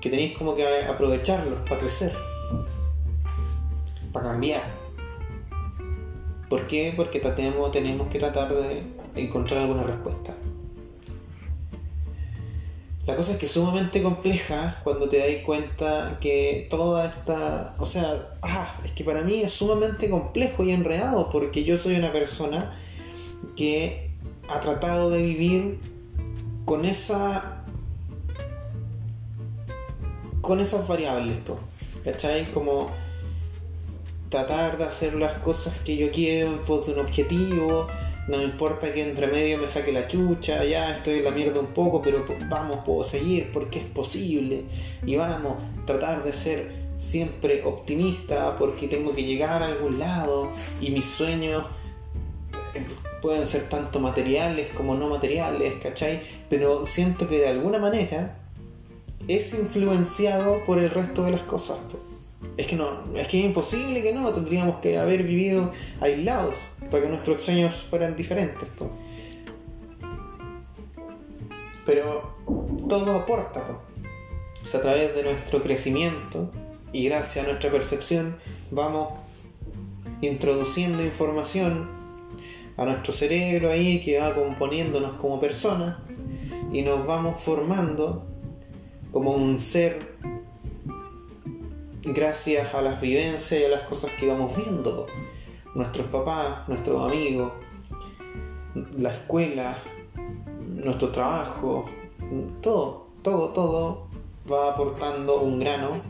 Que 0.00 0.08
tenéis 0.08 0.36
como 0.38 0.54
que 0.54 0.66
aprovecharlos 0.86 1.58
para 1.68 1.80
crecer, 1.80 2.12
para 4.10 4.28
cambiar. 4.28 4.62
¿Por 6.48 6.66
qué? 6.66 6.94
Porque 6.96 7.20
tenemos, 7.20 8.08
que 8.08 8.18
tratar 8.18 8.54
de 8.54 8.84
encontrar 9.16 9.60
alguna 9.62 9.82
respuesta. 9.82 10.34
La 13.06 13.16
cosa 13.16 13.32
es 13.32 13.38
que 13.38 13.44
es 13.44 13.52
sumamente 13.52 14.02
compleja 14.02 14.80
cuando 14.82 15.10
te 15.10 15.18
dais 15.18 15.42
cuenta 15.44 16.16
que 16.22 16.66
toda 16.70 17.06
esta... 17.06 17.74
O 17.78 17.84
sea, 17.84 18.10
ah, 18.40 18.80
es 18.82 18.92
que 18.92 19.04
para 19.04 19.20
mí 19.20 19.42
es 19.42 19.52
sumamente 19.52 20.08
complejo 20.08 20.64
y 20.64 20.70
enredado 20.70 21.28
porque 21.30 21.64
yo 21.64 21.76
soy 21.76 21.96
una 21.96 22.12
persona 22.12 22.78
que 23.56 24.10
ha 24.48 24.60
tratado 24.60 25.10
de 25.10 25.22
vivir 25.22 25.78
con 26.64 26.84
esa 26.84 27.64
con 30.40 30.60
esas 30.60 30.86
variables 30.86 31.38
¿cachai? 32.04 32.50
como 32.52 32.90
tratar 34.28 34.76
de 34.76 34.84
hacer 34.84 35.14
las 35.14 35.38
cosas 35.38 35.78
que 35.80 35.96
yo 35.96 36.10
quiero 36.10 36.48
en 36.48 36.58
pos 36.58 36.86
de 36.86 36.94
un 36.94 37.00
objetivo 37.00 37.86
no 38.26 38.38
me 38.38 38.44
importa 38.44 38.92
que 38.92 39.06
entre 39.06 39.26
medio 39.26 39.58
me 39.58 39.68
saque 39.68 39.92
la 39.92 40.08
chucha, 40.08 40.64
ya 40.64 40.96
estoy 40.96 41.18
en 41.18 41.24
la 41.24 41.30
mierda 41.30 41.60
un 41.60 41.74
poco, 41.74 42.00
pero 42.00 42.24
vamos, 42.48 42.78
puedo 42.84 43.04
seguir 43.04 43.50
porque 43.52 43.80
es 43.80 43.84
posible. 43.84 44.62
Y 45.04 45.16
vamos, 45.16 45.58
tratar 45.84 46.24
de 46.24 46.32
ser 46.32 46.72
siempre 46.96 47.62
optimista 47.64 48.56
porque 48.58 48.88
tengo 48.88 49.14
que 49.14 49.24
llegar 49.24 49.62
a 49.62 49.66
algún 49.66 49.98
lado 49.98 50.50
y 50.80 50.90
mis 50.90 51.04
sueños 51.04 51.64
pueden 53.24 53.46
ser 53.46 53.70
tanto 53.70 54.00
materiales 54.00 54.70
como 54.76 54.94
no 54.96 55.08
materiales, 55.08 55.72
¿cachai? 55.82 56.20
Pero 56.50 56.84
siento 56.84 57.26
que 57.26 57.38
de 57.38 57.48
alguna 57.48 57.78
manera 57.78 58.36
es 59.28 59.54
influenciado 59.54 60.62
por 60.66 60.78
el 60.78 60.90
resto 60.90 61.24
de 61.24 61.30
las 61.30 61.40
cosas. 61.44 61.78
Es 62.58 62.66
que 62.66 62.76
no, 62.76 62.86
es 63.16 63.26
que 63.28 63.38
es 63.38 63.46
imposible 63.46 64.02
que 64.02 64.12
no, 64.12 64.30
tendríamos 64.34 64.76
que 64.82 64.98
haber 64.98 65.22
vivido 65.22 65.72
aislados 66.02 66.56
para 66.90 67.04
que 67.04 67.08
nuestros 67.08 67.40
sueños 67.40 67.74
fueran 67.88 68.14
diferentes. 68.14 68.68
Pero 71.86 72.36
todo 72.90 73.20
aporta, 73.20 73.62
a 73.62 74.80
través 74.80 75.14
de 75.14 75.22
nuestro 75.22 75.62
crecimiento 75.62 76.50
y 76.92 77.06
gracias 77.06 77.46
a 77.46 77.48
nuestra 77.48 77.70
percepción 77.70 78.36
vamos 78.70 79.14
introduciendo 80.20 81.02
información 81.02 82.03
a 82.76 82.84
nuestro 82.84 83.12
cerebro 83.12 83.70
ahí 83.70 84.02
que 84.02 84.18
va 84.18 84.34
componiéndonos 84.34 85.12
como 85.16 85.40
personas 85.40 85.98
y 86.72 86.82
nos 86.82 87.06
vamos 87.06 87.42
formando 87.42 88.26
como 89.12 89.32
un 89.32 89.60
ser 89.60 90.16
gracias 92.02 92.74
a 92.74 92.82
las 92.82 93.00
vivencias 93.00 93.60
y 93.60 93.64
a 93.64 93.68
las 93.68 93.82
cosas 93.82 94.10
que 94.18 94.26
vamos 94.26 94.56
viendo. 94.56 95.06
Nuestros 95.74 96.06
papás, 96.08 96.68
nuestros 96.68 97.10
amigos, 97.10 97.52
la 98.98 99.10
escuela, 99.10 99.76
nuestro 100.60 101.08
trabajo, 101.10 101.88
todo, 102.60 103.08
todo, 103.22 103.50
todo 103.50 104.08
va 104.50 104.72
aportando 104.72 105.40
un 105.40 105.58
grano 105.58 106.02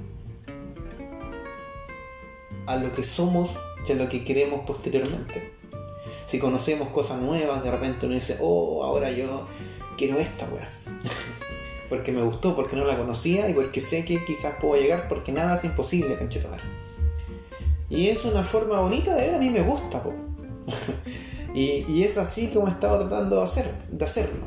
a 2.67 2.77
lo 2.77 2.93
que 2.93 3.03
somos 3.03 3.57
y 3.87 3.93
a 3.93 3.95
lo 3.97 4.09
que 4.09 4.25
queremos 4.25 4.61
posteriormente. 4.67 5.54
Si 6.27 6.39
conocemos 6.39 6.89
cosas 6.89 7.21
nuevas, 7.21 7.63
de 7.63 7.71
repente 7.71 8.07
uno 8.07 8.15
dice, 8.15 8.39
oh, 8.41 8.83
ahora 8.85 9.11
yo 9.11 9.47
quiero 9.97 10.19
esta 10.19 10.47
weá. 10.47 10.69
porque 11.89 12.13
me 12.13 12.23
gustó, 12.23 12.57
porque 12.57 12.77
no 12.77 12.85
la 12.85 12.97
conocía 12.97 13.49
y 13.49 13.55
porque 13.55 13.81
sé 13.81 14.05
que 14.05 14.25
quizás 14.25 14.55
puedo 14.61 14.81
llegar 14.81 15.09
porque 15.09 15.33
nada 15.33 15.57
es 15.57 15.65
imposible, 15.65 16.17
canchetar. 16.17 16.61
Y 17.89 18.09
es 18.09 18.25
una 18.25 18.43
forma 18.43 18.81
bonita 18.81 19.15
de 19.15 19.27
ver, 19.27 19.35
a 19.37 19.39
mí 19.39 19.51
me 19.51 19.63
gusta. 19.63 20.03
y, 21.55 21.85
y, 21.89 22.03
es 22.03 22.19
así 22.19 22.49
como 22.49 22.69
he 22.69 22.71
estado 22.71 23.07
tratando 23.07 23.37
de, 23.37 23.45
hacer, 23.45 23.71
de 23.91 24.05
hacerlo. 24.05 24.47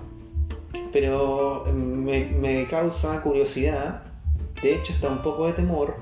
Pero 0.91 1.63
me, 1.73 2.25
me 2.25 2.65
causa 2.65 3.21
curiosidad, 3.21 4.03
de 4.61 4.75
hecho 4.75 4.93
está 4.93 5.09
un 5.09 5.21
poco 5.21 5.45
de 5.45 5.53
temor, 5.53 5.95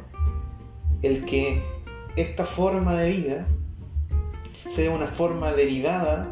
el 1.02 1.26
que 1.26 1.62
esta 2.16 2.46
forma 2.46 2.96
de 2.96 3.10
vida 3.10 3.48
sea 4.70 4.92
una 4.92 5.08
forma 5.08 5.54
derivada 5.54 6.32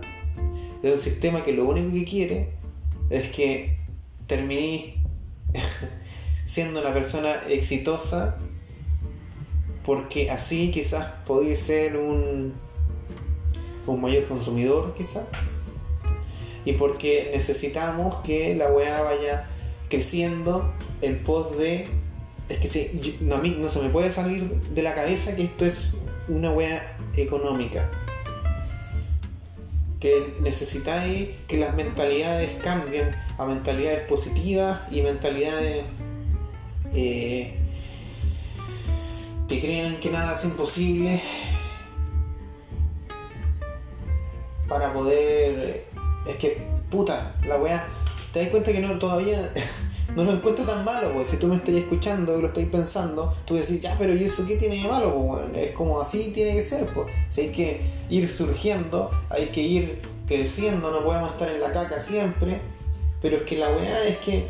de 0.82 0.94
un 0.94 1.00
sistema 1.00 1.44
que 1.44 1.54
lo 1.54 1.66
único 1.66 1.94
que 1.94 2.06
quiere 2.06 2.50
es 3.10 3.30
que 3.30 3.78
terminé 4.28 4.96
siendo 6.46 6.82
una 6.82 6.94
persona 6.94 7.34
exitosa 7.50 8.38
porque 9.86 10.32
así 10.32 10.72
quizás 10.72 11.06
podéis 11.26 11.60
ser 11.60 11.98
un, 11.98 12.54
un 13.86 14.02
mayor 14.02 14.26
consumidor 14.26 14.94
quizás 14.98 15.26
y 16.66 16.74
porque 16.74 17.30
necesitamos 17.34 18.16
que 18.24 18.56
la 18.56 18.72
weá 18.72 19.02
vaya 19.02 19.48
creciendo 19.90 20.74
en 21.02 21.20
pos 21.20 21.58
de 21.58 21.88
es 22.50 22.58
que 22.58 22.68
si, 22.68 23.18
no, 23.22 23.36
a 23.36 23.38
mí 23.40 23.56
no 23.60 23.70
se 23.70 23.82
me 23.82 23.90
puede 23.90 24.12
salir 24.12 24.44
de 24.44 24.82
la 24.82 24.94
cabeza 24.96 25.36
que 25.36 25.44
esto 25.44 25.66
es 25.66 25.92
una 26.28 26.52
weá 26.52 26.96
económica 27.16 27.90
que 30.04 30.36
necesitáis 30.42 31.30
que 31.48 31.56
las 31.56 31.74
mentalidades 31.76 32.52
cambien 32.62 33.16
a 33.38 33.46
mentalidades 33.46 34.06
positivas 34.06 34.82
y 34.92 35.02
mentalidades 35.02 35.86
eh, 36.94 37.58
que 39.48 39.62
crean 39.62 39.96
que 40.02 40.12
nada 40.12 40.34
es 40.34 40.44
imposible 40.44 41.22
para 44.68 44.92
poder 44.92 45.86
es 46.28 46.36
que 46.36 46.58
puta 46.92 47.34
la 47.48 47.56
weá 47.56 47.88
te 48.34 48.42
das 48.42 48.50
cuenta 48.50 48.74
que 48.74 48.82
no 48.82 49.00
todavía 49.00 49.54
no 50.16 50.24
lo 50.24 50.34
encuentro 50.34 50.64
tan 50.66 50.86
malo, 50.86 51.12
pues. 51.14 51.30
Si 51.30 51.38
tú 51.38 51.48
me 51.48 51.56
estás 51.56 51.74
escuchando 51.76 52.38
y 52.38 52.42
lo 52.42 52.48
estás 52.48 52.66
pensando, 52.66 53.34
tú 53.46 53.56
decís, 53.56 53.82
ya, 53.82 53.96
pero 53.98 54.14
¿y 54.14 54.24
eso 54.24 54.46
qué 54.46 54.58
tiene 54.58 54.82
de 54.82 54.88
malo? 54.88 55.14
Pues, 55.14 55.66
Es 55.70 55.76
como 55.76 56.00
así 56.00 56.32
tiene 56.34 56.54
que 56.54 56.62
ser, 56.62 56.86
pues. 56.88 57.08
Si 57.30 57.42
hay 57.42 57.52
que 57.52 57.82
ir 58.10 58.30
surgiendo, 58.30 59.12
hay 59.30 59.48
que 59.48 59.62
ir 59.62 60.02
creciendo, 60.28 60.92
no 60.92 61.04
podemos 61.04 61.32
estar 61.32 61.50
en 61.50 61.60
la 61.60 61.72
caca 61.72 62.00
siempre. 62.00 62.60
Pero 63.22 63.38
es 63.38 63.44
que 63.44 63.58
la 63.58 63.70
weá 63.70 64.06
es 64.06 64.18
que 64.18 64.48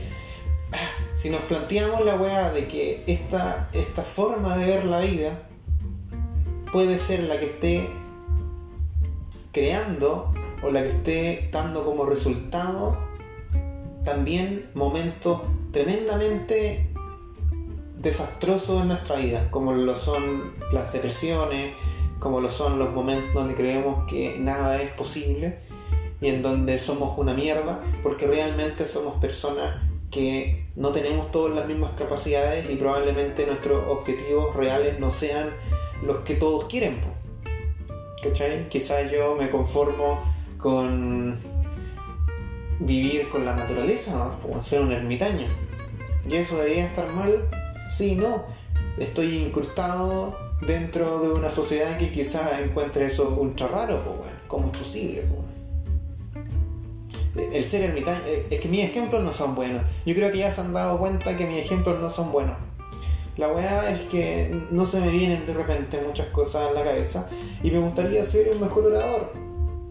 ah, 0.72 0.78
si 1.14 1.30
nos 1.30 1.42
planteamos 1.42 2.04
la 2.04 2.16
weá 2.16 2.52
de 2.52 2.68
que 2.68 3.04
esta, 3.08 3.70
esta 3.72 4.02
forma 4.02 4.58
de 4.58 4.66
ver 4.66 4.86
la 4.86 5.00
vida 5.00 5.40
puede 6.72 6.98
ser 6.98 7.22
la 7.22 7.40
que 7.40 7.46
esté 7.46 7.90
creando 9.52 10.34
o 10.64 10.72
la 10.72 10.82
que 10.82 10.90
esté 10.90 11.50
dando 11.52 11.86
como 11.86 12.06
resultado 12.06 12.98
también 14.04 14.70
momentos 14.74 15.42
tremendamente 15.72 16.90
desastrosos 17.98 18.82
en 18.82 18.90
nuestra 18.90 19.16
vida, 19.18 19.50
como 19.50 19.74
lo 19.74 19.96
son 19.96 20.54
las 20.72 20.92
depresiones, 20.92 21.74
como 22.20 22.42
lo 22.42 22.50
son 22.50 22.80
los 22.80 22.94
momentos 22.94 23.34
donde 23.34 23.56
creemos 23.56 24.06
que 24.10 24.38
nada 24.40 24.82
es 24.82 24.92
posible 24.92 25.60
y 26.22 26.28
en 26.28 26.42
donde 26.42 26.80
somos 26.80 27.18
una 27.18 27.34
mierda, 27.34 27.84
porque 28.02 28.28
realmente 28.28 28.86
somos 28.86 29.16
personas 29.16 29.82
que 30.12 30.68
no 30.76 30.90
tenemos 30.90 31.32
todas 31.32 31.56
las 31.56 31.68
mismas 31.68 31.92
capacidades 31.94 32.70
y 32.70 32.76
probablemente 32.76 33.46
nuestros 33.46 33.84
objetivos 33.90 34.56
reales 34.56 35.00
no 35.00 35.12
sean 35.12 35.50
los 36.04 36.18
que 36.20 36.36
todos 36.36 36.66
quieren. 36.66 37.00
¿Cachai? 38.22 38.70
Quizás 38.70 39.12
yo 39.12 39.36
me 39.36 39.50
conformo 39.50 40.22
con 40.58 41.38
vivir 42.86 43.30
con 43.30 43.46
la 43.46 43.56
naturaleza, 43.56 44.38
¿no? 44.44 44.64
ser 44.64 44.82
un 44.82 44.92
ermitaño. 44.92 45.48
¿Y 46.30 46.36
eso 46.36 46.58
debería 46.58 46.86
estar 46.86 47.08
mal? 47.12 47.50
Sí, 47.90 48.16
no. 48.16 48.46
Estoy 48.98 49.38
incrustado 49.38 50.38
dentro 50.62 51.20
de 51.20 51.34
una 51.34 51.50
sociedad 51.50 51.98
que 51.98 52.12
quizás 52.12 52.62
encuentre 52.62 53.06
eso 53.06 53.30
ultra 53.30 53.68
raro, 53.68 54.02
pues 54.04 54.18
bueno, 54.18 54.34
¿cómo 54.48 54.72
es 54.72 54.78
posible? 54.78 55.26
El 57.36 57.66
ser 57.66 57.84
ermitaño, 57.84 58.20
eh, 58.28 58.48
es 58.52 58.60
que 58.60 58.68
mis 58.68 58.84
ejemplos 58.86 59.24
no 59.24 59.34
son 59.34 59.56
buenos. 59.56 59.82
Yo 60.06 60.14
creo 60.14 60.32
que 60.32 60.38
ya 60.40 60.52
se 60.52 60.62
han 60.62 60.74
dado 60.74 61.00
cuenta 61.00 61.36
que 61.36 61.48
mis 61.48 61.58
ejemplos 61.58 62.00
no 62.00 62.10
son 62.10 62.32
buenos. 62.32 62.56
La 63.38 63.48
weá 63.48 63.90
es 63.90 64.02
que 64.04 64.56
no 64.70 64.86
se 64.86 65.00
me 65.00 65.10
vienen 65.10 65.46
de 65.48 65.56
repente 65.56 66.00
muchas 66.06 66.28
cosas 66.28 66.70
en 66.70 66.76
la 66.76 66.84
cabeza 66.84 67.28
y 67.64 67.72
me 67.72 67.80
gustaría 67.80 68.24
ser 68.26 68.52
un 68.54 68.62
mejor 68.62 68.86
orador 68.86 69.34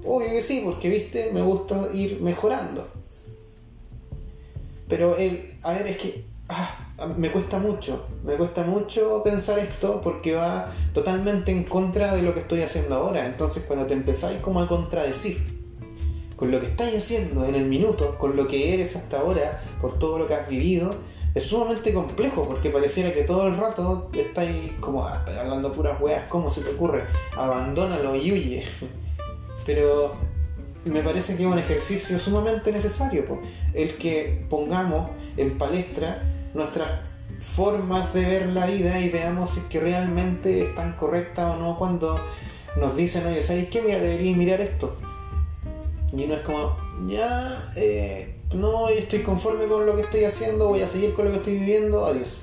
Obvio 0.05 0.31
que 0.31 0.43
sí, 0.43 0.63
porque 0.65 0.89
viste, 0.89 1.31
me 1.33 1.43
gusta 1.43 1.89
ir 1.95 2.21
mejorando. 2.21 2.87
Pero 4.89 5.17
el, 5.17 5.59
a 5.63 5.73
ver, 5.73 5.87
es 5.87 5.97
que 5.97 6.25
ah, 6.49 7.15
me 7.17 7.31
cuesta 7.31 7.59
mucho, 7.59 8.05
me 8.25 8.35
cuesta 8.35 8.65
mucho 8.65 9.23
pensar 9.23 9.59
esto 9.59 10.01
porque 10.03 10.35
va 10.35 10.73
totalmente 10.93 11.51
en 11.51 11.65
contra 11.65 12.15
de 12.15 12.23
lo 12.23 12.35
que 12.35 12.41
estoy 12.41 12.63
haciendo 12.63 12.97
ahora. 12.97 13.27
Entonces 13.27 13.65
cuando 13.65 13.87
te 13.87 13.95
empezáis 13.95 14.41
como 14.41 14.61
a 14.61 14.69
contradecir 14.69 15.39
con 16.37 16.51
lo 16.51 16.61
que 16.61 16.67
estáis 16.67 16.97
haciendo 16.97 17.45
en 17.45 17.55
el 17.55 17.67
minuto, 17.67 18.19
con 18.19 18.37
lo 18.37 18.49
que 18.49 18.75
eres 18.75 18.97
hasta 18.97 19.21
ahora, 19.21 19.63
por 19.81 19.99
todo 19.99 20.19
lo 20.19 20.27
que 20.27 20.35
has 20.35 20.49
vivido, 20.49 20.97
es 21.35 21.45
sumamente 21.45 21.95
complejo 21.95 22.47
porque 22.47 22.69
pareciera 22.69 23.15
que 23.15 23.23
todo 23.23 23.47
el 23.47 23.57
rato 23.57 24.11
estáis 24.13 24.73
como 24.81 25.07
ah, 25.07 25.25
hablando 25.41 25.73
puras 25.73 26.01
weas, 26.01 26.25
¿cómo 26.29 26.51
se 26.51 26.63
te 26.63 26.71
ocurre? 26.71 27.05
Abandónalo 27.37 28.17
y 28.17 28.33
huye. 28.33 28.65
Pero 29.67 30.17
me 30.85 31.03
parece 31.03 31.37
que 31.37 31.45
es 31.45 31.49
un 31.49 31.59
ejercicio 31.59 32.19
sumamente 32.19 32.73
necesario, 32.73 33.41
el 33.75 33.97
que 33.97 34.45
pongamos 34.51 35.11
en 35.37 35.57
palestra 35.57 36.23
nuestras 36.55 36.91
formas 37.41 38.13
de 38.15 38.25
ver 38.25 38.47
la 38.49 38.67
vida 38.67 39.01
y 39.01 39.09
veamos 39.09 39.51
si 39.51 39.61
es 39.61 39.67
que 39.67 39.81
realmente 39.81 40.65
están 40.65 40.93
correctas 40.95 41.55
o 41.55 41.59
no 41.59 41.79
cuando 41.79 42.21
nos 42.77 42.97
dicen, 42.97 43.27
oye, 43.27 43.43
¿sabes 43.43 43.69
qué? 43.69 43.83
Mira, 43.83 43.99
deberías 43.99 44.37
mirar 44.37 44.61
esto. 44.61 44.97
Y 46.13 46.27
no 46.27 46.35
es 46.35 46.43
como, 46.43 46.77
ya, 47.09 47.73
eh, 47.77 48.37
no 48.55 48.89
estoy 48.89 49.21
conforme 49.21 49.67
con 49.67 49.87
lo 49.87 49.97
que 49.97 50.03
estoy 50.03 50.25
haciendo, 50.25 50.69
voy 50.69 50.83
a 50.83 50.89
seguir 50.89 51.15
con 51.15 51.27
lo 51.27 51.31
que 51.33 51.39
estoy 51.39 51.59
viviendo, 51.59 52.05
adiós. 52.05 52.43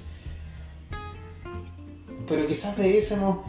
Pero 2.27 2.47
quizás 2.47 2.77
debiésemos 2.77 3.39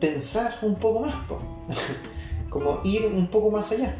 pensar 0.00 0.56
un 0.62 0.76
poco 0.76 1.00
más, 1.00 1.14
po. 1.28 1.40
como 2.56 2.80
ir 2.84 3.04
un 3.04 3.26
poco 3.26 3.50
más 3.50 3.70
allá. 3.70 3.94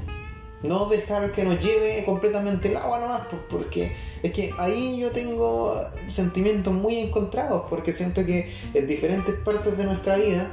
No 0.63 0.89
dejar 0.89 1.31
que 1.33 1.45
nos 1.45 1.61
lleve 1.61 2.03
completamente 2.07 2.71
el 2.71 2.77
agua 2.79 3.01
nomás, 3.01 3.23
pues, 3.29 3.43
porque 3.51 3.93
es 4.23 4.33
que 4.33 4.51
ahí 4.59 4.99
yo 4.99 5.11
tengo 5.11 5.79
sentimientos 6.09 6.73
muy 6.73 6.97
encontrados, 6.97 7.65
porque 7.69 7.93
siento 7.93 8.25
que 8.25 8.51
en 8.73 8.87
diferentes 8.87 9.35
partes 9.35 9.77
de 9.77 9.85
nuestra 9.85 10.17
vida 10.17 10.51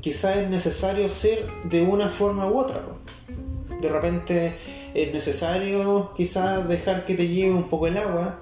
quizás 0.00 0.36
es 0.36 0.48
necesario 0.48 1.10
ser 1.10 1.44
de 1.64 1.82
una 1.82 2.08
forma 2.08 2.48
u 2.48 2.56
otra. 2.56 2.82
Pues. 2.82 3.80
De 3.80 3.88
repente 3.88 4.54
es 4.94 5.12
necesario 5.12 6.12
quizás 6.16 6.68
dejar 6.68 7.04
que 7.04 7.14
te 7.14 7.26
lleve 7.26 7.52
un 7.52 7.68
poco 7.68 7.88
el 7.88 7.98
agua 7.98 8.38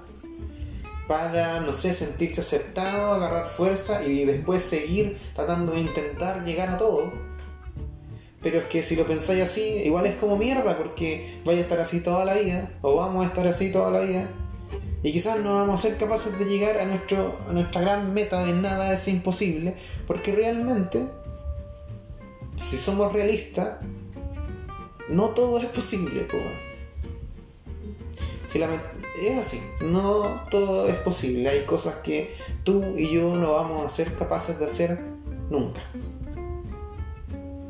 para, 1.07 1.61
no 1.61 1.73
sé, 1.73 1.95
sentirse 1.95 2.41
aceptado, 2.41 3.15
agarrar 3.15 3.49
fuerza 3.49 4.03
y 4.03 4.25
después 4.25 4.61
seguir 4.61 5.17
tratando 5.35 5.71
de 5.71 5.79
intentar 5.79 6.45
llegar 6.45 6.69
a 6.69 6.77
todo 6.77 7.26
pero 8.49 8.59
es 8.61 8.67
que 8.67 8.81
si 8.81 8.95
lo 8.95 9.05
pensáis 9.05 9.43
así, 9.43 9.61
igual 9.83 10.05
es 10.05 10.15
como 10.15 10.37
mierda, 10.37 10.77
porque 10.77 11.37
vais 11.43 11.57
a 11.57 11.63
estar 11.63 11.81
así 11.81 11.99
toda 11.99 12.23
la 12.23 12.33
vida, 12.35 12.71
o 12.81 12.95
vamos 12.95 13.25
a 13.25 13.27
estar 13.27 13.45
así 13.45 13.73
toda 13.73 13.91
la 13.91 13.99
vida, 13.99 14.29
y 15.03 15.11
quizás 15.11 15.41
no 15.41 15.55
vamos 15.55 15.75
a 15.77 15.83
ser 15.89 15.97
capaces 15.97 16.39
de 16.39 16.45
llegar 16.45 16.77
a, 16.77 16.85
nuestro, 16.85 17.37
a 17.49 17.51
nuestra 17.51 17.81
gran 17.81 18.13
meta 18.13 18.45
de 18.45 18.53
nada 18.53 18.93
es 18.93 19.05
imposible, 19.09 19.73
porque 20.07 20.31
realmente, 20.31 21.03
si 22.55 22.77
somos 22.77 23.11
realistas, 23.11 23.79
no 25.09 25.31
todo 25.31 25.59
es 25.59 25.65
posible. 25.65 26.25
Si 28.47 28.61
es 29.27 29.37
así, 29.37 29.61
no 29.81 30.39
todo 30.49 30.87
es 30.87 30.95
posible. 30.95 31.49
Hay 31.49 31.65
cosas 31.65 31.95
que 31.95 32.33
tú 32.63 32.95
y 32.95 33.13
yo 33.13 33.35
no 33.35 33.55
vamos 33.55 33.85
a 33.85 33.89
ser 33.89 34.15
capaces 34.15 34.57
de 34.57 34.65
hacer 34.67 35.01
nunca. 35.49 35.81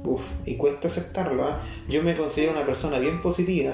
Uf, 0.08 0.32
y 0.45 0.55
cuesta 0.55 0.88
aceptarlo. 0.88 1.43
¿ah? 1.43 1.62
Yo 1.89 2.01
me 2.01 2.16
considero 2.16 2.53
una 2.53 2.66
persona 2.66 2.97
bien 2.97 3.22
positiva. 3.22 3.74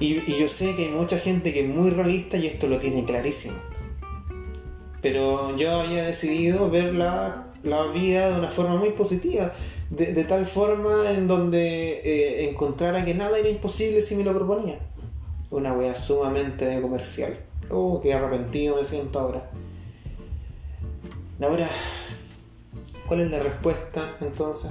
Y, 0.00 0.20
yo 0.36 0.48
sé 0.48 0.74
que 0.74 0.86
hay 0.86 0.90
mucha 0.90 1.18
gente 1.18 1.52
que 1.52 1.60
es 1.60 1.68
muy 1.68 1.90
realista 1.90 2.36
y 2.36 2.48
esto 2.48 2.66
lo 2.66 2.78
tiene 2.78 3.04
clarísimo. 3.04 3.54
Pero 5.00 5.56
yo 5.56 5.80
había 5.80 6.02
decidido 6.02 6.68
ver 6.68 6.94
la, 6.94 7.52
la 7.62 7.86
vida 7.92 8.30
de 8.30 8.38
una 8.40 8.50
forma 8.50 8.74
muy 8.74 8.90
positiva. 8.90 9.52
De, 9.90 10.14
de 10.14 10.24
tal 10.24 10.46
forma 10.46 11.10
en 11.10 11.28
donde 11.28 12.00
eh, 12.04 12.48
encontrara 12.48 13.04
que 13.04 13.14
nada 13.14 13.38
era 13.38 13.48
imposible 13.48 14.02
si 14.02 14.16
me 14.16 14.24
lo 14.24 14.34
proponía. 14.34 14.78
Una 15.50 15.74
wea 15.74 15.94
sumamente 15.94 16.80
comercial. 16.80 17.36
Oh, 17.70 18.00
qué 18.02 18.14
arrepentido 18.14 18.76
me 18.76 18.84
siento 18.84 19.20
ahora. 19.20 19.48
Ahora, 21.40 21.68
¿cuál 23.12 23.26
es 23.26 23.30
la 23.30 23.40
respuesta 23.40 24.16
entonces? 24.22 24.70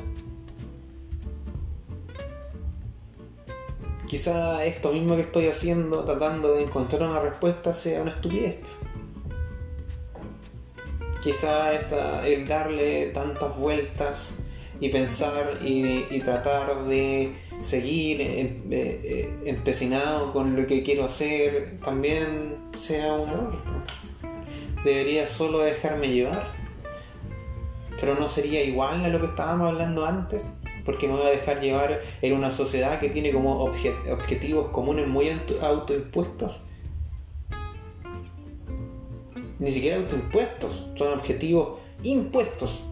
Quizá 4.07 4.65
esto 4.65 4.91
mismo 4.91 5.15
que 5.15 5.21
estoy 5.21 5.45
haciendo, 5.45 6.03
tratando 6.05 6.55
de 6.55 6.63
encontrar 6.63 7.03
una 7.03 7.19
respuesta, 7.19 7.71
sea 7.71 8.01
una 8.01 8.09
estupidez. 8.09 8.55
Quizá 11.21 11.71
el 12.25 12.47
darle 12.47 13.11
tantas 13.13 13.55
vueltas 13.59 14.39
y 14.79 14.89
pensar 14.89 15.59
y, 15.61 16.19
tratar 16.21 16.85
de 16.85 17.33
seguir 17.61 18.21
eh, 18.21 18.59
eh, 18.71 19.39
empecinado 19.45 20.33
con 20.33 20.55
lo 20.55 20.65
que 20.65 20.81
quiero 20.81 21.05
hacer 21.05 21.77
también 21.85 22.57
sea 22.73 23.13
un. 23.13 23.51
Debería 24.83 25.27
solo 25.27 25.59
dejarme 25.59 26.07
llevar. 26.07 26.61
Pero 28.01 28.15
no 28.15 28.27
sería 28.27 28.63
igual 28.63 29.05
a 29.05 29.07
lo 29.07 29.21
que 29.21 29.27
estábamos 29.27 29.69
hablando 29.69 30.05
antes, 30.05 30.59
porque 30.83 31.07
me 31.07 31.13
voy 31.13 31.27
a 31.27 31.29
dejar 31.29 31.61
llevar 31.61 32.01
en 32.21 32.33
una 32.33 32.51
sociedad 32.51 32.99
que 32.99 33.09
tiene 33.09 33.31
como 33.31 33.63
objetivos 33.63 34.71
comunes 34.71 35.07
muy 35.07 35.29
autoimpuestos. 35.61 36.63
Ni 39.59 39.71
siquiera 39.71 39.97
autoimpuestos, 39.97 40.89
son 40.95 41.13
objetivos 41.13 41.79
impuestos 42.03 42.87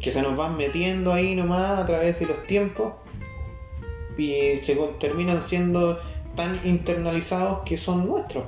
que 0.00 0.10
se 0.10 0.22
nos 0.22 0.36
van 0.36 0.56
metiendo 0.56 1.12
ahí 1.12 1.34
nomás 1.34 1.78
a 1.78 1.86
través 1.86 2.18
de 2.20 2.26
los 2.26 2.46
tiempos 2.46 2.94
y 4.16 4.56
se 4.62 4.74
terminan 4.98 5.42
siendo 5.42 5.98
tan 6.34 6.58
internalizados 6.64 7.60
que 7.64 7.78
son 7.78 8.08
nuestros. 8.08 8.44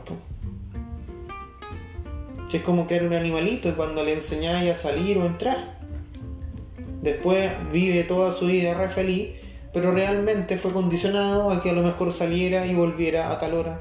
Es 2.53 2.63
como 2.63 2.87
crear 2.87 3.05
un 3.05 3.15
animalito 3.15 3.69
y 3.69 3.73
cuando 3.73 4.03
le 4.05 4.15
enseñáis 4.15 4.71
a 4.71 4.77
salir 4.77 5.19
o 5.19 5.27
entrar. 5.27 5.59
Después 7.03 7.51
vive 7.73 8.05
toda 8.05 8.35
su 8.35 8.47
vida 8.47 8.75
re 8.75 8.89
feliz, 8.89 9.31
pero 9.73 9.93
realmente 9.93 10.59
fue 10.59 10.73
condicionado 10.73 11.51
a 11.51 11.63
que 11.63 11.71
a 11.71 11.73
lo 11.73 11.83
mejor 11.83 12.13
saliera 12.13 12.67
y 12.67 12.75
volviera 12.75 13.31
a 13.31 13.41
tal 13.41 13.55
hora 13.55 13.81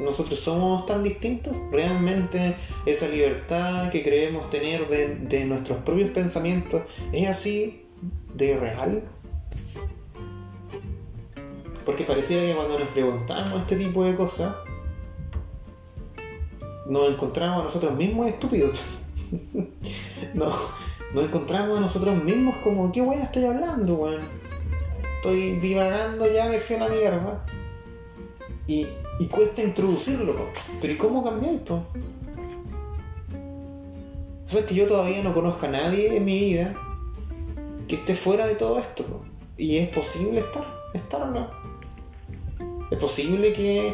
nosotros 0.00 0.38
somos 0.40 0.86
tan 0.86 1.02
distintos. 1.02 1.54
Realmente 1.70 2.56
esa 2.86 3.08
libertad 3.08 3.90
que 3.90 4.02
creemos 4.02 4.50
tener 4.50 4.86
de, 4.88 5.44
nuestros 5.44 5.78
propios 5.78 6.10
pensamientos 6.10 6.82
es 7.12 7.28
así 7.28 7.86
de 8.34 8.58
real. 8.58 9.08
Porque 11.84 12.04
pareciera 12.04 12.46
que 12.46 12.54
cuando 12.54 12.78
nos 12.78 12.88
preguntamos 12.88 13.60
este 13.62 13.76
tipo 13.76 14.04
de 14.04 14.14
cosas, 14.14 14.54
nos 16.90 17.08
encontramos 17.08 17.62
a 17.62 17.64
nosotros 17.64 17.96
mismos 17.96 18.28
estúpidos. 18.28 18.78
no, 20.34 20.52
nos 21.14 21.24
encontramos 21.24 21.78
a 21.78 21.80
nosotros 21.80 22.22
mismos 22.22 22.56
como, 22.58 22.92
¿qué 22.92 23.00
weá 23.00 23.22
estoy 23.22 23.46
hablando, 23.46 23.94
weón? 23.94 24.20
Estoy 25.16 25.52
divagando 25.60 26.30
ya, 26.30 26.48
me 26.50 26.58
fui 26.58 26.76
a 26.76 26.80
la 26.80 26.88
mierda. 26.88 27.46
Y 28.66 28.86
y 29.20 29.26
cuesta 29.26 29.62
introducirlo, 29.62 30.34
pero 30.80 30.94
¿y 30.94 30.96
cómo 30.96 31.22
cambiar, 31.22 31.58
po? 31.58 31.84
O 34.46 34.50
sea, 34.50 34.64
que 34.64 34.74
yo 34.74 34.88
todavía 34.88 35.22
no 35.22 35.34
conozco 35.34 35.66
a 35.66 35.68
nadie 35.68 36.16
en 36.16 36.24
mi 36.24 36.40
vida 36.40 36.74
que 37.86 37.96
esté 37.96 38.14
fuera 38.14 38.46
de 38.46 38.54
todo 38.54 38.78
esto, 38.78 39.04
y 39.58 39.76
es 39.76 39.90
posible 39.90 40.40
estar, 40.40 40.64
estar 40.94 41.20
o 41.20 41.30
no. 41.32 41.50
Es 42.90 42.98
posible 42.98 43.52
que 43.52 43.92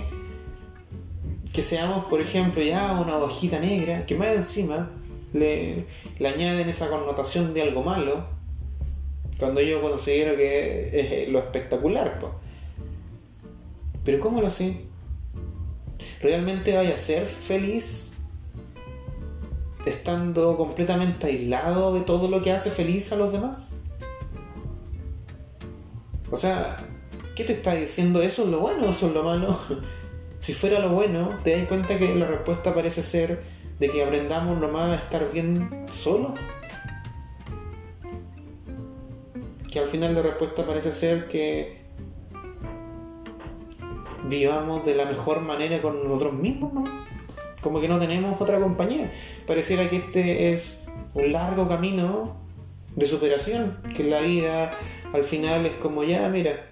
que 1.56 1.62
seamos, 1.62 2.04
por 2.04 2.20
ejemplo, 2.20 2.62
ya 2.62 3.00
una 3.00 3.16
hojita 3.16 3.58
negra, 3.58 4.04
que 4.04 4.14
más 4.14 4.28
encima 4.28 4.90
le, 5.32 5.86
le 6.18 6.28
añaden 6.28 6.68
esa 6.68 6.90
connotación 6.90 7.54
de 7.54 7.62
algo 7.62 7.82
malo, 7.82 8.26
cuando 9.38 9.62
yo 9.62 9.80
considero 9.80 10.36
que 10.36 11.22
es 11.22 11.28
lo 11.30 11.38
espectacular. 11.38 12.18
Po. 12.18 12.32
Pero 14.04 14.20
¿cómo 14.20 14.42
lo 14.42 14.50
sé? 14.50 14.82
¿Realmente 16.20 16.76
vaya 16.76 16.92
a 16.92 16.98
ser 16.98 17.24
feliz 17.24 18.18
estando 19.86 20.58
completamente 20.58 21.28
aislado 21.28 21.94
de 21.94 22.02
todo 22.02 22.28
lo 22.28 22.42
que 22.42 22.52
hace 22.52 22.70
feliz 22.70 23.10
a 23.12 23.16
los 23.16 23.32
demás? 23.32 23.76
O 26.30 26.36
sea, 26.36 26.86
¿qué 27.34 27.44
te 27.44 27.54
está 27.54 27.72
diciendo? 27.72 28.20
¿Eso 28.20 28.44
es 28.44 28.50
lo 28.50 28.60
bueno 28.60 28.88
o 28.88 28.90
eso 28.90 29.06
es 29.08 29.14
lo 29.14 29.24
malo? 29.24 29.58
si 30.40 30.52
fuera 30.52 30.78
lo 30.78 30.90
bueno, 30.90 31.38
te 31.44 31.56
das 31.56 31.68
cuenta 31.68 31.98
que 31.98 32.14
la 32.14 32.26
respuesta 32.26 32.74
parece 32.74 33.02
ser 33.02 33.42
de 33.78 33.88
que 33.90 34.04
aprendamos 34.04 34.58
nomás 34.58 34.90
a 34.90 34.94
estar 34.96 35.30
bien 35.32 35.86
solos. 35.92 36.32
Que 39.70 39.80
al 39.80 39.88
final 39.88 40.14
la 40.14 40.22
respuesta 40.22 40.64
parece 40.64 40.92
ser 40.92 41.28
que 41.28 41.84
vivamos 44.28 44.84
de 44.84 44.94
la 44.94 45.04
mejor 45.04 45.40
manera 45.40 45.80
con 45.80 46.02
nosotros 46.02 46.34
mismos, 46.34 46.72
¿no? 46.72 46.84
Como 47.60 47.80
que 47.80 47.88
no 47.88 47.98
tenemos 47.98 48.40
otra 48.40 48.60
compañía. 48.60 49.10
Pareciera 49.46 49.88
que 49.88 49.96
este 49.96 50.52
es 50.52 50.80
un 51.14 51.32
largo 51.32 51.68
camino 51.68 52.36
de 52.94 53.06
superación, 53.06 53.78
que 53.94 54.04
la 54.04 54.20
vida 54.20 54.74
al 55.12 55.24
final 55.24 55.66
es 55.66 55.76
como 55.76 56.04
ya, 56.04 56.28
mira, 56.28 56.70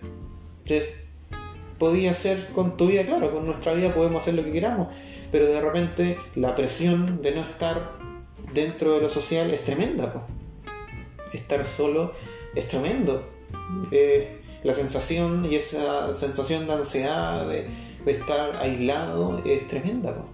podía 1.79 2.15
ser 2.15 2.49
con 2.49 2.77
tu 2.77 2.87
vida, 2.87 3.05
claro, 3.05 3.33
con 3.33 3.47
nuestra 3.47 3.73
vida 3.75 3.93
podemos 3.93 4.23
hacer 4.23 4.35
lo 4.35 4.45
que 4.45 4.53
queramos, 4.53 4.89
pero 5.31 5.47
de 5.47 5.61
repente 5.61 6.19
la 6.37 6.55
presión 6.55 7.23
de 7.23 7.35
no 7.35 7.41
estar 7.43 7.93
dentro 8.53 8.95
de 8.95 9.01
lo 9.01 9.09
social 9.09 9.51
es 9.51 9.65
tremenda. 9.65 10.27
Estar 11.33 11.67
solo 11.67 12.13
es 12.55 12.69
tremendo. 12.69 13.25
Eh, 13.91 14.41
la 14.63 14.73
sensación 14.73 15.47
y 15.51 15.57
esa 15.57 16.17
sensación 16.17 16.67
de 16.67 16.73
ansiedad, 16.73 17.49
de, 17.49 17.69
estar 18.07 18.57
aislado, 18.57 19.43
es 19.45 19.67
tremenda. 19.69 20.25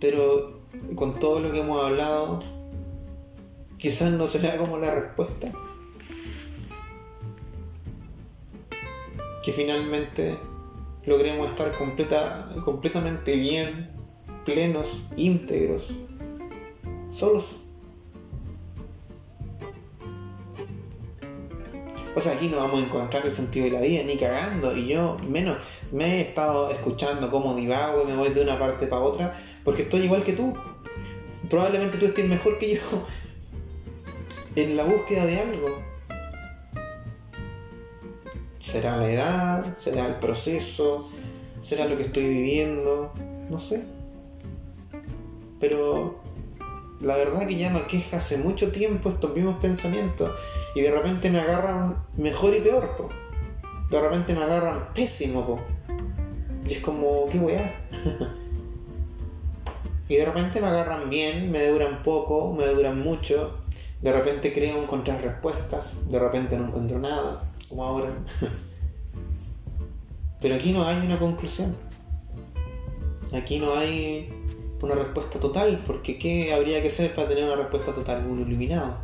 Pero 0.00 0.60
con 0.94 1.18
todo 1.18 1.40
lo 1.40 1.50
que 1.50 1.60
hemos 1.60 1.84
hablado, 1.84 2.38
quizás 3.78 4.12
no 4.12 4.26
será 4.26 4.56
como 4.56 4.78
la 4.78 4.94
respuesta. 4.94 5.50
Que 9.48 9.54
finalmente 9.54 10.36
logremos 11.06 11.50
estar 11.50 11.72
completa, 11.78 12.54
completamente 12.66 13.34
bien, 13.34 13.88
plenos, 14.44 15.04
íntegros, 15.16 15.90
solos. 17.10 17.56
O 22.14 22.20
sea, 22.20 22.34
aquí 22.34 22.48
no 22.48 22.58
vamos 22.58 22.82
a 22.82 22.84
encontrar 22.84 23.24
el 23.24 23.32
sentido 23.32 23.64
de 23.64 23.70
la 23.70 23.80
vida, 23.80 24.02
ni 24.04 24.18
cagando. 24.18 24.76
Y 24.76 24.88
yo, 24.88 25.16
menos, 25.26 25.56
me 25.92 26.18
he 26.18 26.20
estado 26.20 26.68
escuchando 26.68 27.30
cómo 27.30 27.54
divago 27.54 28.02
y 28.02 28.06
me 28.06 28.16
voy 28.16 28.28
de 28.28 28.42
una 28.42 28.58
parte 28.58 28.86
para 28.86 29.00
otra, 29.00 29.42
porque 29.64 29.84
estoy 29.84 30.02
igual 30.02 30.24
que 30.24 30.34
tú. 30.34 30.52
Probablemente 31.48 31.96
tú 31.96 32.04
estés 32.04 32.28
mejor 32.28 32.58
que 32.58 32.74
yo 32.74 32.80
en 34.56 34.76
la 34.76 34.84
búsqueda 34.84 35.24
de 35.24 35.40
algo. 35.40 35.97
¿Será 38.58 38.96
la 38.96 39.10
edad? 39.10 39.78
¿Será 39.78 40.06
el 40.06 40.14
proceso? 40.14 41.08
¿Será 41.62 41.86
lo 41.86 41.96
que 41.96 42.02
estoy 42.02 42.28
viviendo? 42.28 43.12
No 43.48 43.58
sé. 43.58 43.84
Pero 45.60 46.20
la 47.00 47.16
verdad 47.16 47.46
que 47.46 47.56
ya 47.56 47.70
me 47.70 47.82
queja 47.82 48.16
hace 48.16 48.38
mucho 48.38 48.72
tiempo 48.72 49.10
estos 49.10 49.34
mismos 49.34 49.58
pensamientos 49.58 50.32
y 50.74 50.80
de 50.80 50.90
repente 50.90 51.30
me 51.30 51.40
agarran 51.40 52.04
mejor 52.16 52.54
y 52.54 52.60
peor, 52.60 52.96
po. 52.96 53.08
De 53.90 54.00
repente 54.00 54.34
me 54.34 54.42
agarran 54.42 54.92
pésimo, 54.94 55.46
po. 55.46 55.60
Y 56.66 56.74
es 56.74 56.80
como, 56.80 57.28
qué 57.30 57.38
weá. 57.38 57.74
y 60.08 60.16
de 60.16 60.24
repente 60.24 60.60
me 60.60 60.66
agarran 60.66 61.08
bien, 61.08 61.50
me 61.50 61.68
duran 61.68 62.02
poco, 62.02 62.52
me 62.52 62.66
duran 62.66 63.00
mucho. 63.00 63.58
De 64.02 64.12
repente 64.12 64.52
creo 64.52 64.82
encontrar 64.82 65.22
respuestas, 65.22 66.10
de 66.10 66.18
repente 66.18 66.56
no 66.56 66.66
encuentro 66.66 66.98
nada. 66.98 67.47
Como 67.68 67.84
ahora. 67.84 68.10
Pero 70.40 70.54
aquí 70.54 70.72
no 70.72 70.84
hay 70.84 70.98
una 70.98 71.18
conclusión. 71.18 71.76
Aquí 73.34 73.58
no 73.58 73.74
hay 73.74 74.32
una 74.82 74.94
respuesta 74.94 75.38
total, 75.38 75.82
porque 75.86 76.18
¿qué 76.18 76.54
habría 76.54 76.82
que 76.82 76.90
ser 76.90 77.14
para 77.14 77.28
tener 77.28 77.44
una 77.44 77.56
respuesta 77.56 77.92
total? 77.92 78.26
Un 78.26 78.40
iluminado. 78.40 78.98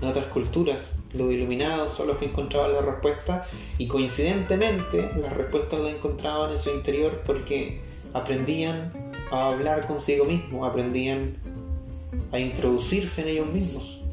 En 0.00 0.08
otras 0.08 0.26
culturas, 0.26 0.80
los 1.14 1.32
iluminados 1.32 1.92
son 1.92 2.08
los 2.08 2.18
que 2.18 2.26
encontraban 2.26 2.72
la 2.72 2.80
respuesta 2.80 3.46
y 3.78 3.86
coincidentemente 3.86 5.10
las 5.20 5.34
respuestas 5.36 5.80
las 5.80 5.94
encontraban 5.94 6.52
en 6.52 6.58
su 6.58 6.70
interior 6.70 7.22
porque 7.24 7.80
aprendían 8.12 8.92
a 9.30 9.48
hablar 9.48 9.86
consigo 9.86 10.24
mismos, 10.24 10.68
aprendían 10.68 11.34
a 12.32 12.38
introducirse 12.38 13.22
en 13.22 13.28
ellos 13.28 13.46
mismos. 13.48 14.05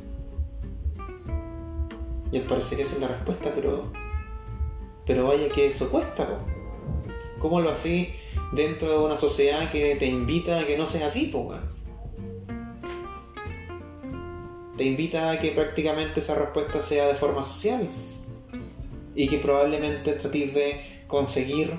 Y 2.33 2.37
al 2.37 2.43
parecer 2.43 2.81
esa 2.81 2.95
es 2.95 3.01
la 3.01 3.07
respuesta, 3.07 3.51
pero 3.55 3.91
pero 5.05 5.27
vaya 5.27 5.49
que 5.49 5.67
eso 5.67 5.89
cuesta. 5.89 6.27
¿Cómo 7.39 7.61
lo 7.61 7.69
hacís 7.69 8.09
dentro 8.53 8.89
de 8.89 9.05
una 9.05 9.17
sociedad 9.17 9.69
que 9.71 9.95
te 9.95 10.07
invita 10.07 10.59
a 10.59 10.65
que 10.65 10.77
no 10.77 10.87
seas 10.87 11.11
así, 11.11 11.27
po, 11.27 11.53
Te 14.77 14.83
invita 14.83 15.31
a 15.31 15.39
que 15.39 15.51
prácticamente 15.51 16.21
esa 16.21 16.35
respuesta 16.35 16.81
sea 16.81 17.07
de 17.07 17.15
forma 17.15 17.43
social. 17.43 17.87
Y 19.13 19.27
que 19.27 19.37
probablemente 19.37 20.13
trates 20.13 20.53
de 20.55 20.81
conseguir 21.05 21.71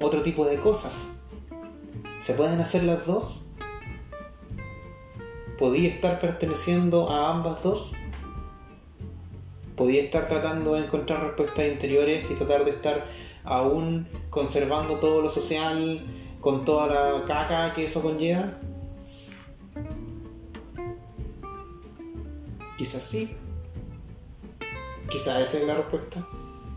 otro 0.00 0.22
tipo 0.22 0.46
de 0.46 0.56
cosas. 0.56 1.08
¿Se 2.20 2.34
pueden 2.34 2.60
hacer 2.60 2.84
las 2.84 3.06
dos? 3.06 3.46
¿Podía 5.58 5.88
estar 5.88 6.20
perteneciendo 6.20 7.10
a 7.10 7.34
ambas 7.34 7.62
dos? 7.64 7.92
Podía 9.80 10.02
estar 10.02 10.28
tratando 10.28 10.74
de 10.74 10.84
encontrar 10.84 11.22
respuestas 11.22 11.66
interiores 11.66 12.26
y 12.30 12.34
tratar 12.34 12.66
de 12.66 12.72
estar 12.72 13.06
aún 13.44 14.06
conservando 14.28 15.00
todo 15.00 15.22
lo 15.22 15.30
social 15.30 16.04
con 16.38 16.66
toda 16.66 16.86
la 16.86 17.24
caca 17.24 17.72
que 17.72 17.86
eso 17.86 18.02
conlleva? 18.02 18.58
Quizás 22.76 23.02
sí. 23.02 23.34
Quizás 25.08 25.48
esa 25.48 25.58
es 25.60 25.66
la 25.66 25.76
respuesta. 25.76 26.28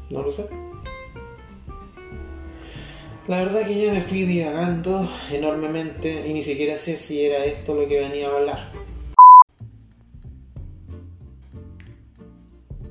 No 0.10 0.24
lo 0.24 0.32
sé. 0.32 0.48
La 3.28 3.40
verdad 3.40 3.68
que 3.68 3.86
ya 3.86 3.92
me 3.92 4.00
fui 4.00 4.24
divagando 4.24 5.10
enormemente 5.30 6.26
y 6.26 6.34
ni 6.34 6.42
siquiera 6.42 6.78
sé 6.78 6.96
si 6.96 7.26
era 7.26 7.44
esto 7.44 7.76
lo 7.76 7.86
que 7.86 8.00
venía 8.00 8.30
a 8.30 8.38
hablar. 8.38 8.73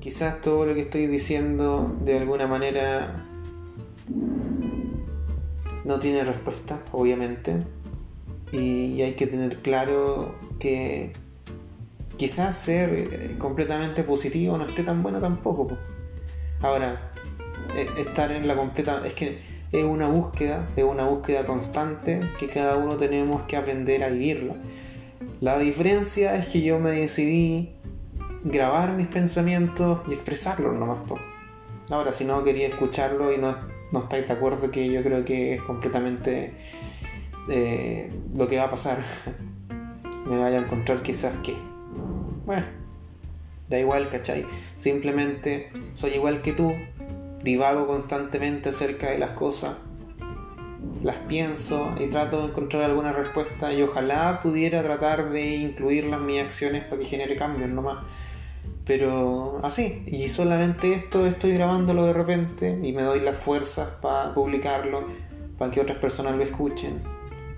Quizás 0.03 0.41
todo 0.41 0.65
lo 0.65 0.73
que 0.75 0.81
estoy 0.81 1.07
diciendo 1.07 1.95
de 2.03 2.17
alguna 2.17 2.45
manera 2.45 3.25
no 5.85 5.99
tiene 6.01 6.25
respuesta, 6.25 6.77
obviamente. 6.91 7.63
Y, 8.51 9.01
hay 9.01 9.13
que 9.13 9.27
tener 9.27 9.61
claro 9.61 10.35
que 10.59 11.13
quizás 12.17 12.57
ser 12.57 12.89
eh, 12.93 13.35
completamente 13.37 14.03
positivo 14.03 14.57
no 14.57 14.65
esté 14.65 14.83
tan 14.83 15.01
bueno 15.03 15.21
tampoco. 15.21 15.77
Ahora, 16.59 17.09
e, 17.73 17.87
estar 18.01 18.29
en 18.33 18.45
la 18.45 18.57
completa... 18.57 19.07
Es 19.07 19.13
que 19.13 19.39
es 19.71 19.85
una 19.85 20.07
búsqueda, 20.07 20.67
es 20.75 20.83
una 20.83 21.05
búsqueda 21.05 21.45
constante 21.45 22.29
que 22.37 22.49
cada 22.49 22.75
uno 22.75 22.97
tenemos 22.97 23.43
que 23.43 23.55
aprender 23.55 24.03
a 24.03 24.09
vivirla. 24.09 24.55
La 25.39 25.57
diferencia 25.59 26.35
es 26.35 26.47
que 26.47 26.61
yo 26.61 26.77
me 26.79 26.91
decidí 26.91 27.73
grabar 28.43 28.93
mis 28.93 29.07
pensamientos 29.07 30.01
y 30.07 30.13
expresarlos 30.13 30.73
nomás. 30.73 30.99
Ahora, 31.91 32.11
si 32.11 32.25
no 32.25 32.43
quería 32.43 32.67
escucharlo 32.67 33.31
y 33.31 33.37
no, 33.37 33.55
no 33.91 33.99
estáis 33.99 34.27
de 34.27 34.33
acuerdo, 34.33 34.71
que 34.71 34.91
yo 34.91 35.03
creo 35.03 35.25
que 35.25 35.55
es 35.55 35.61
completamente 35.61 36.53
eh, 37.49 38.11
lo 38.35 38.47
que 38.47 38.57
va 38.57 38.65
a 38.65 38.69
pasar. 38.69 39.03
Me 40.27 40.37
vaya 40.37 40.59
a 40.59 40.61
encontrar 40.61 41.01
quizás 41.01 41.35
que. 41.43 41.53
Bueno, 42.45 42.65
da 43.69 43.79
igual, 43.79 44.09
¿cachai? 44.09 44.45
Simplemente 44.77 45.71
soy 45.93 46.11
igual 46.11 46.41
que 46.41 46.53
tú, 46.53 46.73
divago 47.43 47.87
constantemente 47.87 48.69
acerca 48.69 49.09
de 49.09 49.17
las 49.17 49.31
cosas, 49.31 49.75
las 51.03 51.17
pienso 51.27 51.93
y 51.99 52.07
trato 52.07 52.41
de 52.41 52.47
encontrar 52.47 52.83
alguna 52.83 53.11
respuesta 53.11 53.73
y 53.73 53.81
ojalá 53.81 54.39
pudiera 54.41 54.81
tratar 54.81 55.29
de 55.31 55.55
incluirlas 55.55 56.19
en 56.19 56.25
mis 56.25 56.41
acciones 56.41 56.85
para 56.85 56.99
que 56.99 57.05
genere 57.05 57.35
cambios 57.35 57.69
nomás. 57.69 58.05
Pero 58.85 59.61
así, 59.63 60.03
y 60.07 60.27
solamente 60.27 60.93
esto 60.93 61.25
estoy 61.25 61.53
grabándolo 61.53 62.05
de 62.05 62.13
repente 62.13 62.79
y 62.83 62.91
me 62.91 63.03
doy 63.03 63.21
las 63.21 63.37
fuerzas 63.37 63.87
para 64.01 64.33
publicarlo, 64.33 65.07
para 65.57 65.71
que 65.71 65.79
otras 65.79 65.99
personas 65.99 66.35
lo 66.35 66.43
escuchen, 66.43 67.01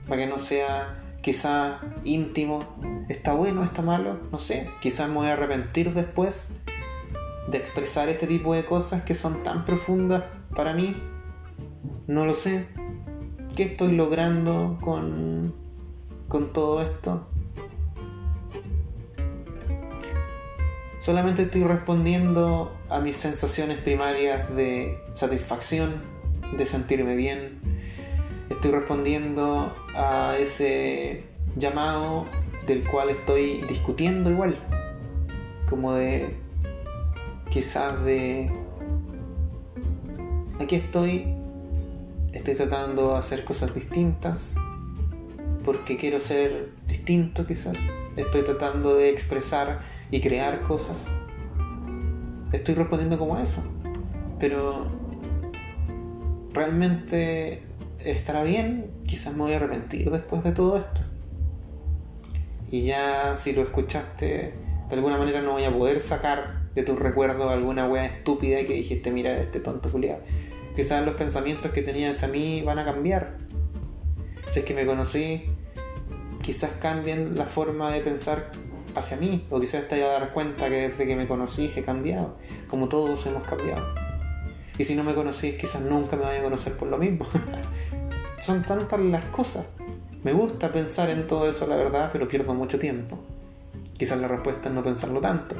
para 0.07 0.21
que 0.21 0.28
no 0.28 0.38
sea 0.38 1.01
quizá 1.21 1.80
íntimo, 2.03 3.05
está 3.09 3.34
bueno, 3.34 3.63
está 3.63 3.82
malo, 3.82 4.19
no 4.32 4.38
sé, 4.38 4.69
quizás 4.82 5.09
me 5.09 5.15
voy 5.15 5.28
a 5.28 5.34
arrepentir 5.34 5.91
después 5.93 6.51
de 7.49 7.57
expresar 7.57 8.09
este 8.09 8.28
tipo 8.28 8.53
de 8.53 8.63
cosas 8.63 9.01
que 9.03 9.15
son 9.15 9.41
tan 9.43 9.65
profundas 9.65 10.26
para 10.55 10.73
mí, 10.73 10.95
no 12.05 12.28
lo 12.28 12.36
sé, 12.36 12.67
¿qué 13.55 13.63
estoy 13.63 13.93
logrando 13.93 14.78
con, 14.80 15.55
con 16.28 16.53
todo 16.53 16.84
esto? 16.84 17.28
Solamente 21.05 21.43
estoy 21.43 21.63
respondiendo 21.63 22.75
a 22.89 22.99
mis 22.99 23.15
sensaciones 23.15 23.77
primarias 23.77 24.55
de 24.55 24.97
satisfacción, 25.13 26.01
de 26.57 26.65
sentirme 26.65 27.15
bien. 27.15 27.59
Estoy 28.49 28.71
respondiendo 28.71 29.75
a 29.93 30.35
ese 30.39 31.25
llamado 31.57 32.25
del 32.65 32.83
cual 32.89 33.11
estoy 33.11 33.61
discutiendo 33.69 34.31
igual. 34.31 34.55
Como 35.69 35.93
de... 35.93 36.35
quizás 37.51 38.03
de... 38.03 38.51
Aquí 40.59 40.75
estoy, 40.75 41.35
estoy 42.33 42.55
tratando 42.55 43.11
de 43.11 43.17
hacer 43.19 43.45
cosas 43.45 43.75
distintas, 43.75 44.55
porque 45.63 45.97
quiero 45.97 46.19
ser 46.19 46.71
distinto 46.87 47.45
quizás. 47.45 47.77
Estoy 48.15 48.41
tratando 48.41 48.95
de 48.95 49.11
expresar 49.11 49.93
y 50.11 50.21
crear 50.21 50.61
cosas. 50.61 51.11
Estoy 52.51 52.75
respondiendo 52.75 53.17
como 53.17 53.37
eso. 53.37 53.63
Pero 54.39 54.87
realmente 56.53 57.63
estará 58.03 58.43
bien, 58.43 58.91
quizás 59.05 59.35
me 59.35 59.43
voy 59.43 59.53
a 59.53 59.57
arrepentir 59.57 60.09
después 60.11 60.43
de 60.43 60.51
todo 60.51 60.77
esto. 60.77 61.01
Y 62.71 62.83
ya 62.83 63.35
si 63.35 63.53
lo 63.53 63.61
escuchaste, 63.61 64.53
de 64.89 64.95
alguna 64.95 65.17
manera 65.17 65.41
no 65.41 65.53
voy 65.53 65.63
a 65.63 65.71
poder 65.71 65.99
sacar 65.99 66.65
de 66.75 66.83
tus 66.83 66.99
recuerdos 66.99 67.51
alguna 67.51 67.87
wea 67.87 68.05
estúpida 68.05 68.57
que 68.65 68.73
dijiste, 68.73 69.11
mira, 69.11 69.37
este 69.37 69.59
tonto 69.59 69.91
culiado. 69.91 70.21
Quizás 70.75 71.05
los 71.05 71.15
pensamientos 71.15 71.71
que 71.71 71.81
tenías 71.81 72.23
a 72.23 72.27
mí 72.27 72.61
van 72.63 72.79
a 72.79 72.85
cambiar. 72.85 73.37
Si 74.49 74.59
es 74.59 74.65
que 74.65 74.73
me 74.73 74.85
conocí, 74.85 75.45
quizás 76.41 76.71
cambien 76.81 77.37
la 77.37 77.45
forma 77.45 77.91
de 77.91 78.01
pensar 78.01 78.51
hacia 78.95 79.17
mí, 79.17 79.45
o 79.49 79.59
quizás 79.59 79.87
te 79.87 79.95
haya 79.95 80.07
dar 80.07 80.33
cuenta 80.33 80.69
que 80.69 80.89
desde 80.89 81.05
que 81.05 81.15
me 81.15 81.27
conocí 81.27 81.71
he 81.75 81.83
cambiado, 81.83 82.35
como 82.69 82.87
todos 82.87 83.25
hemos 83.25 83.43
cambiado. 83.43 83.85
Y 84.77 84.83
si 84.83 84.95
no 84.95 85.03
me 85.03 85.13
conocís, 85.13 85.55
quizás 85.55 85.81
nunca 85.81 86.15
me 86.15 86.23
vaya 86.23 86.39
a 86.39 86.43
conocer 86.43 86.73
por 86.73 86.89
lo 86.89 86.97
mismo. 86.97 87.25
Son 88.39 88.63
tantas 88.63 88.99
las 88.99 89.23
cosas. 89.25 89.65
Me 90.23 90.33
gusta 90.33 90.71
pensar 90.71 91.09
en 91.09 91.27
todo 91.27 91.49
eso, 91.49 91.67
la 91.67 91.75
verdad, 91.75 92.09
pero 92.11 92.27
pierdo 92.27 92.53
mucho 92.53 92.77
tiempo. 92.77 93.19
Quizás 93.97 94.19
la 94.19 94.27
respuesta 94.27 94.69
es 94.69 94.75
no 94.75 94.83
pensarlo 94.83 95.21
tanto. 95.21 95.55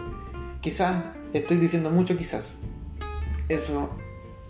Quizás 0.59 1.03
estoy 1.33 1.57
diciendo 1.57 1.89
mucho, 1.89 2.17
quizás. 2.17 2.57
Eso 3.47 3.91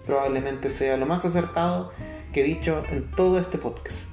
probablemente 0.06 0.70
sea 0.70 0.98
lo 0.98 1.06
más 1.06 1.26
acertado 1.26 1.92
que 2.34 2.42
he 2.42 2.44
dicho 2.44 2.84
en 2.90 3.10
todo 3.12 3.40
este 3.40 3.58
podcast. 3.58 4.10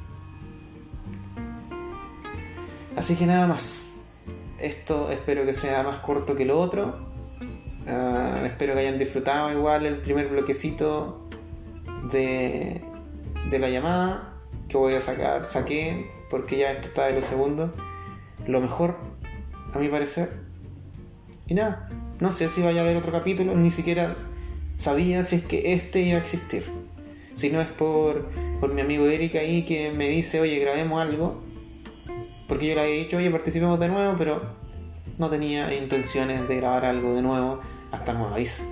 Así 2.96 3.16
que 3.16 3.26
nada 3.26 3.46
más. 3.46 3.81
Esto 4.62 5.10
espero 5.10 5.44
que 5.44 5.54
sea 5.54 5.82
más 5.82 5.98
corto 5.98 6.36
que 6.36 6.44
lo 6.44 6.58
otro. 6.60 6.94
Ah, 7.88 8.40
espero 8.44 8.74
que 8.74 8.80
hayan 8.80 8.96
disfrutado 8.96 9.50
igual 9.50 9.84
el 9.86 9.98
primer 9.98 10.28
bloquecito 10.28 11.28
de, 12.12 12.80
de 13.50 13.58
la 13.58 13.68
llamada 13.68 14.34
que 14.68 14.76
voy 14.76 14.94
a 14.94 15.00
sacar. 15.00 15.46
Saqué 15.46 16.08
porque 16.30 16.58
ya 16.58 16.70
esto 16.70 16.86
está 16.86 17.06
de 17.06 17.14
lo 17.14 17.22
segundo. 17.22 17.74
Lo 18.46 18.60
mejor, 18.60 18.96
a 19.72 19.78
mi 19.80 19.88
parecer. 19.88 20.30
Y 21.48 21.54
nada, 21.54 21.88
no 22.20 22.30
sé 22.30 22.48
si 22.48 22.62
vaya 22.62 22.82
a 22.82 22.84
haber 22.84 22.96
otro 22.96 23.10
capítulo, 23.10 23.56
ni 23.56 23.72
siquiera 23.72 24.14
sabía 24.78 25.24
si 25.24 25.36
es 25.36 25.44
que 25.44 25.72
este 25.74 26.02
iba 26.02 26.18
a 26.18 26.20
existir. 26.20 26.64
Si 27.34 27.50
no 27.50 27.60
es 27.60 27.68
por, 27.68 28.28
por 28.60 28.72
mi 28.72 28.80
amigo 28.80 29.06
Eric 29.06 29.34
ahí 29.34 29.64
que 29.64 29.90
me 29.90 30.08
dice, 30.08 30.40
oye, 30.40 30.60
grabemos 30.60 31.02
algo 31.02 31.42
porque 32.52 32.66
yo 32.66 32.74
le 32.74 32.82
había 32.82 32.96
dicho, 32.96 33.16
oye, 33.16 33.30
participemos 33.30 33.80
de 33.80 33.88
nuevo, 33.88 34.14
pero 34.18 34.42
no 35.16 35.30
tenía 35.30 35.72
intenciones 35.72 36.46
de 36.48 36.56
grabar 36.56 36.84
algo 36.84 37.14
de 37.14 37.22
nuevo. 37.22 37.62
hasta 37.90 38.12
nuevo 38.12 38.34
aviso. 38.34 38.62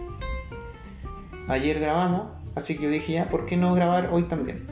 Ayer 1.49 1.81
grabamos, 1.81 2.27
así 2.55 2.77
que 2.77 2.83
yo 2.83 2.91
dije 2.91 3.15
ya, 3.15 3.31
¿por 3.31 3.47
qué 3.47 3.57
no 3.57 3.73
grabar 3.73 4.11
hoy 4.13 4.25
también? 4.25 4.67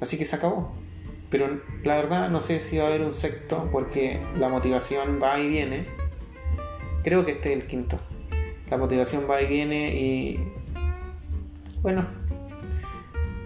Así 0.00 0.16
que 0.16 0.24
se 0.24 0.36
acabó. 0.36 0.72
Pero 1.28 1.60
la 1.84 1.96
verdad 1.96 2.30
no 2.30 2.40
sé 2.40 2.60
si 2.60 2.78
va 2.78 2.84
a 2.84 2.86
haber 2.86 3.02
un 3.02 3.12
sexto 3.12 3.68
porque 3.70 4.22
la 4.38 4.48
motivación 4.48 5.20
va 5.22 5.38
y 5.38 5.46
viene. 5.48 5.84
Creo 7.04 7.26
que 7.26 7.32
este 7.32 7.52
es 7.52 7.60
el 7.60 7.66
quinto. 7.66 7.98
La 8.70 8.78
motivación 8.78 9.26
va 9.30 9.42
y 9.42 9.46
viene 9.46 10.00
y 10.00 10.40
bueno, 11.82 12.06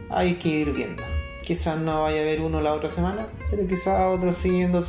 hay 0.08 0.34
que 0.34 0.50
ir 0.50 0.72
viendo. 0.72 1.02
Quizás 1.44 1.78
no 1.78 2.02
vaya 2.02 2.20
a 2.20 2.22
haber 2.22 2.40
uno 2.40 2.60
la 2.62 2.72
otra 2.72 2.88
semana, 2.88 3.28
pero 3.50 3.66
quizás 3.66 4.00
otro 4.00 4.32
siguiendo. 4.32 4.82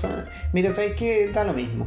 Mira, 0.53 0.71
¿sabes 0.71 0.93
qué? 0.93 1.29
Da 1.33 1.43
lo 1.43 1.53
mismo. 1.53 1.85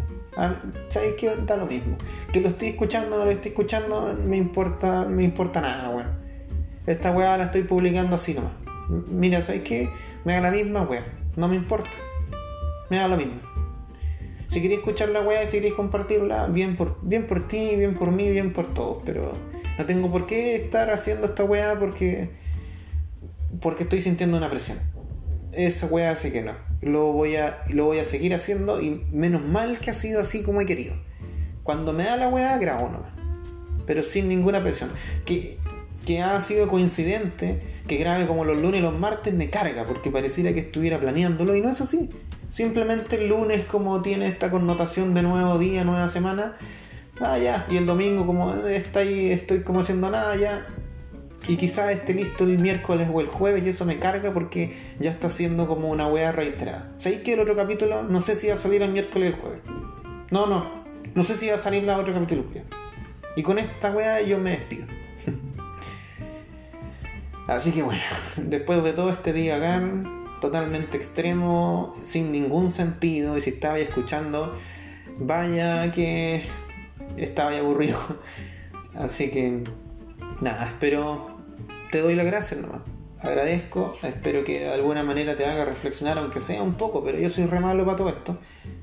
¿Sabes 0.89 1.15
qué? 1.19 1.31
Da 1.47 1.57
lo 1.57 1.67
mismo. 1.67 1.97
Que 2.33 2.41
lo 2.41 2.49
estoy 2.49 2.69
escuchando 2.69 3.17
o 3.17 3.19
no 3.19 3.25
lo 3.25 3.31
estoy 3.31 3.51
escuchando, 3.51 4.15
me 4.27 4.37
importa, 4.37 5.05
me 5.07 5.25
importa 5.25 5.61
nada, 5.61 5.91
bueno. 5.91 6.11
Esta 6.87 7.13
weá 7.13 7.37
la 7.37 7.45
estoy 7.45 7.63
publicando 7.63 8.15
así 8.15 8.35
nomás. 8.35 8.53
Mira, 8.89 9.43
¿sabes 9.43 9.63
qué? 9.63 9.91
Me 10.25 10.35
da 10.35 10.43
la 10.43 10.51
misma 10.51 10.83
weá. 10.83 11.05
No 11.37 11.49
me 11.49 11.57
importa. 11.57 11.91
Me 12.91 12.99
da 12.99 13.09
lo 13.09 13.17
mismo. 13.17 13.41
Si 14.49 14.63
queréis 14.63 14.81
escuchar 14.81 15.11
la 15.11 15.21
weá 15.21 15.43
y 15.43 15.47
si 15.47 15.59
queréis 15.59 15.75
compartirla, 15.75 16.47
bien 16.47 16.77
por, 16.77 16.99
bien 17.03 17.27
por 17.27 17.47
ti, 17.49 17.77
bien 17.77 17.95
por 17.95 18.11
mí, 18.11 18.31
bien 18.31 18.53
por 18.53 18.73
todos. 18.73 19.03
Pero 19.05 19.33
no 19.79 19.85
tengo 19.87 20.11
por 20.11 20.27
qué 20.27 20.57
estar 20.57 20.91
haciendo 20.91 21.27
esta 21.27 21.45
weá 21.45 21.79
porque. 21.79 22.31
Porque 23.61 23.85
estoy 23.85 24.03
sintiendo 24.03 24.37
una 24.37 24.51
presión. 24.51 24.79
Esa 25.53 25.87
weá 25.87 26.15
sí 26.17 26.31
que 26.31 26.43
no. 26.43 26.53
Lo 26.81 27.13
voy 27.13 27.37
a, 27.37 27.59
lo 27.71 27.87
voy 27.87 27.99
a 27.99 28.05
seguir 28.05 28.35
haciendo 28.35 28.81
y 28.81 29.05
menos 29.11 29.45
mal 29.45 29.79
que 29.79 29.91
ha 29.91 29.95
sido 29.95 30.21
así 30.21 30.43
como 30.43 30.61
he 30.61 30.67
querido. 30.67 30.95
Cuando 31.63 31.93
me 31.93 32.05
da 32.05 32.17
la 32.17 32.29
weá, 32.29 32.57
grabo 32.59 32.89
nomás. 32.89 33.13
Pero 33.87 34.03
sin 34.03 34.29
ninguna 34.29 34.63
presión. 34.63 34.91
Que, 35.25 35.59
que 36.07 36.23
ha 36.23 36.41
sido 36.41 36.69
coincidente 36.69 37.61
que 37.89 37.97
grabe 37.97 38.27
como 38.27 38.45
los 38.45 38.57
lunes 38.61 38.81
y 38.81 38.83
los 38.83 38.97
martes 38.97 39.35
me 39.35 39.51
carga 39.51 39.85
porque 39.87 40.11
pareciera 40.11 40.53
que 40.53 40.61
estuviera 40.61 41.01
planeándolo 41.01 41.57
y 41.57 41.61
no 41.61 41.71
es 41.71 41.81
así. 41.81 42.11
Simplemente 42.51 43.17
el 43.17 43.29
lunes 43.29 43.65
como 43.67 44.01
tiene 44.03 44.29
esta 44.29 44.51
connotación 44.51 45.15
de 45.15 45.23
nuevo 45.23 45.59
día, 45.59 45.85
nueva 45.85 46.09
semana, 46.09 46.57
ah, 47.21 47.37
ya, 47.39 47.67
y 47.69 47.77
el 47.77 47.87
domingo 47.87 48.27
como 48.27 48.55
está 48.55 49.01
ahí, 49.01 49.31
estoy 49.31 49.61
como 49.61 49.81
haciendo 49.81 50.11
nada 50.11 50.37
ya, 50.37 50.67
y 51.49 51.57
quizás 51.57 51.91
esté 51.91 52.13
listo 52.13 52.45
el 52.45 52.59
miércoles 52.59 53.09
o 53.11 53.23
el 53.23 53.27
jueves 53.27 53.65
y 53.65 53.71
eso 53.71 53.87
me 53.87 53.99
carga 53.99 54.35
porque 54.35 54.77
ya 55.01 55.11
está 55.11 55.31
siendo 55.31 55.67
como 55.67 55.89
una 55.89 56.07
wea 56.07 56.31
reiterada. 56.31 56.93
¿Sabéis 56.99 57.23
que 57.23 57.33
el 57.33 57.41
otro 57.41 57.57
capítulo 57.57 58.03
no 58.03 58.21
sé 58.21 58.37
si 58.37 58.49
va 58.49 58.55
a 58.55 58.59
salir 58.59 58.83
el 58.83 58.93
miércoles 58.93 59.33
o 59.33 59.35
el 59.35 59.41
jueves? 59.41 59.61
No, 60.31 60.47
no, 60.47 60.85
no 61.15 61.25
sé 61.25 61.35
si 61.35 61.49
va 61.49 61.55
a 61.55 61.59
salir 61.59 61.85
la 61.85 61.97
otro 61.97 62.13
capítulo. 62.13 62.45
Y 63.35 63.43
con 63.43 63.59
esta 63.59 63.93
wea 63.93 64.21
yo 64.21 64.39
me 64.39 64.51
despido. 64.51 64.87
Así 67.47 67.73
que 67.73 67.83
bueno, 67.83 68.03
después 68.37 68.85
de 68.85 68.93
todo 68.93 69.11
este 69.11 69.33
día 69.33 69.57
acá, 69.57 69.83
totalmente 70.43 70.99
extremo, 70.99 71.97
sin 72.03 72.31
ningún 72.31 72.71
sentido, 72.71 73.39
y 73.39 73.41
si 73.41 73.51
estaba 73.51 73.79
escuchando, 73.79 74.55
vaya 75.19 75.91
que 75.93 76.43
estaba 77.17 77.57
aburrido. 77.57 77.99
Así 78.95 79.31
que 79.31 79.65
nada, 80.43 80.67
espero, 80.67 81.38
te 81.91 82.01
doy 82.01 82.15
las 82.15 82.27
gracias 82.27 82.61
nomás. 82.61 82.81
Agradezco, 83.21 83.97
espero 84.05 84.45
que 84.45 84.61
de 84.61 84.69
alguna 84.73 85.03
manera 85.03 85.35
te 85.35 85.45
haga 85.45 85.65
reflexionar, 85.65 86.19
aunque 86.19 86.39
sea 86.39 86.63
un 86.63 86.75
poco, 86.75 87.03
pero 87.03 87.19
yo 87.19 87.29
soy 87.31 87.47
re 87.47 87.59
malo 87.59 87.85
para 87.85 87.97
todo 87.97 88.11
esto. 88.11 88.39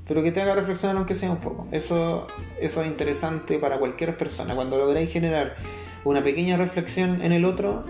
Pero 0.06 0.24
que 0.24 0.32
te 0.32 0.42
haga 0.42 0.56
reflexionar, 0.56 0.98
aunque 0.98 1.16
sea 1.16 1.32
un 1.32 1.38
poco. 1.38 1.68
Eso, 1.72 2.28
eso 2.60 2.82
es 2.82 2.88
interesante 2.88 3.60
para 3.60 3.80
cualquier 3.80 4.18
persona. 4.18 4.54
Cuando 4.54 4.78
lográis 4.78 5.12
generar 5.12 5.56
una 6.04 6.22
pequeña 6.22 6.58
reflexión 6.58 7.22
en 7.22 7.32
el 7.32 7.46
otro, 7.46 7.86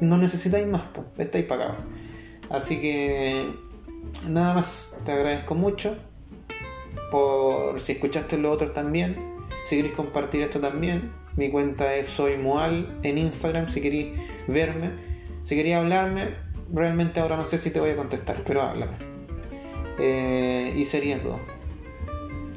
no 0.00 0.16
necesitáis 0.16 0.66
más, 0.68 0.82
pues, 0.94 1.06
estáis 1.18 1.46
pagados. 1.46 1.76
Así 2.48 2.80
que 2.80 3.52
nada 4.28 4.54
más, 4.54 5.00
te 5.04 5.10
agradezco 5.10 5.56
mucho 5.56 5.96
por 7.10 7.80
si 7.80 7.92
escuchaste 7.92 8.38
los 8.38 8.54
otros 8.54 8.74
también. 8.74 9.16
Si 9.64 9.76
queréis 9.76 9.94
compartir 9.94 10.42
esto 10.42 10.60
también, 10.60 11.12
mi 11.36 11.50
cuenta 11.50 11.96
es 11.96 12.06
Soy 12.06 12.36
Mual 12.36 12.98
en 13.02 13.18
Instagram. 13.18 13.68
Si 13.68 13.80
queréis 13.80 14.18
verme, 14.46 14.90
si 15.42 15.56
queréis 15.56 15.76
hablarme, 15.76 16.34
realmente 16.72 17.20
ahora 17.20 17.36
no 17.36 17.44
sé 17.44 17.58
si 17.58 17.70
te 17.70 17.80
voy 17.80 17.90
a 17.90 17.96
contestar, 17.96 18.36
pero 18.46 18.62
háblame. 18.62 18.92
Eh, 19.98 20.74
y 20.76 20.84
sería 20.84 21.20
todo. 21.20 21.38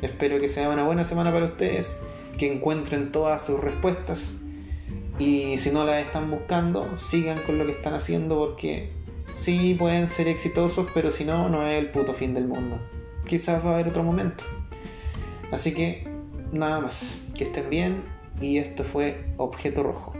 Espero 0.01 0.39
que 0.39 0.47
sea 0.47 0.69
una 0.69 0.83
buena 0.83 1.03
semana 1.03 1.31
para 1.31 1.45
ustedes, 1.45 2.03
que 2.37 2.51
encuentren 2.51 3.11
todas 3.11 3.45
sus 3.45 3.61
respuestas. 3.61 4.41
Y 5.19 5.57
si 5.57 5.71
no 5.71 5.85
las 5.85 6.05
están 6.05 6.29
buscando, 6.29 6.97
sigan 6.97 7.41
con 7.43 7.57
lo 7.57 7.65
que 7.65 7.71
están 7.71 7.93
haciendo 7.93 8.37
porque 8.37 8.91
sí 9.33 9.75
pueden 9.79 10.09
ser 10.09 10.27
exitosos, 10.27 10.87
pero 10.93 11.11
si 11.11 11.23
no, 11.23 11.47
no 11.49 11.65
es 11.65 11.79
el 11.79 11.91
puto 11.91 12.13
fin 12.13 12.33
del 12.33 12.47
mundo. 12.47 12.79
Quizás 13.25 13.65
va 13.65 13.71
a 13.71 13.73
haber 13.75 13.87
otro 13.87 14.03
momento. 14.03 14.43
Así 15.51 15.73
que 15.73 16.07
nada 16.51 16.81
más. 16.81 17.21
Que 17.35 17.45
estén 17.45 17.69
bien 17.69 18.14
y 18.41 18.57
esto 18.57 18.83
fue 18.83 19.33
Objeto 19.37 19.83
Rojo. 19.83 20.13